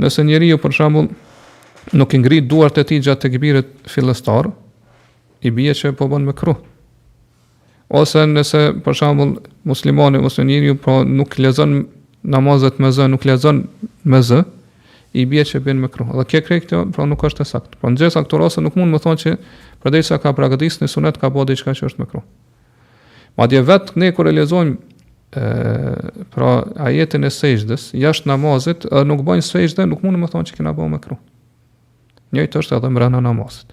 nëse 0.00 0.24
njëri 0.24 0.48
ju 0.54 0.60
për 0.64 0.76
shembull 0.80 1.12
nuk 1.92 2.16
i 2.16 2.22
ngrit 2.24 2.48
duart 2.50 2.80
e 2.80 2.86
tij 2.88 3.04
gjatë 3.04 3.28
tekbirit 3.28 3.76
fillestar, 3.92 4.48
i 5.44 5.52
bie 5.52 5.76
që 5.76 5.92
po 6.00 6.08
bën 6.10 6.24
më 6.24 6.32
ose 7.88 8.24
nëse 8.26 8.60
për 8.84 8.96
shembull 8.98 9.36
muslimani 9.68 10.18
ose 10.18 10.42
pra 10.46 10.74
po 10.84 10.94
nuk 11.06 11.36
lezon 11.38 11.86
namazet 12.26 12.78
me 12.82 12.90
zë, 12.90 13.06
nuk 13.12 13.24
lezon 13.24 13.62
me 14.04 14.18
zë, 14.22 14.40
i 15.16 15.24
bie 15.26 15.44
që 15.46 15.60
bën 15.64 15.78
me 15.80 15.88
kruh. 15.88 16.08
Dhe 16.12 16.24
kjo 16.28 16.40
krej 16.44 16.60
pra 16.92 17.06
nuk 17.08 17.22
është 17.24 17.44
sakt. 17.48 17.76
Po 17.80 17.88
në 17.88 18.02
gjithë 18.02 18.20
ato 18.20 18.38
raste 18.42 18.60
nuk 18.60 18.74
mund 18.76 18.92
të 18.94 19.00
thonë 19.06 19.20
që 19.22 19.36
përderisa 19.84 20.18
ka 20.20 20.34
praktikë 20.36 20.82
në 20.84 20.90
sunet 20.92 21.20
ka 21.20 21.30
bëu 21.32 21.46
diçka 21.48 21.72
që 21.78 21.88
është 21.88 22.02
me 22.02 22.08
kruh. 22.10 22.26
Madje 23.38 23.62
vetë 23.68 23.96
ne 24.00 24.10
kur 24.16 24.28
e 24.28 24.34
lezojmë 24.36 24.76
ë 25.36 26.26
pra 26.34 26.50
ajetin 26.90 27.24
e 27.24 27.30
sejdës 27.32 27.92
jashtë 28.00 28.28
namazit, 28.34 28.84
nuk 29.06 29.22
bën 29.28 29.44
sejdë, 29.46 29.86
nuk 29.88 30.02
mund 30.04 30.20
të 30.26 30.32
thonë 30.34 30.50
që 30.50 30.58
kena 30.58 30.74
bëu 30.76 30.90
me 30.92 31.00
kruh. 31.04 31.22
Njëjtë 32.36 32.60
është 32.64 32.76
edhe 32.80 32.90
mbrana 32.92 33.22
namazit. 33.24 33.72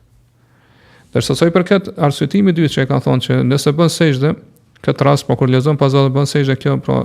Dërsa 1.13 1.36
soj 1.38 1.52
për 1.54 1.65
këtë 1.69 1.91
arsytimi 2.08 2.54
dytë 2.58 2.71
që 2.73 2.82
e 2.84 2.88
kanë 2.89 3.06
thonë 3.06 3.23
që 3.28 3.36
nëse 3.45 3.71
bën 3.78 3.91
sejgjde, 3.93 4.32
këtë 4.86 5.06
ras, 5.06 5.21
po 5.28 5.36
kur 5.38 5.52
lezon 5.54 5.78
pas 5.78 5.93
dhe 5.93 6.08
bën 6.15 6.26
sejgjde, 6.30 6.56
kjo 6.63 6.73
pra 6.84 7.04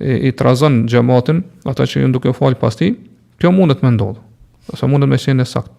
i, 0.00 0.30
i 0.30 0.32
trazon 0.38 0.84
gjematin, 0.88 1.42
ata 1.68 1.86
që 1.90 2.04
ju 2.04 2.10
nduk 2.12 2.28
e 2.30 2.34
falë 2.38 2.58
pas 2.62 2.78
ti, 2.78 2.92
kjo 3.42 3.50
mundet 3.56 3.82
me 3.82 3.90
ndodhë, 3.96 4.22
ose 4.74 4.88
mundet 4.90 5.10
me 5.10 5.18
qenë 5.18 5.42
e 5.42 5.50
saktë. 5.52 5.74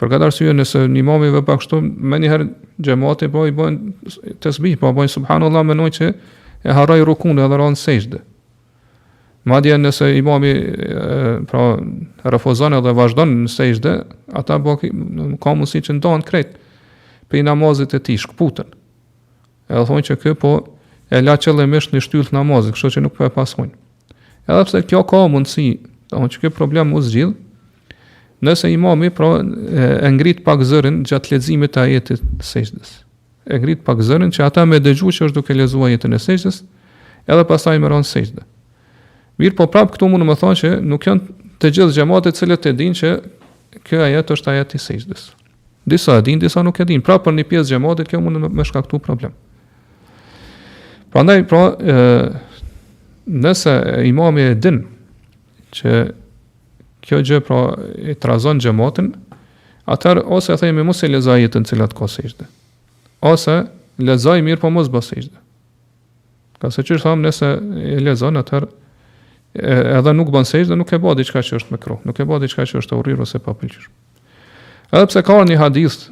Për 0.00 0.10
këtë 0.14 0.28
arsye 0.30 0.56
nëse 0.56 0.86
një 0.88 1.02
imam 1.04 1.26
i 1.26 1.34
vë 1.34 1.44
pa 1.44 1.58
kështu, 1.60 1.82
më 1.84 2.22
një 2.24 2.30
herë 2.32 2.48
xhamati 2.86 3.28
po 3.34 3.44
i 3.44 3.52
bën 3.58 3.76
tasbih, 4.40 4.78
po 4.80 4.94
bën 4.96 5.12
subhanallahu 5.18 5.68
menoj 5.74 5.90
që 5.98 6.08
e 6.64 6.78
harroi 6.80 7.02
rukun 7.04 7.36
dhe 7.36 7.50
dhuron 7.52 7.76
sejdë. 7.76 8.24
Madje 9.44 9.76
nëse 9.78 10.14
imami 10.18 10.48
e, 10.48 10.88
pra 11.48 12.30
refuzon 12.32 12.76
edhe 12.76 12.92
vazhdon 12.92 13.30
në 13.46 13.52
sejdë, 13.54 13.94
ata 14.36 14.58
po 14.60 14.74
ka 14.84 15.54
mundësi 15.56 15.80
që 15.86 15.94
ndonë 15.96 16.26
krejt 16.28 16.58
për 17.30 17.40
i 17.40 17.44
namazit 17.46 17.94
e 17.96 18.00
ti, 18.04 18.18
shkëputën. 18.20 18.68
E 19.70 19.78
dhe 19.78 19.84
thonë 19.88 20.04
që 20.10 20.18
kjo 20.20 20.34
po 20.42 20.50
e 21.14 21.22
la 21.24 21.38
qëllimisht 21.40 21.94
në 21.94 22.02
shtyllë 22.04 22.28
të 22.30 22.36
namazit, 22.36 22.76
kështë 22.76 22.94
që 22.98 23.04
nuk 23.06 23.16
për 23.16 23.30
po 23.30 23.30
e 23.30 23.34
pasonë. 23.38 23.72
Edhe 24.50 24.66
pse 24.68 24.82
kjo 24.90 25.00
ka 25.08 25.22
mundësi, 25.32 25.66
dhe 26.10 26.18
thonë 26.18 26.32
që 26.34 26.42
kjo 26.44 26.52
problem 26.58 26.92
mu 26.92 27.00
zgjidhë, 27.06 27.32
nëse 28.44 28.70
imami 28.74 29.08
pra 29.14 29.38
e, 29.40 29.90
e 30.04 30.12
ngrit 30.18 30.44
pak 30.44 30.66
zërin 30.68 31.00
gjatë 31.08 31.32
lezimit 31.36 31.80
a 31.80 31.86
jetit 31.88 32.20
sejdës. 32.44 32.94
E 33.48 33.56
ngrit 33.56 33.84
pak 33.88 34.04
zërin 34.04 34.34
që 34.36 34.44
ata 34.50 34.68
me 34.68 34.82
dëgju 34.84 35.14
që 35.16 35.26
është 35.30 35.40
duke 35.40 35.56
lezua 35.56 35.92
jetin 35.94 36.16
e 36.16 36.20
sejdës, 36.20 36.64
edhe 37.30 37.48
pasaj 37.48 37.78
më 37.80 37.94
ronë 37.94 38.44
Mirë 39.40 39.56
po 39.56 39.66
prapë 39.72 39.94
këtu 39.94 40.08
mund 40.12 40.24
të 40.24 40.28
më 40.28 40.34
thonë 40.42 40.58
që 40.60 40.70
nuk 40.90 41.06
janë 41.06 41.44
të 41.60 41.68
gjithë 41.76 41.94
xhamat 41.96 42.28
e 42.28 42.56
e 42.72 42.74
dinë 42.80 42.96
që 43.00 43.10
kjo 43.86 44.00
ajet 44.04 44.32
është 44.34 44.50
ajet 44.52 44.74
i 44.74 44.78
sejtës. 44.82 45.22
Disa 45.88 46.16
e 46.18 46.22
din, 46.26 46.40
disa 46.42 46.60
nuk 46.64 46.80
e 46.80 46.84
din. 46.84 47.00
Prapë 47.00 47.24
për 47.24 47.34
një 47.38 47.44
pjesë 47.48 47.74
xhamatit 47.74 48.08
kjo 48.10 48.20
mund 48.20 48.36
të 48.42 48.50
më 48.58 48.66
shkaktu 48.68 49.00
problem. 49.02 49.32
Prandaj 51.12 51.40
pra 51.50 51.62
ë 51.72 52.26
nëse 53.30 53.74
imami 54.10 54.44
e 54.50 54.54
din 54.64 54.82
që 55.74 55.94
kjo 57.04 57.22
gjë 57.30 57.40
pra 57.46 57.60
e 58.12 58.16
trazon 58.20 58.60
xhamatin, 58.60 59.12
atër 59.90 60.20
ose 60.36 60.52
e 60.52 60.60
themi 60.60 60.84
mos 60.84 61.00
e 61.02 61.08
lezoj 61.10 61.38
ajetin 61.40 61.64
e 61.64 61.70
cilat 61.70 61.96
ka 61.96 62.10
sejtë. 62.12 62.48
Ose 63.30 63.56
lezoj 64.04 64.36
mirë 64.44 64.60
po 64.62 64.70
mos 64.74 64.92
bësejdë. 64.92 65.32
Ka 66.60 66.68
se 66.68 66.84
qërë 66.84 67.00
thamë 67.06 67.26
nëse 67.28 67.54
e 67.94 67.96
lezon, 68.04 68.36
atër 68.36 68.68
edhe 70.00 70.12
nuk 70.14 70.30
bën 70.30 70.46
sejsh 70.46 70.68
dhe 70.70 70.76
nuk 70.78 70.92
e 70.94 70.98
bë 71.02 71.14
diçka 71.18 71.40
që 71.42 71.58
është 71.58 71.74
me 71.74 71.78
kru, 71.82 71.96
nuk 72.06 72.18
e 72.22 72.26
bë 72.28 72.38
diçka 72.44 72.66
që 72.68 72.78
është 72.82 72.96
urrir 72.98 73.20
ose 73.24 73.38
pa 73.42 73.52
pëlqyer. 73.58 73.88
Edhe 74.94 75.06
pse 75.10 75.22
ka 75.26 75.38
një 75.46 75.56
hadith, 75.58 76.08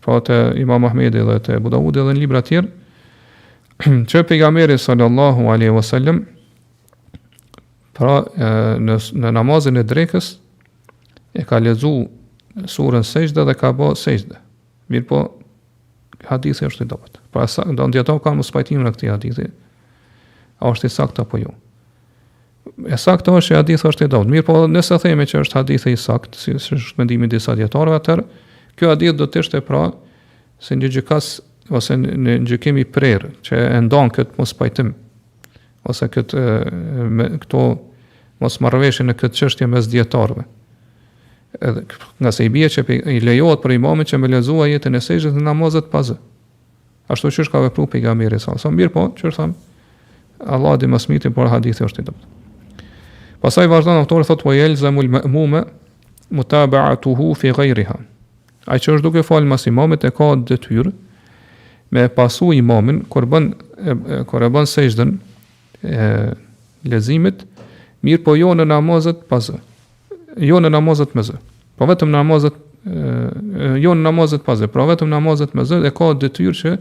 pa 0.00 0.14
po 0.20 0.20
te 0.24 0.38
Imam 0.60 0.84
Ahmedi 0.88 1.20
dhe 1.20 1.36
te 1.44 1.58
Budaud 1.60 1.92
dhe 1.98 2.06
në 2.08 2.16
libra 2.18 2.40
të 2.42 2.48
tjerë, 2.48 2.68
që 4.10 4.22
pejgamberi 4.28 4.78
sallallahu 4.80 5.48
alaihi 5.52 5.74
wasallam 5.76 6.22
pra 7.96 8.22
e, 8.36 8.50
në 8.80 8.96
në 9.20 9.34
namazin 9.36 9.76
e 9.80 9.84
drekës 9.88 10.34
e 11.36 11.44
ka 11.48 11.60
lexu 11.60 11.92
surën 12.68 13.04
Sejdë 13.06 13.44
dhe 13.48 13.54
ka 13.56 13.74
bë 13.76 13.92
Sejdë. 13.96 14.40
Mirpo 14.90 15.20
hadithi 16.28 16.66
është 16.66 16.84
i 16.84 16.88
dobët. 16.90 17.20
Pra 17.32 17.44
sa 17.46 17.62
ndonjëto 17.68 18.16
ka 18.24 18.32
mos 18.36 18.48
në 18.52 18.92
këtë 18.92 19.10
hadith. 19.12 19.44
A 20.60 20.68
është 20.72 20.86
i 20.86 20.90
saktë 20.92 21.22
apo 21.24 21.38
jo? 21.38 21.52
E 22.88 22.96
sakt 23.00 23.28
është 23.28 23.46
se 23.48 23.56
hadithi 23.58 23.88
është 23.88 24.06
i 24.06 24.10
dobët. 24.12 24.30
Mirë, 24.32 24.44
po 24.46 24.54
nëse 24.70 24.96
themi 25.02 25.26
që 25.28 25.40
është 25.44 25.58
hadithi 25.60 25.94
i 25.94 25.98
saktë, 26.00 26.38
si 26.40 26.54
është 26.76 26.98
mendimi 27.00 27.26
i 27.28 27.32
disa 27.34 27.54
dietarëve 27.58 27.98
atë, 28.00 28.16
kjo 28.78 28.90
hadith 28.92 29.16
do 29.20 29.26
të 29.28 29.42
ishte 29.44 29.60
pra 29.64 29.84
se 30.64 30.76
një 30.76 30.90
gjykas 30.96 31.30
ose 31.78 31.96
në 32.00 32.14
një 32.44 32.48
gjykim 32.50 32.80
i 32.80 32.84
prerë 32.92 33.30
që 33.46 33.60
e 33.76 33.80
ndon 33.86 34.10
këtë 34.16 34.36
mos 34.40 34.52
pajtim 34.58 34.94
ose 35.88 36.08
këtë 36.12 36.40
me, 37.08 37.28
këto 37.44 37.60
mos 38.40 38.56
marrveshje 38.64 39.06
në 39.06 39.14
këtë 39.20 39.40
çështje 39.42 39.68
mes 39.70 39.88
dietarëve. 39.92 40.44
Edhe 41.60 41.84
nga 42.22 42.32
se 42.32 42.44
i 42.46 42.50
bie 42.54 42.68
që 42.70 42.84
i 43.16 43.22
lejohet 43.26 43.62
për 43.64 43.74
imamën 43.78 44.06
që 44.10 44.20
më 44.22 44.30
lezuaj 44.34 44.68
jetën 44.76 44.96
e 44.98 45.02
sejshit 45.04 45.34
në 45.38 45.46
namazet 45.48 45.88
pazë. 45.92 46.16
Ashtu 47.10 47.30
që 47.34 47.44
është 47.46 47.54
ka 47.56 47.64
vepruar 47.68 47.88
pejgamberi 47.94 48.38
sa. 48.42 48.54
Sa 48.62 48.70
mirë 48.74 48.92
po, 48.94 49.08
çfarë 49.18 49.48
Allah 50.48 50.76
di 50.80 50.88
më 50.88 51.00
smitin 51.02 51.34
por 51.36 51.50
hadithi 51.52 51.84
është 51.88 52.02
i 52.04 52.10
dobët. 52.10 52.36
Pasaj 53.40 53.66
vazhdan 53.72 53.96
autori 54.02 54.24
thot 54.28 54.42
po 54.44 54.52
jel 54.52 54.74
zemul 54.76 55.08
mëmume 55.08 55.62
mutabaatuhu 56.36 57.30
fi 57.40 57.52
ghayriha. 57.56 57.96
Ai 58.68 58.78
që 58.78 58.98
është 58.98 59.06
duke 59.06 59.22
fal 59.24 59.46
mas 59.48 59.64
imamit 59.66 60.04
e 60.04 60.10
ka 60.12 60.34
detyr 60.36 60.90
me 61.90 62.04
pasu 62.12 62.50
imamin 62.52 63.00
kur 63.10 63.24
bën 63.32 63.48
kur 64.28 64.44
e 64.44 64.50
bën 64.56 64.68
sejdën 64.68 65.14
e 65.82 66.08
lezimit, 66.90 67.40
mirë 68.04 68.20
po 68.24 68.36
jo 68.36 68.52
në 68.56 68.68
namazet 68.70 69.24
pas. 69.30 69.48
Jo 70.36 70.60
në 70.60 70.68
namazet 70.76 71.16
mëzë. 71.16 71.38
Po 71.80 71.88
vetëm 71.88 72.12
namazet 72.12 72.54
e, 72.84 73.72
jo 73.82 73.96
në 73.96 74.04
namazet 74.04 74.44
pas, 74.46 74.60
po 74.72 74.84
vetëm 74.88 75.08
namazet 75.10 75.56
mëzë 75.56 75.80
e 75.88 75.94
ka 75.96 76.12
detyr 76.22 76.52
që 76.60 76.76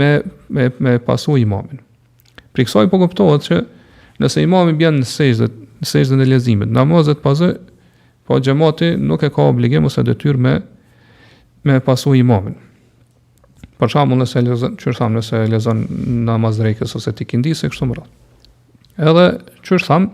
me 0.00 0.14
me 0.56 0.70
me 0.80 0.96
pasu 1.04 1.36
imamin. 1.38 1.84
Për 2.56 2.64
kësaj 2.68 2.88
po 2.92 3.02
kuptohet 3.04 3.46
që 3.50 3.60
Nëse 4.22 4.42
imami 4.46 4.72
bjen 4.78 5.00
në 5.02 5.06
sejzë, 5.08 5.46
në 5.82 5.88
sejzën 5.88 6.20
e 6.22 6.26
lezimit, 6.30 6.70
namazet 6.70 7.18
pas 7.24 7.40
e 7.42 7.48
po 8.28 8.36
xhamati 8.38 8.92
nuk 9.02 9.24
e 9.26 9.30
ka 9.34 9.46
obligim 9.50 9.88
ose 9.88 10.04
detyrë 10.06 10.38
me 10.38 10.52
me 11.66 11.78
pasu 11.82 12.14
imamin. 12.18 12.54
Për 13.78 13.90
shkakun 13.94 14.22
nëse 14.22 14.42
lezon, 14.46 14.76
çu 14.78 14.94
tham 14.98 15.16
nëse 15.18 15.40
lezon 15.50 15.82
namaz 16.26 16.60
drekës 16.62 16.94
ose 17.00 17.10
ti 17.18 17.26
kindi 17.26 17.54
se 17.58 17.70
kështu 17.70 17.88
më 17.90 17.98
radh. 17.98 18.10
Edhe 19.10 19.26
qërë 19.66 19.86
tham 19.88 20.06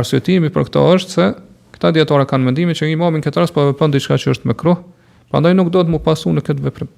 arsjetimi 0.00 0.50
për 0.54 0.66
këta 0.70 0.82
është 0.96 1.14
se 1.18 1.28
këta 1.76 1.92
dietore 1.98 2.26
kanë 2.30 2.48
mendimin 2.50 2.74
që 2.78 2.90
imamin 2.96 3.22
këtë 3.26 3.44
rast 3.44 3.54
po 3.54 3.68
vepon 3.70 3.94
diçka 3.94 4.18
që 4.18 4.34
është 4.34 4.50
me 4.50 4.58
kruh, 4.58 4.82
prandaj 5.30 5.54
nuk 5.54 5.70
do 5.74 5.84
të 5.86 5.94
mu 5.94 6.02
pasu 6.02 6.34
në 6.34 6.42
këtë 6.48 6.66
veprim. 6.66 6.90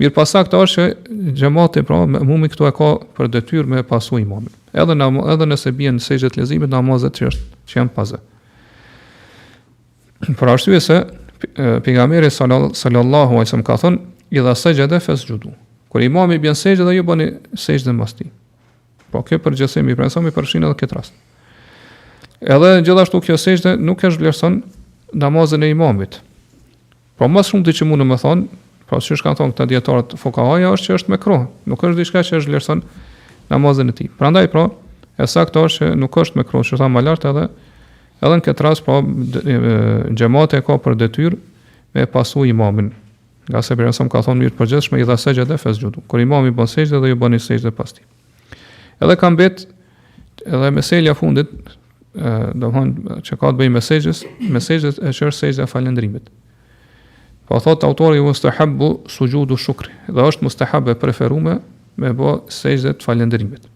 Mirë 0.00 0.10
pasa 0.10 0.40
këta 0.42 0.58
është 0.66 0.84
që 0.84 1.32
gjemati, 1.38 1.82
pra, 1.86 2.00
mumi 2.10 2.48
këtu 2.50 2.66
e 2.66 2.72
ka 2.74 2.88
për 3.14 3.28
detyr 3.30 3.68
me 3.70 3.84
pasu 3.86 4.18
imamin, 4.18 4.50
Edhe, 4.74 4.94
na, 4.98 5.06
edhe 5.32 5.46
nëse 5.46 5.70
bje 5.78 5.92
në 5.94 6.02
sejgjët 6.02 6.34
të 6.34 6.40
lezimit, 6.42 6.70
në 6.72 6.80
amazet 6.80 7.20
që 7.20 7.28
është 7.28 7.66
që 7.70 7.78
jenë 7.78 7.92
pazë. 7.94 8.18
Për 10.40 10.50
ashtu 10.50 10.74
e 10.74 10.80
se, 10.82 10.96
pingamiri 11.86 12.30
sallallahu 12.34 13.38
ajse 13.44 13.60
më 13.60 13.66
ka 13.68 13.76
thonë, 13.84 14.00
i 14.34 14.42
dhe 14.42 14.56
sejgjët 14.58 14.96
e 14.98 15.00
fesë 15.04 15.28
gjudu. 15.28 15.52
Kër 15.94 16.08
i 16.08 16.10
bjen 16.10 16.42
bje 16.42 16.56
në 16.56 16.58
sejgjët 16.58 16.90
ju 16.96 17.06
bëni 17.06 17.28
sejgjët 17.54 17.92
e 17.92 17.94
mbasti. 17.94 18.26
Po 19.14 19.22
kjo 19.22 19.38
për 19.44 19.60
gjësemi, 19.60 19.94
i 19.94 19.98
prensomi 20.00 20.34
përshinë 20.34 20.66
edhe 20.66 20.80
këtë 20.82 20.98
rast. 20.98 21.14
Edhe 22.42 22.72
në 22.80 22.82
gjithashtu 22.88 23.22
kjo 23.28 23.38
sejgjët 23.38 23.78
nuk 23.78 24.02
e 24.02 24.10
shblerëson 24.10 24.58
në 25.14 25.62
e 25.62 25.70
imamit. 25.70 26.18
Po 27.14 27.28
mas 27.30 27.52
shumë 27.54 27.68
të 27.68 27.76
që 27.78 27.86
mundë 27.92 28.08
me 28.10 28.16
thonë, 28.18 28.50
Pra 28.88 28.98
që 29.00 29.16
kanë 29.24 29.38
thonë 29.38 29.54
këta 29.54 29.66
djetarët 29.70 30.12
fukahaja 30.20 30.72
është 30.76 30.86
që 30.90 30.96
është 30.98 31.12
me 31.14 31.18
kruh, 31.22 31.44
nuk 31.72 31.84
është 31.88 31.98
diçka 32.02 32.20
që 32.26 32.40
është 32.40 32.50
vlerëson 32.52 32.82
namazën 33.52 33.90
e 33.90 33.94
ti. 33.96 34.08
Pra 34.18 34.28
ndaj, 34.32 34.48
pra, 34.52 34.66
po, 34.68 35.04
e 35.16 35.26
sakto 35.30 35.62
është 35.68 35.86
që 35.86 35.94
nuk 36.02 36.18
është 36.20 36.40
me 36.40 36.44
kruh, 36.48 36.64
që 36.68 36.78
tha 36.82 36.88
më 36.92 37.02
lartë 37.06 37.30
edhe, 37.30 37.44
edhe 38.20 38.38
në 38.40 38.44
këtë 38.48 38.66
ras, 38.66 38.82
pra, 38.84 38.98
po, 39.00 39.46
gjemat 40.20 40.56
e 40.56 40.60
ka 40.66 40.76
për 40.84 40.98
detyr 41.00 41.38
me 41.96 42.04
pasu 42.12 42.44
imamin. 42.50 42.90
Nga 43.48 43.62
se 43.64 43.76
për 43.78 43.88
nësëm 43.90 44.12
ka 44.12 44.20
thonë 44.26 44.42
mirë 44.42 44.56
për 44.60 44.98
i 45.00 45.08
dha 45.08 45.16
se 45.20 45.32
gjithë 45.36 45.54
dhe 45.54 45.58
fes 45.64 45.80
gjudu. 45.80 46.04
Kër 46.08 46.22
imam 46.26 46.44
i 46.48 46.52
bën 46.56 46.68
sejtë 46.72 47.00
dhe 47.02 47.10
ju 47.14 47.18
bën 47.24 47.36
i 47.38 47.40
sejtë 47.44 47.68
dhe 47.70 47.74
pas 47.76 47.88
ti. 47.92 48.04
Edhe 49.04 49.16
kam 49.20 49.36
bet, 49.40 49.64
edhe 50.48 50.70
meselja 50.76 51.12
fundit, 51.16 51.50
dhe 52.14 52.70
që 53.24 53.36
ka 53.36 53.50
të 53.52 53.58
bëj 53.62 53.72
mesejtës, 53.80 54.24
mesejtës 54.54 55.00
e 55.08 55.12
që 55.12 55.28
është 55.32 55.68
falendrimit. 55.72 56.32
Po 57.48 57.60
thot 57.60 57.82
autori 57.84 58.20
u 58.20 58.32
stahabu 58.34 58.98
sujudu 59.10 59.56
shukri, 59.60 59.90
dhe 60.08 60.22
është 60.24 60.46
mustahabe 60.46 60.94
preferume 60.96 61.58
me 62.00 62.12
bë 62.16 62.32
sejdë 62.50 62.94
të 62.96 63.04
falënderimit. 63.04 63.66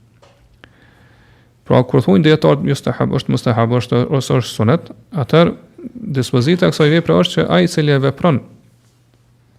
Pra 1.69 1.83
kur 1.85 2.01
thonë 2.05 2.25
dietar 2.25 2.57
të 2.57 2.71
mustahabu 2.71 3.19
është 3.21 3.35
mustahabu 3.35 3.77
është 3.83 4.01
ose 4.17 4.39
është 4.41 4.55
sunet, 4.57 4.89
atër 5.21 5.53
dispozita 6.17 6.71
kësa 6.73 6.87
kësaj 6.87 6.97
vepre 6.97 7.19
është 7.21 7.35
që 7.41 7.47
ai 7.59 7.67
i 7.67 7.71
cili 7.71 7.93
e 7.93 8.01
vepron 8.07 8.41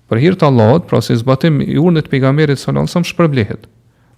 për 0.09 0.17
hir 0.23 0.35
të 0.41 0.47
Allahut, 0.49 0.87
pra 0.89 1.03
si 1.05 1.13
zbatim 1.21 1.59
i 1.61 1.77
urnit 1.77 2.07
të 2.07 2.09
pejgamberit 2.15 2.57
sallallahu 2.57 2.87
alajhi 2.87 2.89
wasallam 2.95 3.09
shpërblehet. 3.13 3.69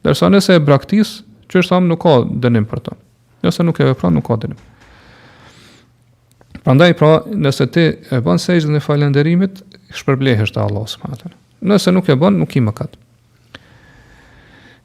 Dorso 0.08 0.30
nëse 0.32 0.56
e 0.56 0.64
braktis, 0.70 1.12
që 1.52 1.60
është 1.66 1.76
thamë 1.76 1.92
nuk 1.92 2.00
ka 2.08 2.16
dënim 2.48 2.64
për 2.72 2.86
të. 2.88 2.96
Nëse 3.44 3.68
nuk 3.68 3.84
e 3.84 3.89
vepron 3.92 4.16
nuk 4.16 4.24
ka 4.32 4.38
dënim. 4.46 4.60
Prandaj 6.64 6.93
pra, 6.93 7.14
nëse 7.26 7.66
ti 7.74 7.84
e 7.88 8.20
bën 8.22 8.41
sejdën 8.41 8.78
e 8.78 8.82
falënderimit, 8.86 9.64
shpërblehesh 9.97 10.53
te 10.53 10.62
Allahu 10.62 10.88
subhanahu 10.89 11.30
wa 11.30 11.38
Nëse 11.74 11.91
nuk 11.93 12.07
e 12.09 12.16
bën, 12.22 12.36
nuk 12.41 12.53
i 12.57 12.62
mëkat. 12.62 12.95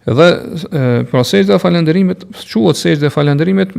Dhe 0.06 0.28
pra 1.10 1.22
sejdë 1.26 1.56
e 1.56 1.58
falenderimit, 1.60 2.22
quhet 2.38 2.78
sejdë 2.80 3.08
e 3.10 3.10
falenderimit, 3.12 3.72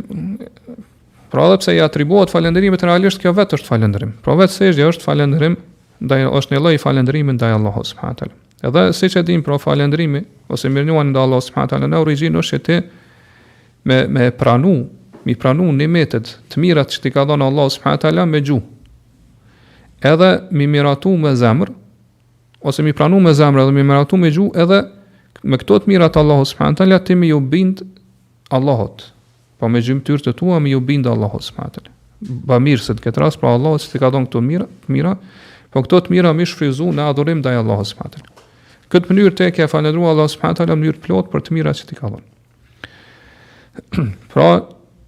pra 1.32 1.46
dhe 1.50 1.56
pse 1.62 1.74
i 1.74 1.80
atribuohet 1.84 2.30
falenderimit, 2.34 2.82
realisht 2.86 3.18
kjo 3.22 3.32
vetë 3.38 3.58
është 3.58 3.70
falenderim. 3.72 4.12
Pra 4.24 4.34
vetë 4.38 4.54
sejdë 4.58 4.86
është 4.92 5.06
falenderim, 5.06 5.56
ndaj 6.04 6.26
është 6.38 6.54
një 6.56 6.60
lloj 6.64 6.78
falëndrimi 6.82 7.34
ndaj 7.36 7.54
Allahu 7.56 7.80
subhanahu 7.88 8.14
wa 8.16 8.20
taala. 8.20 8.36
Edhe 8.68 8.82
siç 8.94 9.16
e 9.20 9.24
dim, 9.26 9.42
pra 9.46 9.58
falëndrimi 9.62 10.20
ose 10.50 10.70
mirënjuan 10.70 11.10
ndaj 11.12 11.24
Allahu 11.26 11.46
subhanahu 11.48 11.90
në 11.90 12.02
origjinë 12.04 12.42
është 12.44 12.60
ti 12.68 12.78
me 13.88 13.98
me 14.08 14.28
pranuar 14.38 14.84
mi 15.28 15.34
pranu 15.36 15.68
metet 15.72 16.34
të 16.48 16.60
mirat 16.62 16.92
që 16.94 17.02
ti 17.04 17.10
ka 17.12 17.26
dhënë 17.28 17.48
Allahu 17.50 17.72
subhanahu 17.74 18.00
teala 18.00 18.24
me 18.26 18.40
gju, 18.40 18.60
Edhe 20.08 20.28
mi 20.54 20.64
miratu 20.70 21.10
me 21.18 21.32
zemër 21.34 21.72
ose 22.62 22.84
mi 22.86 22.92
pranu 22.94 23.18
me 23.20 23.32
zemër 23.34 23.66
dhe 23.68 23.74
mi 23.76 23.82
miratu 23.84 24.16
me 24.16 24.30
gju, 24.32 24.46
edhe 24.62 24.78
me 25.42 25.58
këto 25.58 25.80
të 25.84 25.90
mirat 25.90 26.16
Allahu 26.20 26.46
subhanahu 26.48 26.78
teala 26.80 27.00
ti 27.04 27.16
mi 27.18 27.28
ju 27.32 27.40
bind 27.40 27.82
Allahut. 28.54 29.02
Po 29.58 29.68
me 29.68 29.82
tyrë 29.82 30.22
të 30.28 30.32
tua 30.38 30.60
mi 30.64 30.72
ju 30.72 30.80
bind 30.80 31.06
Allahu 31.10 31.42
subhanahu 31.42 31.74
teala. 31.76 31.92
Ba 32.48 32.60
mirë 32.62 32.86
se 32.86 32.94
të 32.94 33.04
këtë 33.08 33.24
rast 33.24 33.42
pra 33.42 33.52
Allahu 33.58 33.82
që 33.82 33.92
ti 33.92 33.98
ka 34.00 34.08
dhënë 34.14 34.30
këto 34.30 34.42
mira, 34.46 34.70
mira, 34.86 35.16
po 35.74 35.82
këto 35.84 36.00
të 36.06 36.14
mira 36.14 36.32
mi 36.34 36.46
shfryzu 36.46 36.88
në 36.94 37.10
adhurim 37.10 37.42
ndaj 37.42 37.60
Allahu 37.66 37.88
subhanahu 37.90 38.14
teala. 38.16 38.48
Këtë 38.88 39.10
mënyrë 39.12 39.36
te 39.42 39.50
ke 39.58 39.66
falendruar 39.68 40.14
Allahu 40.14 40.32
subhanahu 40.38 40.58
teala 40.62 40.78
në 40.78 40.86
mënyrë 40.86 41.04
plot 41.04 41.30
për 41.34 41.44
të 41.48 41.58
mirat 41.58 41.82
që 41.82 41.90
ti 41.90 41.98
ka 41.98 42.14
dhënë. 42.14 42.28
pra 44.32 44.48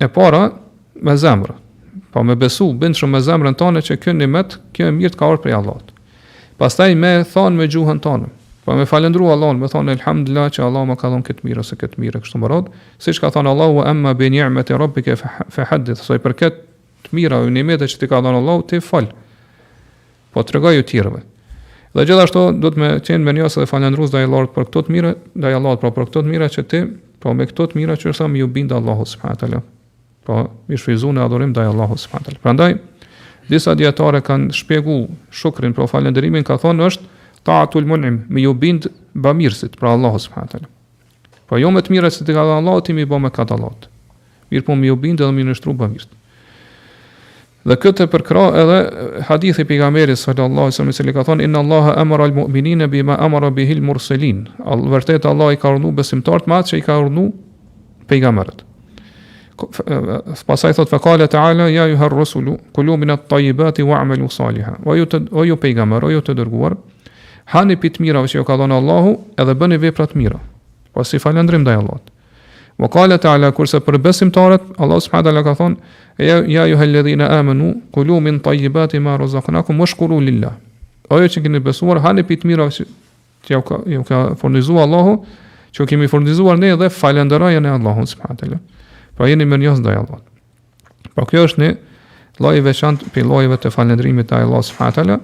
E 0.01 0.09
para 0.09 0.49
me 1.05 1.13
zemrë. 1.17 1.53
Po 2.15 2.23
me 2.25 2.33
besu 2.35 2.71
bën 2.81 2.95
shumë 2.97 3.19
me 3.19 3.21
zemrën 3.23 3.57
tonë 3.61 3.83
që 3.87 3.99
kjo 4.01 4.15
nimet, 4.17 4.55
kjo 4.75 4.87
e 4.89 4.95
mirë 4.97 5.13
të 5.13 5.19
ka 5.21 5.27
ardhur 5.29 5.43
prej 5.45 5.55
Allahut. 5.59 5.91
Pastaj 6.61 6.95
me 6.97 7.11
thon 7.33 7.57
me 7.59 7.67
gjuhën 7.71 8.01
tonë. 8.05 8.31
Po 8.65 8.77
me 8.79 8.87
falëndru 8.89 9.29
Allahun, 9.35 9.61
me 9.61 9.69
thon 9.69 9.93
elhamdullah 9.93 10.49
që 10.57 10.65
Allah 10.65 10.87
më 10.89 10.97
ka 11.03 11.11
dhënë 11.13 11.27
këtë 11.29 11.45
mirë 11.51 11.65
ose 11.65 11.77
këtë 11.83 12.01
mirë 12.01 12.23
kështu 12.25 12.41
më 12.41 12.51
rad. 12.53 12.71
Siç 13.01 13.21
ka 13.21 13.29
thënë 13.35 13.53
Allahu 13.53 13.83
amma 13.91 14.15
bi 14.17 14.31
ni'mati 14.33 14.77
rabbika 14.81 15.17
fa 15.21 15.67
hadith, 15.71 16.01
soi 16.03 16.19
për 16.25 16.35
këtë 16.43 17.11
mirë 17.17 17.43
ose 17.45 17.53
nimet 17.59 17.85
që 17.85 17.99
ti 18.01 18.09
ka 18.09 18.23
dhënë 18.25 18.41
Allahu 18.41 18.65
ti 18.73 18.81
fal. 18.81 19.09
Po 20.33 20.45
tregoj 20.49 20.81
u 20.81 20.87
tirëve. 20.93 21.21
Dhe 21.97 22.07
gjithashtu 22.09 22.47
do 22.63 22.71
të 22.73 22.81
më 22.81 22.91
qenë 23.07 23.27
me 23.29 23.35
njësa 23.37 23.65
dhe 23.65 23.69
falendruz 23.73 24.15
dhe 24.17 24.25
i 24.25 24.33
për 24.33 24.49
pra 24.57 24.65
për 24.65 24.81
të 24.87 24.95
mire, 24.97 25.13
dhe 25.45 25.53
i 25.57 25.61
lartë 25.67 25.93
për 25.97 26.09
të 26.15 26.25
mire 26.33 26.49
që 26.57 26.67
ti, 26.73 26.85
po 27.21 27.35
me 27.37 27.47
të 27.53 27.69
mire 27.77 27.99
që 28.01 28.13
rësa 28.13 28.31
më 28.33 28.45
ju 28.45 28.49
binda 28.57 28.79
Allahus 28.81 29.17
pra 30.31 30.45
i 30.71 30.77
shfrizu 30.79 31.11
në 31.15 31.25
adhurim 31.27 31.53
dhe 31.57 31.65
Allahu 31.71 31.97
s.w.t. 31.99 32.37
Pra 32.43 32.53
ndaj, 32.55 32.77
disa 33.51 33.75
djetare 33.75 34.21
kanë 34.23 34.55
shpjegu 34.55 34.99
shukrin, 35.35 35.75
pra 35.75 35.89
falenderimin, 35.91 36.45
ka 36.47 36.59
thonë 36.63 36.87
është 36.91 37.09
ta 37.49 37.61
atul 37.65 37.87
munim, 37.89 38.21
mi 38.31 38.45
ju 38.47 38.53
bind 38.55 38.87
bëmirësit, 39.19 39.75
pra 39.81 39.95
Allahu 39.99 40.21
s.w.t. 40.23 40.61
Pra 41.51 41.59
po 41.59 41.59
jo 41.59 41.73
me 41.75 41.81
të 41.83 41.91
mire 41.97 42.11
se 42.15 42.23
të 42.23 42.35
ka 42.39 42.45
dhe 42.47 42.55
Allah, 42.61 42.77
ti 42.87 42.95
mi 42.95 43.03
bo 43.11 43.19
me 43.19 43.33
ka 43.35 43.43
dalat. 43.49 43.89
Mirë 44.55 44.67
po 44.69 44.77
mi 44.79 44.87
ju 44.91 44.95
bind 45.03 45.21
edhe 45.21 45.35
mi 45.35 45.43
nështru 45.51 45.75
bëmirësit. 45.83 46.15
Dhe 47.67 47.77
këtë 47.77 48.07
e 48.07 48.11
përkra 48.15 48.45
edhe 48.57 48.77
hadithi 49.29 49.67
pejgamberit 49.69 50.17
sallallahu 50.17 50.71
alaihi 50.71 50.79
wasallam 50.79 51.11
i 51.13 51.17
ka 51.19 51.27
thonë 51.29 51.45
inna 51.49 51.61
allaha 51.61 51.97
amara 52.01 52.31
al 52.31 52.39
e 52.41 52.87
bima 52.89 53.19
amara 53.21 53.51
bihil 53.51 53.83
al 53.83 53.85
mursalin. 53.91 54.47
Al 54.65 54.87
vërtet 54.95 55.27
Allah 55.29 55.51
i 55.53 55.59
ka 55.61 55.75
urdhëruar 55.75 55.99
besimtarët 56.01 56.49
më 56.49 56.61
atë 56.61 56.71
që 56.71 56.79
i 56.81 56.87
ka 56.87 56.97
urdhëruar 57.05 57.35
pejgamberët 58.09 58.65
pasaj 60.49 60.73
thot 60.79 60.91
fekale 60.91 61.27
të 61.29 61.39
ala 61.41 61.67
ja 61.71 61.85
ju 61.91 61.97
herë 62.01 62.19
rësullu 62.21 62.55
kulumin 62.77 63.13
atë 63.17 63.29
tajibati 63.35 63.85
wa 63.87 63.99
amelu 64.03 64.29
saliha 64.33 64.77
o 64.85 64.95
ju, 64.97 65.07
të, 65.07 65.21
o 65.31 65.45
ju 65.45 66.21
të 66.27 66.35
dërguar 66.39 66.77
hani 67.55 67.77
pit 67.83 68.01
mira 68.01 68.23
vështë 68.23 68.39
jo 68.41 68.45
ka 68.49 68.57
dhona 68.57 68.79
Allahu 68.81 69.13
edhe 69.37 69.55
bëni 69.55 69.79
vepra 69.83 70.07
të 70.11 70.17
mira 70.21 70.41
pasi 70.95 71.19
falendrim 71.21 71.65
dhe 71.67 71.75
Allah 71.77 72.01
wa 72.81 72.89
kale 72.89 73.19
të 73.21 73.29
ala 73.29 73.53
kurse 73.53 73.81
për 73.85 73.99
besim 74.01 74.31
të 74.33 74.41
arët 74.47 74.71
Allah 74.79 75.03
s.a. 75.03 75.43
ka 75.43 75.55
thon 75.55 75.77
ja, 76.19 76.41
ja 76.47 76.65
ju 76.69 76.77
herë 76.81 76.93
lëdhina 76.99 77.29
amenu 77.41 78.21
min 78.21 78.41
tajibati 78.41 78.99
ma 78.99 79.17
razaqnakum 79.17 79.77
më 79.77 79.87
shkuru 79.93 80.21
lillah 80.21 80.55
o 81.11 81.19
ju 81.21 81.27
që 81.29 81.45
këni 81.45 81.61
besuar 81.61 82.01
hani 82.07 82.23
pit 82.23 82.45
mira 82.45 82.67
vështë 82.71 82.85
jo 83.53 83.63
ka, 83.63 83.81
jo 83.87 84.03
ka 84.03 84.27
Allahu 84.85 85.21
që 85.73 85.87
kemi 85.87 86.09
fornizuar 86.11 86.59
ne 86.59 86.73
dhe 86.77 86.89
falendera 86.91 87.47
Allahun 87.53 88.07
s.a. 88.07 88.35
Pra 89.21 89.27
jeni 89.29 89.45
më 89.45 89.57
njësë 89.61 89.83
dhe 89.85 89.93
Allah 90.01 90.21
Pra 91.13 91.27
po 91.27 91.27
kjo 91.29 91.43
është 91.45 91.61
një 91.61 91.71
Laj 92.41 92.57
i 92.57 92.75
për 93.13 93.27
lojve 93.29 93.57
të 93.61 93.73
falendrimit 93.75 94.31
Ta 94.31 94.39
e 94.41 94.47
Allah 94.47 94.63
së 94.65 94.77
fatale 94.79 95.19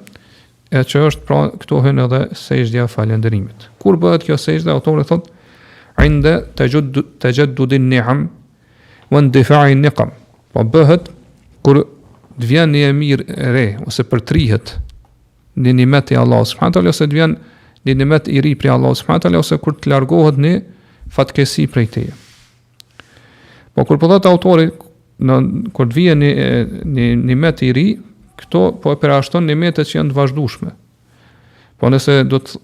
E 0.68 0.82
që 0.84 1.00
është 1.08 1.24
pra 1.24 1.38
këto 1.62 1.78
hënë 1.86 2.04
edhe 2.04 2.18
sejgjdja 2.36 2.84
falendrimit 2.92 3.64
Kur 3.80 3.96
bëhet 4.02 4.26
kjo 4.28 4.36
sejgjdja 4.42 4.74
autori 4.76 5.06
thot 5.08 5.30
Rinde 5.96 6.34
të 6.58 6.66
gjithë 6.74 7.32
gjith 7.38 7.54
dudin 7.56 7.86
një 7.94 8.02
ham 8.04 8.26
Vë 9.14 9.24
në 9.24 9.32
difaj 9.38 9.70
një 9.80 9.94
po 9.96 10.64
bëhet 10.76 11.08
kur 11.64 11.80
të 11.86 12.50
vjen 12.52 12.74
një 12.76 12.82
emir 12.92 13.24
e 13.32 13.48
re 13.56 13.64
Ose 13.88 14.04
për 14.10 14.24
trihet 14.28 14.74
Një 15.56 15.72
një 15.80 15.88
meti 15.94 16.20
Allah 16.20 16.44
së 16.50 16.60
fatale 16.60 16.92
Ose 16.92 17.08
të 17.08 17.16
vjen 17.22 17.38
një 17.88 17.96
nimet 18.02 18.28
i 18.36 18.44
ri 18.44 18.52
për 18.60 18.74
Allah 18.76 18.92
së 19.00 19.08
fatale 19.08 19.40
Ose 19.40 19.56
kur 19.64 19.72
të 19.80 19.94
largohet 19.94 20.36
një 20.44 20.56
fatkesi 21.16 21.64
prej 21.72 21.88
teje 21.96 22.16
Po 23.76 23.84
kur 23.84 23.98
po 24.00 24.08
thotë 24.08 24.30
autori, 24.30 24.70
në 25.20 25.34
kur 25.76 25.88
vjen 25.92 26.22
një 26.24 26.44
një 26.96 27.06
një 27.28 27.34
met 27.40 27.60
i 27.66 27.74
ri, 27.76 27.84
këto 28.40 28.62
po 28.80 28.92
e 28.92 28.98
përjashton 29.00 29.44
një 29.48 29.56
metë 29.62 29.84
që 29.88 29.98
janë 29.98 30.12
të 30.12 30.16
vazhdueshme. 30.16 30.70
Po 31.76 31.90
nëse 31.92 32.22
do 32.28 32.40
të 32.40 32.60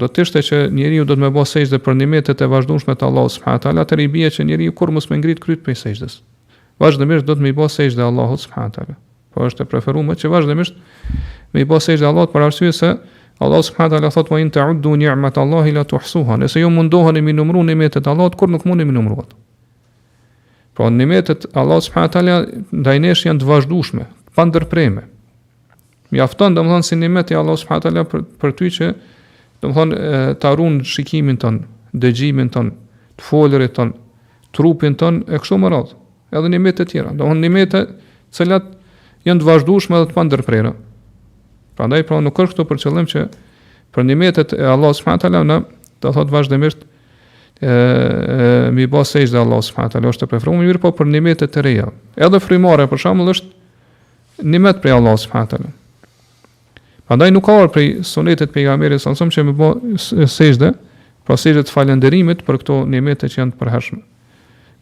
do 0.00 0.06
të 0.08 0.24
ishte 0.24 0.40
që 0.44 0.58
njeriu 0.72 1.04
do 1.04 1.12
të 1.12 1.20
më 1.20 1.28
bëjë 1.36 1.50
sejdë 1.50 1.78
për 1.84 1.96
një 2.00 2.06
metë 2.14 2.34
të 2.40 2.46
vazhdueshme 2.48 2.94
të 2.96 3.08
Allahut 3.10 3.32
subhanahu 3.34 3.60
taala, 3.66 3.84
atëri 3.84 4.06
bie 4.14 4.30
që 4.32 4.46
njeriu 4.48 4.72
kur 4.78 4.88
mos 4.96 5.08
më 5.10 5.18
ngrit 5.20 5.40
kryt 5.44 5.60
për 5.66 5.76
sejdës. 5.76 6.18
Vazhdimisht 6.80 7.28
do 7.28 7.36
të 7.36 7.44
më 7.44 7.52
bëjë 7.60 7.74
sejdë 7.76 8.06
Allahut 8.08 8.40
subhanahu 8.40 8.72
taala. 8.76 8.96
Po 9.32 9.44
është 9.44 9.64
e 9.64 9.68
preferuar 9.68 10.06
më 10.08 10.16
që 10.22 10.32
vazhdimisht 10.32 10.80
më 11.56 11.64
bëjë 11.68 11.84
sejdë 11.90 12.08
Allahut 12.08 12.32
për 12.32 12.46
arsye 12.48 12.72
se 12.82 12.92
Allahu 13.44 13.66
subhanahu 13.68 13.98
taala 13.98 14.12
thotë 14.16 14.32
mo 14.32 14.40
in 14.44 14.50
ta'uddu 14.56 14.96
ni'mat 15.04 15.40
Allahi 15.44 15.76
la 15.76 15.84
tuhsuha. 15.92 16.40
Nëse 16.40 16.64
ju 16.64 16.72
mundoheni 16.72 17.20
më 17.28 17.36
numëroni 17.40 17.76
e 17.88 17.92
Allahut 18.06 18.34
kur 18.36 18.48
nuk 18.48 18.64
mundeni 18.64 18.92
më 18.92 18.96
numëruat. 19.00 19.36
Pra 20.76 20.90
nimetet 20.90 21.46
Allah 21.56 21.80
subhanahu 21.80 22.12
taala 22.12 22.36
ndaj 22.76 22.98
nesh 23.00 23.22
janë 23.24 23.40
të 23.40 23.46
vazhdueshme, 23.48 24.04
pa 24.36 24.44
ndërprerje. 24.44 25.06
Mjafton 26.12 26.54
domthon 26.58 26.82
si 26.84 26.98
nimet 27.00 27.30
i 27.32 27.36
Allah 27.40 27.56
subhanahu 27.56 28.02
për, 28.10 28.24
për 28.42 28.52
ty 28.58 28.68
që 28.76 28.88
domthon 29.64 29.94
ta 30.42 30.52
ruan 30.52 30.82
shikimin 30.84 31.40
ton, 31.40 31.62
dëgjimin 31.96 32.52
ton, 32.52 32.68
të 33.16 33.24
folurit 33.30 33.72
ton, 33.78 33.94
trupin 34.52 34.98
ton 35.00 35.22
e 35.32 35.40
kështu 35.40 35.56
me 35.62 35.72
radhë. 35.72 35.96
Edhe 36.36 36.52
nimet 36.52 36.82
e 36.84 36.86
tjera, 36.90 37.14
domthon 37.16 37.40
nimet 37.46 37.72
e 37.72 37.82
cilat 38.36 38.68
janë 39.24 39.40
të 39.40 39.48
vazhdueshme 39.48 40.02
dhe 40.02 40.10
të 40.10 40.18
pa 40.18 40.26
ndërprerje. 40.28 40.74
Prandaj 41.80 42.04
pra 42.10 42.20
nuk 42.24 42.42
është 42.44 42.52
këtu 42.52 42.68
për 42.68 42.82
qëllim 42.84 43.08
që 43.14 43.24
për 43.96 44.08
nimetet 44.12 44.52
e 44.52 44.60
Allah 44.76 44.92
subhanahu 45.00 45.24
taala 45.24 45.42
na 45.54 45.58
do 46.04 46.12
thot 46.12 46.28
vazhdimisht 46.36 46.84
e, 47.60 48.68
mi 48.72 48.86
bo 48.86 49.04
se 49.04 49.22
ishte 49.22 49.38
Allah 49.38 49.62
subhanahu 49.62 49.92
taala 49.92 50.10
është 50.12 50.26
e 50.26 50.32
preferuar 50.32 50.60
mirë 50.60 50.80
po 50.82 50.90
për 50.92 51.08
nimet 51.10 51.42
e 51.42 51.48
tjera. 51.48 51.86
Edhe 52.16 52.40
frymore 52.44 52.84
për 52.90 53.00
shembull 53.06 53.32
është 53.32 54.44
nimet 54.44 54.82
prej 54.84 54.92
Allah 54.98 55.16
subhanahu 55.20 55.50
taala. 55.54 55.70
Prandaj 57.06 57.32
nuk 57.32 57.44
ka 57.46 57.54
ardhur 57.56 57.72
prej 57.72 57.88
sunetit 58.06 58.52
pejgamberit 58.52 59.00
sa 59.02 59.14
më 59.16 59.30
që 59.32 59.44
më 59.48 59.54
bo 59.56 59.70
sejdë, 60.28 60.72
pra 61.26 61.36
sejdë 61.38 61.64
të 61.68 61.72
falënderimit 61.72 62.42
për 62.46 62.60
këto 62.62 62.80
nimet 62.90 63.22
që 63.24 63.40
janë 63.40 63.54
të 63.56 63.60
përhershme. 63.62 64.00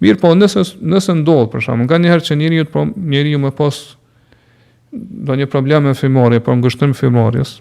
Mirë 0.03 0.18
po 0.20 0.33
nëse 0.35 0.64
nëse 0.83 1.14
ndodh 1.20 1.47
për 1.55 1.62
shembull 1.68 1.87
nga 1.89 2.01
një 2.03 2.11
herë 2.16 2.27
që 2.33 2.41
njeriu 2.43 2.66
po 2.75 2.89
njeriu 2.97 3.39
më 3.45 3.53
pas 3.55 3.79
do 4.95 5.35
një 5.37 5.47
problem 5.51 5.87
me 5.89 5.95
frymore, 5.99 6.39
po 6.41 6.55
ngushtim 6.55 6.93
frymorjes. 6.95 7.57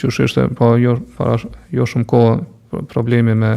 Qysh 0.00 0.24
është 0.26 0.50
po 0.58 0.74
jo 0.80 0.98
para 1.18 1.38
jo 1.72 1.86
shumë 1.88 2.06
kohë 2.10 2.82
problemi 2.90 3.34
me 3.34 3.54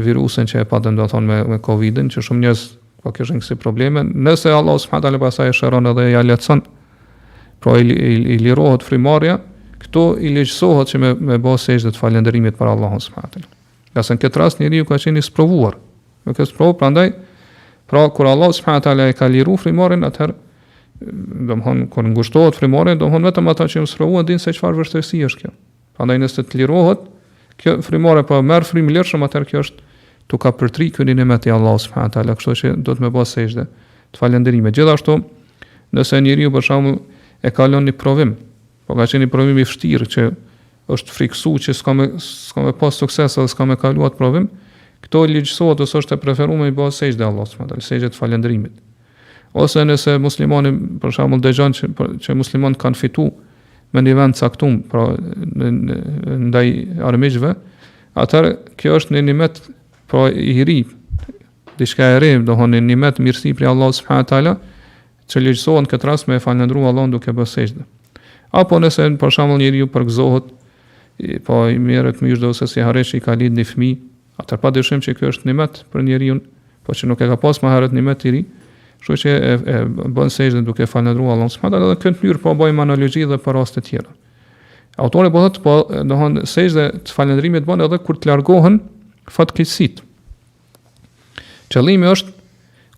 virusin 0.00 0.46
që 0.48 0.62
e 0.62 0.66
patën 0.68 0.96
do 0.96 1.04
thonë 1.08 1.28
me, 1.28 1.38
me 1.54 1.58
Covidin, 1.64 2.08
që 2.10 2.22
shumë 2.24 2.42
njerëz 2.46 2.60
po 3.02 3.10
kishin 3.12 3.40
kësi 3.42 3.56
probleme, 3.60 4.04
nëse 4.08 4.50
Allah 4.54 4.76
subhanahu 4.80 5.02
taala 5.04 5.18
pasaj 5.20 5.50
e 5.50 5.56
shëron 5.58 5.88
edhe 5.90 6.04
ja 6.12 6.20
lehtëson, 6.24 6.62
pra 7.62 7.74
i, 7.82 7.88
i, 7.92 8.12
i 8.36 8.38
lirohet 8.42 8.84
frymarrja, 8.86 9.40
këto 9.82 10.04
i 10.22 10.30
lehtësohet 10.36 10.92
që 10.92 11.00
me 11.02 11.10
me 11.32 11.40
bosë 11.42 11.80
të 11.90 11.96
falënderimit 11.98 12.56
për 12.60 12.70
Allahun 12.72 13.02
subhanahu 13.02 13.34
taala. 13.36 13.52
Gjasë 13.96 14.16
në 14.16 14.22
këtë 14.24 14.40
rast 14.40 14.62
njeriu 14.62 14.86
ka 14.88 15.00
qenë 15.04 15.20
i 15.26 15.32
provuar, 15.36 15.78
Në 16.24 16.36
këtë 16.38 16.52
sprovë 16.52 16.74
prandaj 16.78 17.08
Pra 17.90 18.04
kur 18.14 18.28
Allah 18.30 18.52
subhanahu 18.54 18.84
taala 18.84 19.08
e 19.10 19.12
ka 19.18 19.26
liruar 19.28 19.58
frimarin, 19.58 20.06
atëherë 20.06 20.34
do 21.00 21.48
domthon 21.48 21.80
kur 21.90 22.04
ngushtohet 22.12 22.54
frimarin, 22.56 22.94
do 22.96 23.08
frymorin, 23.10 23.24
domthon 23.24 23.26
vetëm 23.26 23.48
ata 23.50 23.64
që 23.66 23.82
usfrohuan 23.82 24.26
din 24.28 24.38
se 24.38 24.54
çfarë 24.54 24.78
vështirësi 24.84 25.20
është 25.26 25.40
kjo. 25.42 25.50
Prandaj 25.98 26.16
nëse 26.22 26.44
të 26.46 26.60
lirohet, 26.62 27.02
kjo 27.58 27.78
frymore 27.84 28.22
po 28.28 28.40
merr 28.44 28.66
frymë 28.66 28.94
lirshëm 28.96 29.24
atë 29.26 29.42
kjo 29.50 29.62
është 29.66 29.88
tu 30.30 30.38
ka 30.40 30.52
përtri 30.56 30.90
kjo 30.94 31.04
një 31.06 31.18
nimet 31.20 31.46
e 31.46 31.52
Allah 31.54 31.76
subhanahu 31.82 32.14
taala 32.14 32.36
kështu 32.38 32.54
që 32.62 32.72
do 32.86 32.94
të 32.96 33.04
më 33.04 33.10
bëj 33.16 33.28
sejdë 33.32 33.64
të 34.12 34.20
falënderime 34.20 34.72
gjithashtu 34.74 35.18
nëse 35.96 36.20
njeriu 36.24 36.52
për 36.54 36.66
shkakum 36.68 36.98
e 37.44 37.50
ka 37.50 37.66
lënë 37.68 37.90
një 37.90 37.96
provim 38.00 38.34
po 38.86 38.96
ka 38.98 39.08
qenë 39.12 39.26
një 39.26 39.32
provim 39.34 39.58
i 39.60 39.64
vështirë 39.66 40.08
që 40.14 40.26
është 40.92 41.16
friksu 41.16 41.52
që 41.66 41.74
s'ka 41.78 41.94
me, 41.96 42.06
s'ka 42.20 42.64
me 42.66 42.72
pas 42.78 42.98
sukses 43.02 43.36
ose 43.38 43.52
s'ka 43.52 43.66
me 43.70 43.76
kalu 43.78 44.02
atë 44.06 44.18
provim, 44.18 44.48
këto 45.04 45.22
ligjësot 45.30 45.80
ose 45.84 46.00
është 46.02 46.16
e 46.18 46.24
preferu 46.24 46.56
me 46.58 46.66
i 46.72 46.74
bëhë 46.74 46.92
sejgjë 46.96 47.24
Allah, 47.28 47.46
së 47.48 47.60
më 47.60 47.66
dalë, 47.70 47.84
sejgjë 47.86 48.10
të 48.12 48.18
falendrimit. 48.18 48.74
Ose 49.56 49.84
nëse 49.86 50.16
muslimani, 50.20 50.72
për 51.00 51.14
shamull, 51.14 51.40
që, 51.46 51.88
që 52.26 52.36
muslimani 52.36 52.78
kanë 52.82 52.98
fitu, 52.98 53.28
me 53.92 54.00
një 54.02 54.14
vend 54.16 54.38
caktum, 54.38 54.78
pra 54.88 55.06
në, 55.14 55.70
në, 55.70 56.36
ndaj 56.48 56.68
armishve, 57.08 57.52
atër 58.18 58.52
kjo 58.80 58.96
është 59.00 59.16
një 59.18 59.24
një 59.28 59.34
met 59.40 59.60
pra 60.10 60.26
i 60.32 60.56
ri, 60.68 60.78
dhe 61.76 61.88
shka 61.88 62.10
e 62.14 62.20
rejmë, 62.24 62.46
dohon 62.48 62.72
një 62.72 62.82
një 62.88 62.98
met 63.06 63.20
mirësi 63.22 63.54
për 63.56 63.70
Allah 63.70 63.92
s.t. 63.92 64.54
që 65.32 65.40
lëgjësohën 65.44 65.86
këtë 65.90 66.08
ras 66.08 66.26
me 66.28 66.36
e 66.40 66.44
falendru 66.44 66.82
Allah 66.88 67.06
në 67.08 67.18
duke 67.18 67.32
bësejshdë. 67.36 67.84
Apo 68.60 68.80
nëse 68.82 69.06
në 69.08 69.20
përshamull 69.22 69.60
njëri 69.62 69.80
ju 69.84 69.90
përgëzohët, 69.94 70.48
po 71.46 71.62
i 71.72 71.76
mjerë 71.80 72.14
të 72.16 72.24
mjështë 72.26 72.50
dhe 72.60 72.68
si 72.68 72.80
hare 72.84 73.04
i 73.06 73.20
ka 73.24 73.36
lidh 73.38 73.56
një 73.58 73.66
fmi, 73.70 73.92
atër 74.40 74.60
pa 74.60 74.72
dëshim 74.74 75.00
që 75.04 75.14
kjo 75.20 75.30
është 75.36 75.48
një 75.48 75.54
met 75.60 75.82
për 75.92 76.04
njeriu, 76.08 76.38
unë, 76.38 76.44
po 76.88 76.96
që 76.96 77.08
nuk 77.12 77.20
e 77.24 77.28
ka 77.30 77.36
pas 77.40 77.60
ma 77.62 77.72
haret 77.76 77.92
një 77.94 78.02
met 78.08 78.20
të 78.24 78.32
Kështu 79.02 79.18
që 79.18 79.32
e, 79.34 79.54
e 79.66 80.10
bën 80.14 80.30
dhe 80.30 80.60
duke 80.66 80.86
falendruar 80.86 81.34
Allahun 81.34 81.50
subhanallahu 81.50 81.94
te 81.94 81.94
ala 81.94 81.94
dhe 81.94 82.02
këtë 82.22 82.28
njërë 82.28 82.42
po 82.44 82.52
bëjmë 82.58 82.84
analogji 82.86 83.24
dhe 83.26 83.38
për 83.42 83.56
raste 83.58 83.80
të 83.80 83.88
tjera. 83.88 84.12
Autore 85.02 85.30
po 85.34 85.42
thotë 85.42 85.62
po 85.64 85.74
dohon 86.12 86.38
sejdë 86.46 86.84
të 87.08 87.16
falendrimi 87.16 87.58
të 87.58 87.66
bën 87.70 87.82
edhe 87.88 87.98
kur 88.06 88.18
të 88.20 88.30
largohen 88.32 88.76
fatkesit. 89.32 90.02
Qëllimi 91.74 92.06
është 92.12 92.36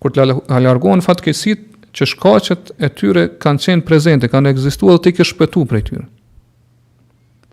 kur 0.02 0.12
të 0.12 0.28
largohen 0.66 1.04
fatkesit, 1.06 1.64
që 1.94 2.06
shkaqet 2.10 2.72
e 2.84 2.88
tyre 2.98 3.22
kanë 3.40 3.62
qenë 3.64 3.86
prezente, 3.86 4.28
kanë 4.28 4.50
ekzistuar 4.50 4.98
ti 5.04 5.12
ke 5.14 5.24
shpëtu 5.24 5.62
prej 5.70 5.84
tyre. 5.92 6.04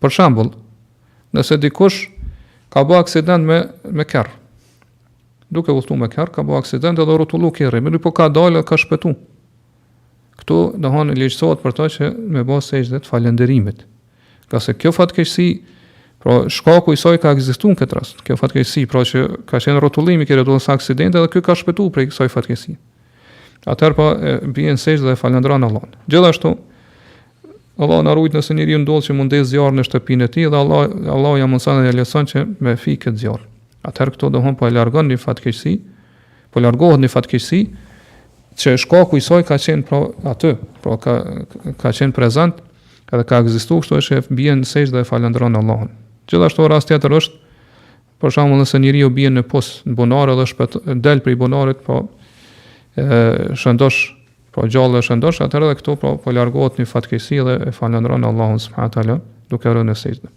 Për 0.01 0.15
shembull, 0.17 0.49
nëse 1.37 1.61
dikush 1.61 2.07
ka 2.73 2.83
bërë 2.89 3.03
aksident 3.05 3.47
me 3.47 3.61
me 3.93 4.07
kerr 4.09 4.40
duke 5.53 5.73
udhëtu 5.75 5.97
me 5.99 6.07
kërë, 6.11 6.31
ka 6.37 6.45
bo 6.47 6.55
aksident 6.59 6.99
edhe 6.99 7.17
rotullu 7.19 7.49
kërë, 7.55 7.81
me 7.83 7.99
po 7.99 8.13
ka 8.15 8.29
dalë 8.31 8.63
ka 8.69 8.77
shpëtu 8.79 9.11
Këtu 10.41 10.55
dohon 10.81 11.11
e 11.11 11.15
lejqësot 11.19 11.59
për 11.61 11.73
ta 11.77 11.85
që 11.93 12.07
me 12.33 12.41
bo 12.47 12.57
se 12.65 12.79
ishtë 12.81 12.95
dhe 12.95 12.99
të 13.03 13.09
falenderimit. 13.11 13.83
Ka 14.49 14.57
se 14.63 14.73
kjo 14.73 14.89
fatkeqësi, 14.95 15.45
pra 16.23 16.37
shkaku 16.49 16.95
i 16.95 16.97
saj 16.97 17.19
ka 17.21 17.35
ekzistuar 17.35 17.75
në 17.75 17.81
këtë 17.83 17.97
rast, 17.99 18.23
kjo 18.25 18.37
fatkeqësi, 18.39 18.83
pra 18.89 19.03
që 19.05 19.21
ka 19.51 19.61
qenë 19.61 19.83
rotullimi 19.83 20.25
kërë 20.25 20.47
do 20.47 20.55
nësë 20.57 20.71
aksident 20.79 21.19
edhe 21.19 21.29
kjo 21.35 21.43
ka 21.45 21.53
shpetu 21.59 21.85
prej 21.93 22.07
kësaj 22.09 22.31
fatkeqësi. 22.33 22.73
Atëherë 23.69 23.97
pa 23.99 24.09
bien 24.41 24.53
bjen 24.57 24.81
se 24.81 24.97
dhe 25.03 25.13
falendran 25.19 25.61
Allah. 25.67 25.85
Gjithashtu, 26.09 26.55
Allah 27.77 28.01
në 28.07 28.17
rujt 28.17 28.39
nëse 28.39 28.57
njeriu 28.57 28.81
ndodh 28.81 29.11
që 29.11 29.19
mundej 29.19 29.45
zjarr 29.51 29.77
në 29.77 29.85
shtëpinë 29.91 30.25
e 30.25 30.33
tij 30.39 30.49
dhe 30.49 30.61
Allah 30.63 30.89
Allah 31.19 31.37
ja 31.43 31.51
mëson 31.53 31.83
dhe 31.83 31.91
ja 31.91 31.97
lëson 32.01 32.33
që 32.33 32.45
me 32.65 32.73
fikë 32.81 33.13
të 33.13 33.27
zjarr. 33.27 33.49
Atëher 33.81 34.11
këto 34.13 34.29
dohon 34.33 34.57
po 34.57 34.67
e 34.69 34.73
largon 34.73 35.07
në 35.09 35.17
fatkeqësi, 35.21 35.71
po 36.53 36.61
largohet 36.61 37.01
në 37.03 37.09
fatkeqësi 37.09 37.61
që 38.61 38.73
shkaku 38.83 39.17
i 39.17 39.23
saj 39.25 39.45
ka 39.47 39.57
qenë 39.63 39.85
pra 39.89 40.01
aty, 40.33 40.51
pra 40.83 40.97
ka 41.01 41.15
ka 41.81 41.93
qenë 41.97 42.13
prezant 42.17 42.59
edhe 43.11 43.23
ka 43.27 43.39
ekzistuar 43.43 43.81
kështu 43.83 43.97
është 44.03 44.19
e 44.19 44.25
bën 44.37 44.61
se 44.65 44.85
është 44.85 44.97
dhe 44.97 45.05
falendron 45.07 45.57
Allahun. 45.59 45.89
Gjithashtu 46.31 46.67
rasti 46.71 46.93
tjetër 46.93 47.15
është 47.17 47.39
për 48.21 48.33
shembull 48.35 48.61
nëse 48.61 48.79
njeriu 48.79 49.09
bie 49.11 49.31
në 49.33 49.43
pos 49.51 49.69
në 49.89 49.97
bonar 49.97 50.31
edhe 50.35 50.45
është 50.47 50.95
dal 51.03 51.23
për 51.25 51.33
i 51.33 51.77
po 51.85 51.99
e 53.01 53.05
shëndosh, 53.55 53.99
po 54.51 54.65
gjallë 54.67 54.97
dhe 54.99 55.03
shëndosh, 55.07 55.39
atëherë 55.45 55.69
edhe 55.71 55.77
këtu 55.81 55.93
po 56.01 56.13
po 56.21 56.33
largohet 56.35 56.77
në 56.81 56.85
fatkeqësi 56.91 57.41
dhe 57.47 57.57
e 57.71 57.71
falendron 57.75 58.27
Allahun 58.29 58.59
subhanahu 58.59 58.93
teala 58.97 59.19
duke 59.51 59.71
rënë 59.73 59.89
në 59.93 59.97
sejtë. 60.01 60.31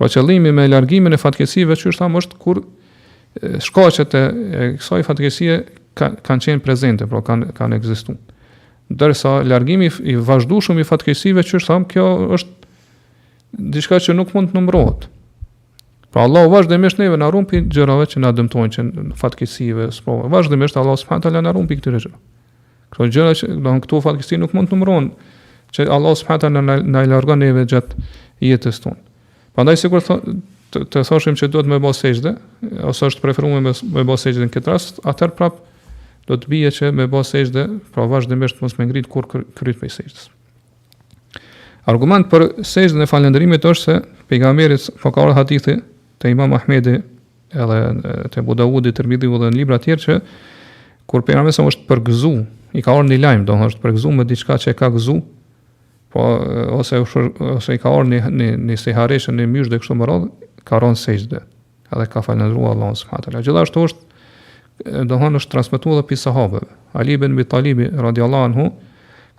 Pra 0.00 0.08
qëllimi 0.08 0.48
me 0.56 0.64
largimin 0.70 1.12
e 1.12 1.18
fatkesive 1.20 1.74
që 1.76 1.90
është 1.90 2.00
thamë 2.00 2.20
është 2.22 2.36
kur 2.40 2.58
shkoqet 3.66 4.14
e, 4.16 4.22
kësaj 4.80 5.00
fatkesie 5.04 5.56
ka, 5.98 6.08
kanë 6.24 6.46
qenë 6.46 6.62
prezente, 6.64 7.04
pra 7.10 7.20
kanë 7.26 7.50
kanë 7.58 7.76
ekzistuar. 7.76 8.16
Dërsa 8.96 9.34
largimi 9.44 9.90
i 10.08 10.14
vazhdueshëm 10.24 10.80
i 10.80 10.86
fatkesive 10.88 11.44
që 11.44 11.56
është 11.60 11.72
thamë 11.74 11.88
kjo 11.92 12.06
është 12.38 12.70
diçka 13.76 13.98
që 14.06 14.16
nuk 14.16 14.32
mund 14.36 14.50
të 14.50 14.56
numërohet. 14.56 15.04
Pra 16.10 16.24
Allahu 16.24 16.48
vazhdimisht 16.56 16.98
neve 17.04 17.20
na 17.20 17.28
rumpi 17.30 17.60
gjërave 17.68 18.08
që 18.10 18.24
na 18.24 18.32
dëmtojnë 18.38 18.74
që 18.78 18.86
në 19.12 19.18
fatkesive, 19.20 19.90
po 20.08 20.16
vazhdimisht 20.32 20.80
Allahu 20.80 20.96
subhanahu 21.02 21.28
taala 21.28 21.44
na 21.44 21.52
rumpi 21.58 21.76
këtyre 21.78 22.00
gjërave. 22.00 22.24
Kjo 22.96 23.10
gjëra 23.18 23.36
që 23.38 23.52
në 23.52 23.76
këtu 23.84 24.00
fatkesi 24.08 24.40
nuk 24.40 24.56
mund 24.56 24.72
të 24.72 24.78
numërohen 24.80 25.12
që 25.76 25.88
Allahu 25.94 26.22
subhanahu 26.24 26.46
taala 26.48 26.80
na 26.88 27.04
largon 27.12 27.44
neve 27.44 27.68
gjatë 27.68 28.08
jetës 28.48 28.80
tonë. 28.86 29.02
Prandaj 29.60 29.76
sikur 29.76 30.00
thon 30.00 30.38
të, 30.72 30.80
të 30.88 31.00
thoshim 31.04 31.34
që 31.36 31.50
duhet 31.52 31.66
më 31.68 31.76
të 31.84 31.90
sejdë, 31.98 32.30
ose 32.88 33.08
është 33.10 33.20
preferuar 33.20 33.60
më 33.60 33.74
të 33.76 34.04
bësh 34.08 34.22
sejdën 34.22 34.46
në 34.48 34.54
këtë 34.54 34.70
rast, 34.72 35.02
atëherë 35.10 35.34
prap 35.36 35.58
do 36.30 36.38
të 36.40 36.48
bie 36.48 36.70
që 36.72 36.88
më 36.96 37.04
të 37.12 37.20
sejdë, 37.28 37.64
pra 37.92 38.06
vazhdimisht 38.08 38.62
mos 38.64 38.78
më 38.78 38.86
ngrit 38.88 39.10
kur 39.12 39.26
kryt 39.58 39.82
me 39.84 39.90
sejdës. 39.92 40.30
Argument 41.92 42.24
për 42.32 42.46
sejdën 42.70 43.04
e 43.04 43.08
falënderimit 43.10 43.66
është 43.68 43.84
se 43.84 43.98
pejgamberi 44.32 44.78
ka 44.96 45.26
një 45.28 45.36
hadith 45.42 45.68
të 45.68 46.32
Imam 46.32 46.56
Ahmedi 46.56 46.96
edhe 47.52 47.82
të 48.32 48.40
Abu 48.40 48.56
Dawudit 48.62 48.96
të 48.96 49.04
mbidhë 49.04 49.42
në 49.44 49.52
libra 49.60 49.76
të 49.76 49.90
tjerë 49.90 50.06
që 50.06 50.16
kur 51.10 51.26
pejgamberi 51.28 51.68
është 51.68 51.84
përgëzuar 51.92 52.78
i 52.80 52.86
ka 52.88 52.96
orë 52.96 53.12
një 53.12 53.20
lajmë, 53.26 53.44
do 53.44 53.60
në 53.60 53.74
është 53.74 53.84
përgëzu 53.84 54.14
me 54.16 54.24
diçka 54.32 54.56
që 54.56 54.72
e 54.72 54.80
ka 54.80 54.88
gëzu, 54.96 55.20
po 56.10 56.22
ose 56.74 56.98
ushur, 57.00 57.30
ose 57.38 57.74
i 57.74 57.78
ka 57.80 57.92
orë 57.94 58.10
një 58.10 58.34
një 58.34 58.48
një 58.68 58.76
siharish 58.82 59.28
në 59.30 59.46
mysh 59.50 59.70
dhe 59.70 59.78
kështu 59.82 59.96
më 60.00 60.08
radh 60.10 60.28
ka 60.66 60.80
rënë 60.82 60.98
sejdë 60.98 61.40
edhe 61.90 62.06
ka 62.10 62.22
falendëruar 62.26 62.74
Allahun 62.74 62.98
s.a. 62.98 63.16
wa 63.20 63.42
gjithashtu 63.46 63.84
është 63.88 65.06
dohon 65.10 65.38
është 65.38 65.52
transmetuar 65.54 66.00
edhe 66.00 66.08
pi 66.10 66.18
sahabeve 66.18 66.68
Ali 66.98 67.14
ibn 67.16 67.38
Abi 67.38 68.24
Allah 68.26 68.46
në 68.46 68.46
anhu 68.48 68.66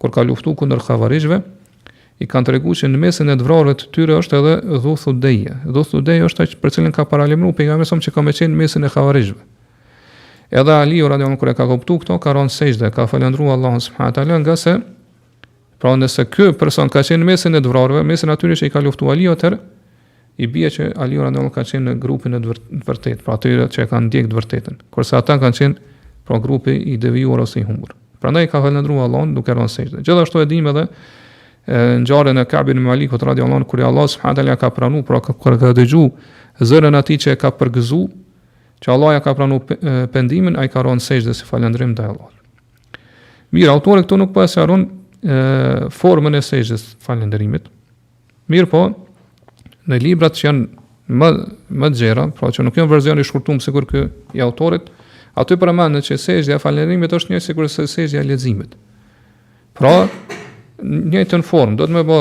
kur 0.01 0.09
ka 0.09 0.24
luftuar 0.26 0.55
kundër 0.57 0.80
khavarishve, 0.82 1.36
i 2.26 2.26
kanë 2.26 2.47
treguar 2.47 2.74
që 2.78 2.88
në 2.89 2.97
mesin 3.03 3.30
e 3.30 3.36
dvrarëve 3.38 3.76
të 3.78 3.89
tyre 3.93 4.15
është 4.22 4.38
edhe 4.39 4.80
dhuthu 4.86 5.13
deje 5.26 5.53
dhuthu 5.76 6.01
deje 6.07 6.30
është 6.32 6.55
për 6.63 6.74
cilin 6.78 6.91
ka 6.95 7.05
paralimru, 7.05 7.51
për 7.53 7.84
sa 7.86 7.99
më 7.99 8.07
që 8.07 8.13
ka 8.15 8.24
me 8.26 8.32
qenë 8.34 8.53
në 8.53 8.57
mesin 8.63 8.88
e 8.88 8.89
khavarishve. 8.89 9.38
Edhe 10.51 10.74
Ali 10.74 11.03
radhiyallahu 11.03 11.38
kur 11.38 11.51
e 11.53 11.53
ka 11.53 11.67
kuptuar 11.69 12.01
këto, 12.01 12.17
ka 12.17 12.34
rënë 12.34 12.55
sejdë, 12.57 12.89
ka 12.95 13.05
falendëruar 13.09 13.59
Allahun 13.59 13.84
subhanahu 13.86 14.09
wa 14.09 14.41
taala, 14.41 14.82
Pra 15.82 15.93
nëse 15.97 16.27
ky 16.29 16.51
person 16.53 16.89
ka 16.93 17.01
qenë 17.01 17.25
mesin 17.25 17.57
e 17.57 17.61
të 17.65 17.69
vrarëve, 17.71 18.03
mesin 18.05 18.29
atyre 18.29 18.53
që 18.59 18.67
i 18.69 18.73
ka 18.73 18.82
luftuar 18.86 19.15
Aliu 19.15 19.32
atë, 19.34 19.55
i 20.38 20.47
bie 20.47 20.69
që 20.69 20.91
Aliu 21.01 21.23
ranë 21.25 21.47
ka 21.55 21.63
qenë 21.65 21.88
në 21.88 21.95
grupin 22.03 22.38
e 22.38 22.41
të 22.43 22.51
vërtetë, 22.53 22.82
vërtet, 22.89 23.23
pra 23.25 23.34
aty 23.39 23.55
që 23.59 23.86
e 23.86 23.89
kanë 23.89 24.07
ndjekë 24.11 24.29
të 24.29 24.38
vërtetën. 24.38 24.75
Kurse 24.93 25.17
ata 25.17 25.39
kanë 25.41 25.57
qenë 25.57 25.95
pra 26.29 26.38
grupi 26.43 26.75
i 26.93 26.99
devijuar 27.01 27.41
ose 27.47 27.63
i 27.63 27.65
humbur. 27.65 27.95
Prandaj 28.21 28.45
ka 28.53 28.61
falendruar 28.61 29.07
Allahun 29.09 29.34
duke 29.39 29.55
rënë 29.57 29.73
sejtë. 29.73 30.03
Gjithashtu 30.05 30.43
e 30.45 30.47
dimë 30.53 30.73
edhe 30.75 30.86
ngjarën 32.05 32.38
e 32.38 32.45
Kabin 32.51 32.77
me 32.77 32.91
Malikut 32.93 33.23
radi 33.25 33.41
Allahun 33.41 33.65
kur 33.69 33.82
i 33.82 33.86
Allah 33.89 34.05
subhanahu 34.13 34.38
teala 34.38 34.55
ka 34.61 34.69
pranuar 34.77 35.03
pra 35.09 35.19
kur 35.25 35.57
ka 35.63 35.73
dëgju 35.82 36.05
zërin 36.61 36.97
atij 37.01 37.23
që 37.25 37.34
e 37.34 37.39
ka 37.41 37.49
përgëzu 37.57 38.03
që 38.82 38.93
Allah 38.93 39.15
ja 39.17 39.19
ka 39.25 39.34
pranu 39.34 39.57
pendimin, 40.13 40.55
a 40.61 40.65
i 40.65 40.69
ka 40.69 40.86
ronë 40.86 41.01
sejtë 41.01 41.27
dhe 41.32 41.38
si 41.41 41.45
falendrim 41.49 41.93
dhe 41.97 42.05
Allah. 42.05 42.29
Mirë, 43.53 43.69
autore 43.73 44.01
këtu 44.05 44.17
nuk 44.21 44.29
po 44.34 44.41
e 44.41 44.47
se 44.49 44.61
formën 45.24 46.38
e 46.38 46.41
sejgjës 46.41 46.86
falenderimit. 47.03 47.67
Mirë 48.51 48.69
po, 48.72 48.82
në 49.89 49.99
librat 50.01 50.38
që 50.38 50.47
janë 50.47 50.67
më, 51.11 51.30
më 51.69 51.89
gjera, 51.97 52.26
pra 52.38 52.49
që 52.53 52.63
nuk 52.65 52.78
janë 52.80 52.89
verzion 52.91 53.19
i 53.22 53.26
shkurtum 53.28 53.59
se 53.61 53.72
kur 53.76 53.86
i 54.36 54.41
autorit, 54.41 54.89
aty 55.36 55.55
për 55.59 55.74
që 56.01 56.17
sejgjëja 56.19 56.59
falenderimit 56.59 57.13
është 57.13 57.34
një 57.36 57.39
se 57.41 57.53
kur 57.53 57.69
se 57.69 57.88
sejgjëja 57.88 58.65
Pra, 59.72 60.09
një 60.84 61.22
në 61.32 61.45
formë, 61.47 61.78
do 61.80 61.86
të 61.88 61.93
me 61.95 62.01
bo 62.03 62.17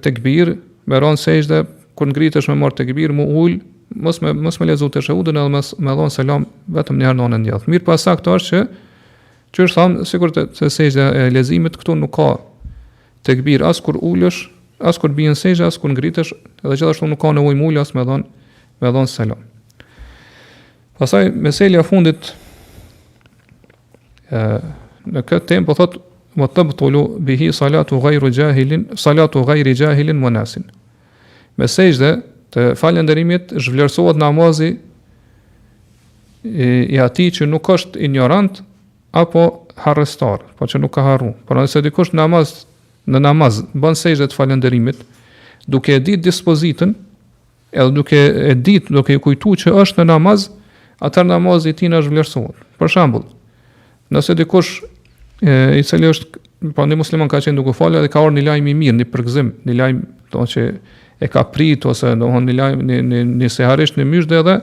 të 0.00 0.12
këbirë, 0.20 0.52
me 0.88 0.98
ronë 1.02 1.18
sejgjë 1.18 1.48
dhe 1.50 1.58
kërë 1.98 2.12
ngritë 2.14 2.38
është 2.38 2.52
me 2.52 2.58
marë 2.60 2.76
të 2.78 2.84
këbirë, 2.92 3.12
mu 3.18 3.24
ullë, 3.42 3.58
mos 3.98 4.20
me, 4.22 4.30
me 4.38 4.68
lezu 4.70 4.86
të 4.86 5.02
shëhudën 5.02 5.34
edhe 5.40 5.50
mos 5.50 5.72
me 5.82 5.96
dhonë 5.98 6.14
selam 6.14 6.44
vetëm 6.72 7.00
një 7.02 7.08
herë 7.08 7.18
në 7.18 7.26
në 7.32 7.58
në 7.64 7.88
në 7.88 8.38
në 8.52 8.66
Që 9.54 9.66
është 9.68 9.76
thamë, 9.80 10.06
se 10.08 10.18
të 10.18 10.46
se 10.58 10.68
sejgja 10.74 11.06
e 11.24 11.28
lezimit, 11.32 11.76
këtu 11.80 11.94
nuk 11.96 12.12
ka 12.18 12.28
të 13.26 13.38
këbir 13.40 13.64
asë 13.66 13.84
kur 13.86 13.98
ullësh, 14.04 14.42
asë 14.84 15.00
kur 15.02 15.14
bjën 15.16 15.36
sejgja, 15.38 15.68
asë 15.70 15.80
kur 15.82 15.94
ngritësh, 15.94 16.32
edhe 16.64 16.76
që 16.76 16.88
dhe 16.88 16.96
shtu 16.96 17.08
nuk 17.08 17.20
ka 17.22 17.32
në 17.34 17.44
ujmë 17.48 17.80
asë 17.82 17.96
me 17.98 18.04
dhonë, 18.08 18.28
me 18.82 18.92
dhonë 18.94 19.10
selam. 19.12 19.40
Pasaj, 21.00 21.30
meselja 21.32 21.82
fundit 21.86 22.32
e, 24.30 24.42
në 25.08 25.24
këtë 25.28 25.48
tem, 25.50 25.66
po 25.68 25.76
thotë, 25.78 26.02
më 26.38 26.50
të 26.54 26.64
bëtullu 26.70 27.02
bihi 27.26 27.48
salatu 27.56 27.98
gajri 28.04 28.30
gjahilin, 28.36 28.84
salatu 29.00 29.42
gajri 29.48 29.72
gjahilin 29.74 30.20
më 30.22 30.34
nasin. 30.36 30.68
Me 31.58 31.66
sejgjde, 31.70 32.12
të 32.54 32.68
falen 32.80 33.08
dërimit, 33.10 33.50
zhvlerësohet 33.58 34.20
namazi 34.22 34.68
i, 36.44 36.68
i 36.94 37.00
ati 37.02 37.30
që 37.34 37.48
nuk 37.50 37.66
është 37.74 37.98
ignorantë, 38.06 38.67
apo 39.12 39.44
harrestar, 39.78 40.40
po 40.58 40.66
që 40.68 40.80
nuk 40.82 40.92
ka 40.98 41.04
harru. 41.06 41.32
Por 41.48 41.58
nëse 41.60 41.80
dikush 41.84 42.12
namaz 42.16 42.64
në 43.08 43.20
namaz 43.24 43.62
bën 43.72 43.96
sejdë 43.96 44.26
të 44.32 44.36
falënderimit, 44.36 44.98
duke 45.64 45.94
e 45.96 46.00
ditë 46.04 46.26
dispozitën, 46.28 46.90
edhe 47.72 47.94
duke 47.94 48.18
e 48.18 48.52
ditë, 48.56 48.92
duke 48.92 49.16
i 49.16 49.22
kujtuar 49.22 49.62
që 49.62 49.72
është 49.82 50.02
në 50.02 50.08
namaz, 50.12 50.48
atë 51.00 51.24
namaz 51.30 51.64
i 51.70 51.72
tij 51.78 51.88
na 51.92 52.02
është 52.02 52.12
vlerësuar. 52.12 52.58
Për 52.78 52.92
shembull, 52.94 53.24
nëse 54.12 54.36
dikush 54.38 54.82
e 55.44 55.56
i 55.80 55.84
cili 55.88 56.10
është 56.10 56.44
po 56.76 56.84
ndë 56.88 56.98
musliman 57.00 57.30
ka 57.32 57.38
qenë 57.40 57.56
duke 57.60 57.72
falë, 57.78 58.04
dhe 58.04 58.10
ka 58.12 58.24
orë 58.26 58.36
një 58.40 58.46
lajm 58.50 58.70
i 58.74 58.76
mirë, 58.76 58.98
në 59.00 59.08
përgzim, 59.14 59.54
në 59.64 59.78
lajm, 59.80 60.04
do 60.32 60.42
të 60.44 60.52
thotë 60.52 60.66
e 61.24 61.28
ka 61.32 61.46
prit 61.54 61.86
ose 61.88 62.12
do 62.18 62.26
të 62.26 62.34
thonë 62.34 62.56
lajm 62.60 62.84
në 62.92 63.24
në 63.30 63.50
seharisht 63.56 63.96
në 63.98 64.04
mysh 64.10 64.28
edhe 64.34 64.58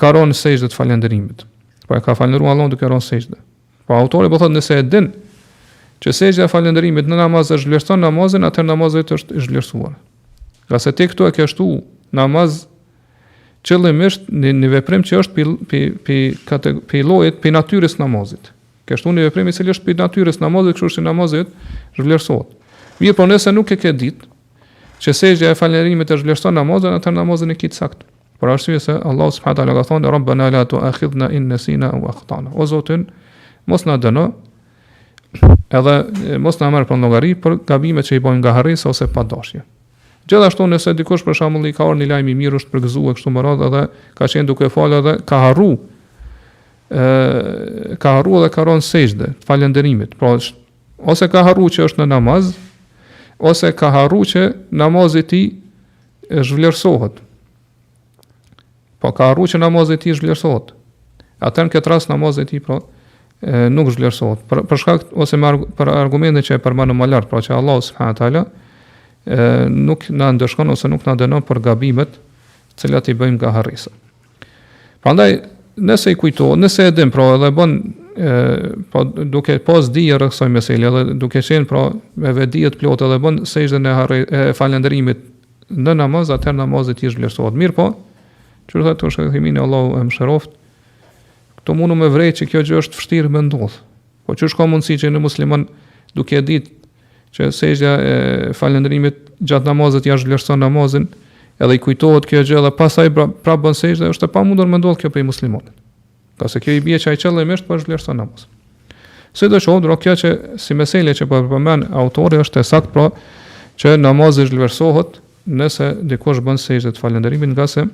ka 0.00 0.10
ronë 0.16 0.34
sejdë 0.34 0.72
të 0.72 0.76
falënderimit. 0.80 1.46
Po 1.92 1.98
e 1.98 2.00
ka 2.00 2.14
falëndëruar 2.16 2.54
Allahun 2.56 2.70
duke 2.72 2.88
rënë 2.88 3.04
sejdë. 3.04 3.36
Po 3.84 3.92
autori 4.00 4.30
po 4.32 4.38
thotë 4.40 4.56
nëse 4.56 4.78
e 4.80 4.84
din 4.88 5.10
që 6.00 6.14
sejdja 6.16 6.46
e 6.46 6.48
falëndërimit 6.48 7.04
në 7.10 7.18
namaz 7.20 7.50
është 7.52 7.68
vlerëson 7.68 8.00
namazin, 8.00 8.46
atëherë 8.48 8.68
namazi 8.70 9.02
i 9.04 9.16
është 9.18 9.42
vlerësuar. 9.50 9.92
Ka 10.72 10.80
se 10.80 10.94
te 10.96 11.04
këtu 11.12 11.28
e 11.28 11.34
ke 11.36 11.44
shtu 11.52 11.66
namaz 12.16 12.62
qëllimisht 13.68 14.24
në 14.32 14.54
një 14.62 14.70
veprim 14.78 15.04
që 15.04 15.20
është 15.20 15.46
pi 15.68 15.82
pi 16.00 16.16
pi 16.40 17.04
llojit 17.04 17.36
pi, 17.42 17.50
pi 17.50 17.54
natyrës 17.58 17.98
namazit. 18.00 18.48
Ke 18.88 18.96
shtu 18.96 19.12
një 19.12 19.28
veprim 19.28 19.52
i 19.52 19.52
cili 19.52 19.74
është 19.76 19.84
pi 19.90 19.98
natyrës 20.00 20.40
namazit, 20.40 20.80
kështu 20.80 20.92
është 20.94 21.04
namazi 21.04 21.42
i 21.44 21.44
tij 21.44 21.84
është 22.00 22.06
vlerësuar. 22.08 22.48
Mirë, 23.02 23.18
po 23.20 23.28
nëse 23.28 23.52
nuk 23.52 23.68
e 23.68 23.76
ke 23.84 23.92
ditë 23.92 24.32
që 25.04 25.14
sejdja 25.20 25.52
e 25.52 25.60
falëndërimit 25.60 26.16
është 26.16 26.24
vlerëson 26.30 26.56
namazin, 26.56 26.96
atëherë 26.96 27.20
namazi 27.20 27.52
i 27.52 27.72
sakt. 27.76 28.08
Por 28.42 28.50
arsye 28.50 28.80
se 28.80 28.90
Allah 28.90 29.30
subhanahu 29.30 29.54
wa 29.54 29.54
taala 29.54 29.72
ka 29.76 29.82
thonë 29.86 30.10
Rabbana 30.10 30.46
la 30.50 30.62
tu'akhidhna 30.66 31.28
in 31.30 31.44
nesina 31.46 31.92
aw 31.94 32.08
akhtana. 32.10 32.50
O 32.58 32.64
Zotin, 32.66 33.04
mos 33.70 33.86
na 33.86 33.94
dëno. 34.02 34.24
Edhe 35.70 35.94
mos 36.42 36.58
na 36.58 36.66
marr 36.74 36.88
pranë 36.90 37.04
llogari 37.06 37.30
për 37.38 37.60
gabimet 37.70 38.08
që 38.10 38.18
i 38.18 38.22
bëjmë 38.26 38.42
nga 38.42 38.56
harresa 38.58 38.90
ose 38.90 39.06
pa 39.14 39.22
dashje. 39.30 39.62
Gjithashtu 40.26 40.66
nëse 40.72 40.90
dikush 40.98 41.22
për 41.28 41.38
shembull 41.38 41.70
i 41.70 41.74
ka 41.76 41.86
ardhur 41.86 42.02
një 42.02 42.10
lajm 42.16 42.32
i 42.34 42.36
mirë, 42.42 42.58
është 42.58 42.72
përgëzuar 42.74 43.14
kështu 43.20 43.30
më 43.36 43.46
radh 43.48 43.62
edhe 43.70 43.84
ka 44.18 44.26
qenë 44.34 44.50
duke 44.50 44.72
falë 44.74 44.98
edhe 45.04 45.14
ka 45.30 45.38
harru 45.46 45.70
ë 46.90 47.96
ka 48.02 48.16
harruar 48.18 48.48
dhe 48.48 48.52
ka 48.58 48.66
rën 48.66 48.82
sejdë 48.90 49.30
falënderimit. 49.46 50.18
Pra 50.18 50.34
ose 51.14 51.30
ka 51.30 51.46
harruar 51.46 51.70
që 51.78 51.86
është 51.86 52.02
në 52.02 52.10
namaz, 52.18 52.50
ose 53.38 53.70
ka 53.70 53.94
harruar 53.94 54.28
që 54.34 54.48
namazi 54.82 55.22
i 55.22 55.28
tij 55.30 56.40
është 56.42 56.58
vlerësohet 56.58 57.28
po 59.02 59.10
ka 59.16 59.30
arru 59.34 59.48
që 59.50 59.60
namazit 59.60 60.04
ti 60.06 60.14
zhvlerësot. 60.14 60.70
Atër 61.42 61.66
në 61.68 61.72
këtë 61.74 61.90
rast 61.90 62.10
namazit 62.12 62.52
ti 62.52 62.60
pra, 62.62 62.78
e, 63.42 63.64
nuk 63.76 63.90
zhvlerësot. 63.96 64.44
Për, 64.50 64.62
për 64.70 64.82
shkakt, 64.82 65.10
ose 65.24 65.38
me 65.42 65.48
argu, 65.50 65.68
për 65.78 65.90
argumente 66.04 66.44
që 66.46 66.58
e 66.58 66.62
përmanu 66.64 66.94
më 67.00 67.08
lartë, 67.14 67.30
pra 67.32 67.42
që 67.44 67.56
Allah 67.58 67.80
s.w.t. 67.82 68.42
nuk 69.72 70.06
në 70.10 70.32
ndëshkon 70.38 70.70
ose 70.74 70.88
nuk 70.90 71.04
në 71.06 71.14
dënon 71.20 71.44
për 71.46 71.60
gabimet 71.62 72.14
cilat 72.82 73.10
i 73.12 73.18
bëjmë 73.18 73.36
nga 73.38 73.52
harrisa. 73.58 73.92
Prandaj, 75.02 75.34
nëse 75.86 76.12
i 76.12 76.16
kujto, 76.18 76.52
nëse 76.58 76.88
edhim, 76.90 77.10
pra 77.14 77.28
edhe 77.36 77.50
bën, 77.58 77.74
e, 78.14 78.38
pra, 78.94 79.02
duke 79.34 79.58
pas 79.66 79.90
dhije 79.96 80.18
rëksoj 80.24 80.50
meselje, 80.54 80.90
edhe 80.90 81.18
duke 81.22 81.42
qenë, 81.42 81.66
pra, 81.70 81.84
me 82.22 82.34
vedijet 82.38 82.78
plotë, 82.80 83.06
edhe 83.10 83.20
bën, 83.26 83.42
se 83.50 83.66
ishte 83.66 83.82
në 83.82 84.54
falendrimit 84.58 85.26
në 85.72 85.94
namaz, 86.02 86.30
atër 86.34 86.54
namazit 86.58 87.02
i 87.06 87.10
zhvlerësot. 87.14 87.54
Mirë 87.62 87.76
po, 87.78 87.90
që 88.72 88.80
rëthet 88.80 89.02
të 89.02 89.10
shkëtë 89.12 89.32
himin 89.36 89.58
e 89.60 89.60
Allahu 89.60 89.98
e 90.00 90.04
më 90.08 90.14
shëroft, 90.16 90.52
këto 91.60 91.74
mundu 91.76 91.96
me 92.00 92.08
vrej 92.14 92.32
që 92.40 92.48
kjo 92.50 92.62
gjë 92.68 92.78
është 92.80 92.98
fështirë 92.98 93.32
me 93.36 93.42
ndodhë. 93.44 93.74
Po 94.24 94.36
që 94.38 94.48
shko 94.52 94.66
mundësi 94.72 94.96
që 95.02 95.10
në 95.12 95.20
musliman 95.22 95.66
duke 96.16 96.40
ditë 96.40 96.70
që 97.36 97.50
sejgja 97.56 97.92
e 98.08 98.14
falendrimit 98.56 99.18
gjatë 99.48 99.68
namazet, 99.68 100.08
ja 100.08 100.16
zhvlerëson 100.20 100.60
namazin, 100.64 101.04
edhe 101.62 101.76
i 101.78 101.82
kujtohet 101.82 102.24
kjo 102.28 102.40
gjë 102.48 102.62
dhe 102.66 102.72
pasaj 102.78 103.12
pra, 103.16 103.26
pra 103.30 103.54
bën 103.60 103.76
sejgja, 103.76 104.08
është 104.12 104.28
e 104.28 104.32
pa 104.34 104.42
mundur 104.46 104.68
me 104.70 104.80
ndodhë 104.80 105.00
kjo 105.04 105.12
për 105.14 105.24
muslimonit. 105.28 105.72
Ka 106.40 106.48
se 106.48 106.60
kjo 106.64 106.78
i 106.78 106.82
bje 106.84 107.00
që 107.04 107.12
ajë 107.12 107.22
qëllë 107.24 107.44
e 107.44 107.44
po 107.48 107.52
mështë 107.52 107.68
pa 107.70 107.78
zhvlerëson 107.82 108.20
namazin. 108.24 108.48
Se 109.36 109.48
do 109.52 109.60
shohë, 109.64 109.82
dro 109.86 109.96
kjo 110.00 110.12
që 110.22 110.30
si 110.60 110.74
meselje 110.76 111.14
që 111.20 111.28
po 111.30 111.38
përpëmen 111.46 111.86
autori 112.00 112.40
është 112.44 112.60
e 112.60 112.66
sakt 112.68 112.90
pra 112.96 113.06
që 113.80 113.94
namazë 114.00 114.44
zhvlerësohet 114.50 115.20
nëse 115.60 115.88
dikosh 116.12 116.40
bën 116.44 116.58
sejgjët 116.60 117.00
falendrimit 117.00 117.54
nga 117.56 117.64
se 117.68 117.86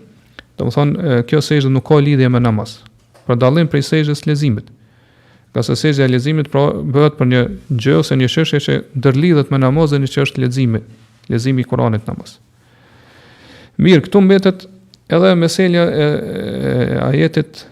Do 0.58 0.66
më 0.66 0.72
thonë, 0.74 1.20
kjo 1.30 1.40
sejgjë 1.44 1.70
nuk 1.70 1.86
ka 1.86 1.98
lidhje 2.02 2.28
me 2.34 2.40
namaz. 2.42 2.78
Pra 3.26 3.36
dalim 3.38 3.68
prej 3.70 3.84
sejgjës 3.86 4.24
lezimit. 4.26 4.70
Ka 5.54 5.62
se 5.62 5.76
e 5.90 6.08
lezimit 6.10 6.50
pra 6.50 6.66
bëhet 6.74 7.14
për 7.18 7.26
një 7.30 7.42
gjë 7.82 7.94
ose 8.02 8.18
një 8.18 8.28
qëshje 8.28 8.60
që 8.66 8.76
ndërlidhet 8.98 9.50
me 9.54 9.58
namaz 9.62 9.90
dhe 9.94 10.00
një 10.02 10.10
që 10.14 10.24
është 10.26 10.42
lezimi, 10.42 10.80
lezimi 11.30 11.64
Kuranit 11.64 12.06
namaz. 12.10 12.38
Mirë, 13.78 14.02
këtu 14.08 14.20
mbetet 14.20 14.66
edhe 15.08 15.30
meselja 15.38 15.86
e, 15.86 16.04
e, 16.04 16.76
e 16.96 16.98
ajetit 17.06 17.62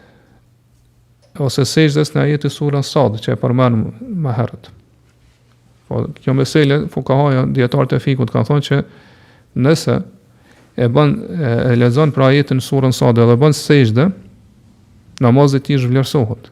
ose 1.43 1.67
sejgjës 1.69 2.15
në 2.15 2.23
ajetit 2.29 2.55
sura 2.55 2.85
sad, 2.87 3.19
që 3.21 3.35
e 3.35 3.41
përmenë 3.43 4.15
më 4.25 4.37
herët. 4.39 4.71
Po, 5.87 6.05
kjo 6.23 6.35
meselja, 6.39 6.85
fukahaja, 6.91 7.43
djetarët 7.55 7.99
e 7.99 8.03
fikut, 8.03 8.31
kanë 8.35 8.49
thonë 8.51 8.67
që 8.71 8.81
nëse 9.67 9.99
e 10.77 10.87
bën 10.93 11.13
e 11.73 11.77
lexon 11.81 12.11
pra 12.13 12.27
ajetin 12.29 12.59
surën 12.61 12.93
Sad 12.93 13.17
dhe 13.17 13.37
bën 13.41 13.55
sejdë 13.57 14.05
namazi 15.25 15.59
i 15.73 15.77
është 15.79 15.89
vlerësohet. 15.91 16.51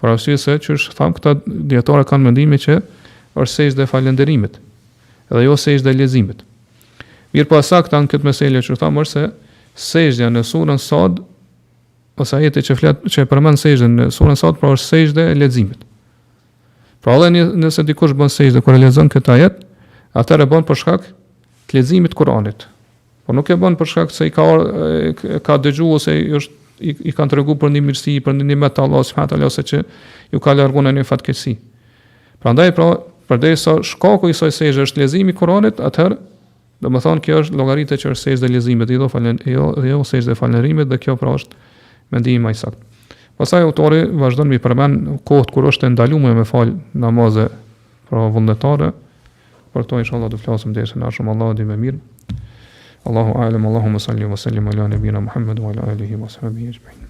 Për 0.00 0.12
arsye 0.14 0.34
se 0.40 0.56
që 0.60 0.74
është 0.76 0.96
tham 0.98 1.14
këta 1.16 1.32
dietore 1.70 2.04
kanë 2.08 2.26
mendimin 2.28 2.60
që 2.60 2.76
është 3.40 3.52
sejdë 3.54 3.86
falënderimit 3.88 4.58
edhe 5.30 5.44
jo 5.46 5.56
sejdë 5.56 5.94
lezimit. 5.96 6.44
Mir 7.32 7.48
po 7.48 7.60
saktë 7.64 7.94
kanë 7.94 8.12
këtë 8.12 8.28
meselë 8.28 8.62
që 8.66 8.76
tham 8.80 9.00
është 9.00 9.18
se 9.18 9.30
sejdja 9.90 10.28
në 10.34 10.44
surën 10.44 10.80
Sad 10.82 11.22
ose 12.20 12.36
ajeti 12.36 12.66
që 12.68 12.76
flet 12.76 13.06
që 13.08 13.24
përmend 13.30 13.60
sejdën 13.60 13.96
në 14.02 14.10
surën 14.16 14.36
Sad 14.36 14.60
pra 14.60 14.74
është 14.76 14.90
sejdë 14.92 15.24
lezimit. 15.40 15.80
Pra 17.00 17.16
edhe 17.16 17.46
nëse 17.56 17.86
dikush 17.88 18.12
bën 18.12 18.28
sejdë 18.28 18.60
kur 18.60 18.76
lexon 18.76 19.08
këtë 19.08 19.32
ajet, 19.34 19.62
atëherë 20.20 20.48
bën 20.52 20.68
për 20.68 20.80
shkak 20.82 21.08
të 21.70 21.78
leximit 21.80 22.12
Kuranit. 22.18 22.68
Por 23.30 23.36
nuk 23.38 23.46
e 23.46 23.54
bën 23.62 23.76
për 23.78 23.86
shkak 23.86 24.10
se 24.10 24.26
i 24.26 24.32
ka 24.34 24.42
ka 25.46 25.54
dëgjuar 25.62 25.96
ose 26.00 26.14
i 26.18 26.24
është 26.34 26.54
i, 26.82 26.94
i 27.12 27.12
kanë 27.14 27.30
treguar 27.30 27.60
për 27.62 27.70
një 27.76 27.82
mirësi, 27.86 28.16
për 28.26 28.34
një 28.34 28.46
nimet 28.48 28.74
të 28.74 28.82
Allahut 28.88 29.06
subhanahu 29.06 29.30
teala 29.30 29.46
ose 29.46 29.62
që 29.70 29.78
ju 30.32 30.40
ka 30.42 30.54
larguar 30.58 30.88
në 30.88 30.96
një 30.96 31.04
Pra 31.04 31.54
Prandaj 32.42 32.72
pra, 32.74 32.88
përderisa 33.30 33.76
shkaku 33.86 34.32
i 34.32 34.34
saj 34.34 34.50
sejsh 34.56 34.82
është 34.86 35.02
lezimi 35.04 35.30
i 35.30 35.36
Kuranit, 35.38 35.78
atëherë 35.78 36.16
dhe 36.82 36.90
më 36.90 37.02
thonë 37.04 37.22
kjo 37.28 37.38
është 37.44 37.58
logaritë 37.60 38.00
që 38.02 38.10
është 38.16 38.22
sejsh 38.24 38.40
dhe 38.42 38.48
lezimit, 38.50 38.90
i 38.90 38.98
jo 39.54 39.68
jo 39.92 40.00
sejsh 40.08 40.26
dhe 40.26 40.34
falërimet 40.38 40.90
dhe 40.90 40.98
kjo 41.04 41.14
pra 41.20 41.36
është 41.36 41.60
mendimi 42.16 42.42
më 42.46 42.50
i 42.50 42.58
saktë. 42.64 43.14
Pastaj 43.38 43.62
autori 43.68 44.02
vazhdon 44.24 44.50
me 44.50 44.58
përmend 44.64 45.12
kohët 45.28 45.54
kur 45.54 45.70
është 45.70 45.92
ndaluar 45.94 46.34
me 46.40 46.44
fal 46.50 46.74
namazë 46.98 47.46
pra 48.10 48.90
Për 49.72 49.84
to, 49.86 49.98
inshallah 50.02 50.26
do 50.26 50.34
të 50.34 50.42
flasim 50.42 50.72
deri 50.74 50.96
në 50.98 51.04
arshum 51.06 51.28
Allahu 51.30 51.54
di 51.54 51.62
më 51.62 51.76
mirë. 51.78 51.98
الله 53.06 53.36
أعلم 53.36 53.66
اللهم 53.66 53.98
صل 53.98 54.24
وسلم 54.24 54.68
على 54.68 54.88
نبينا 54.88 55.20
محمد 55.20 55.60
وعلى 55.60 55.80
آله 55.92 56.16
وصحبه 56.22 56.68
أجمعين 56.68 57.09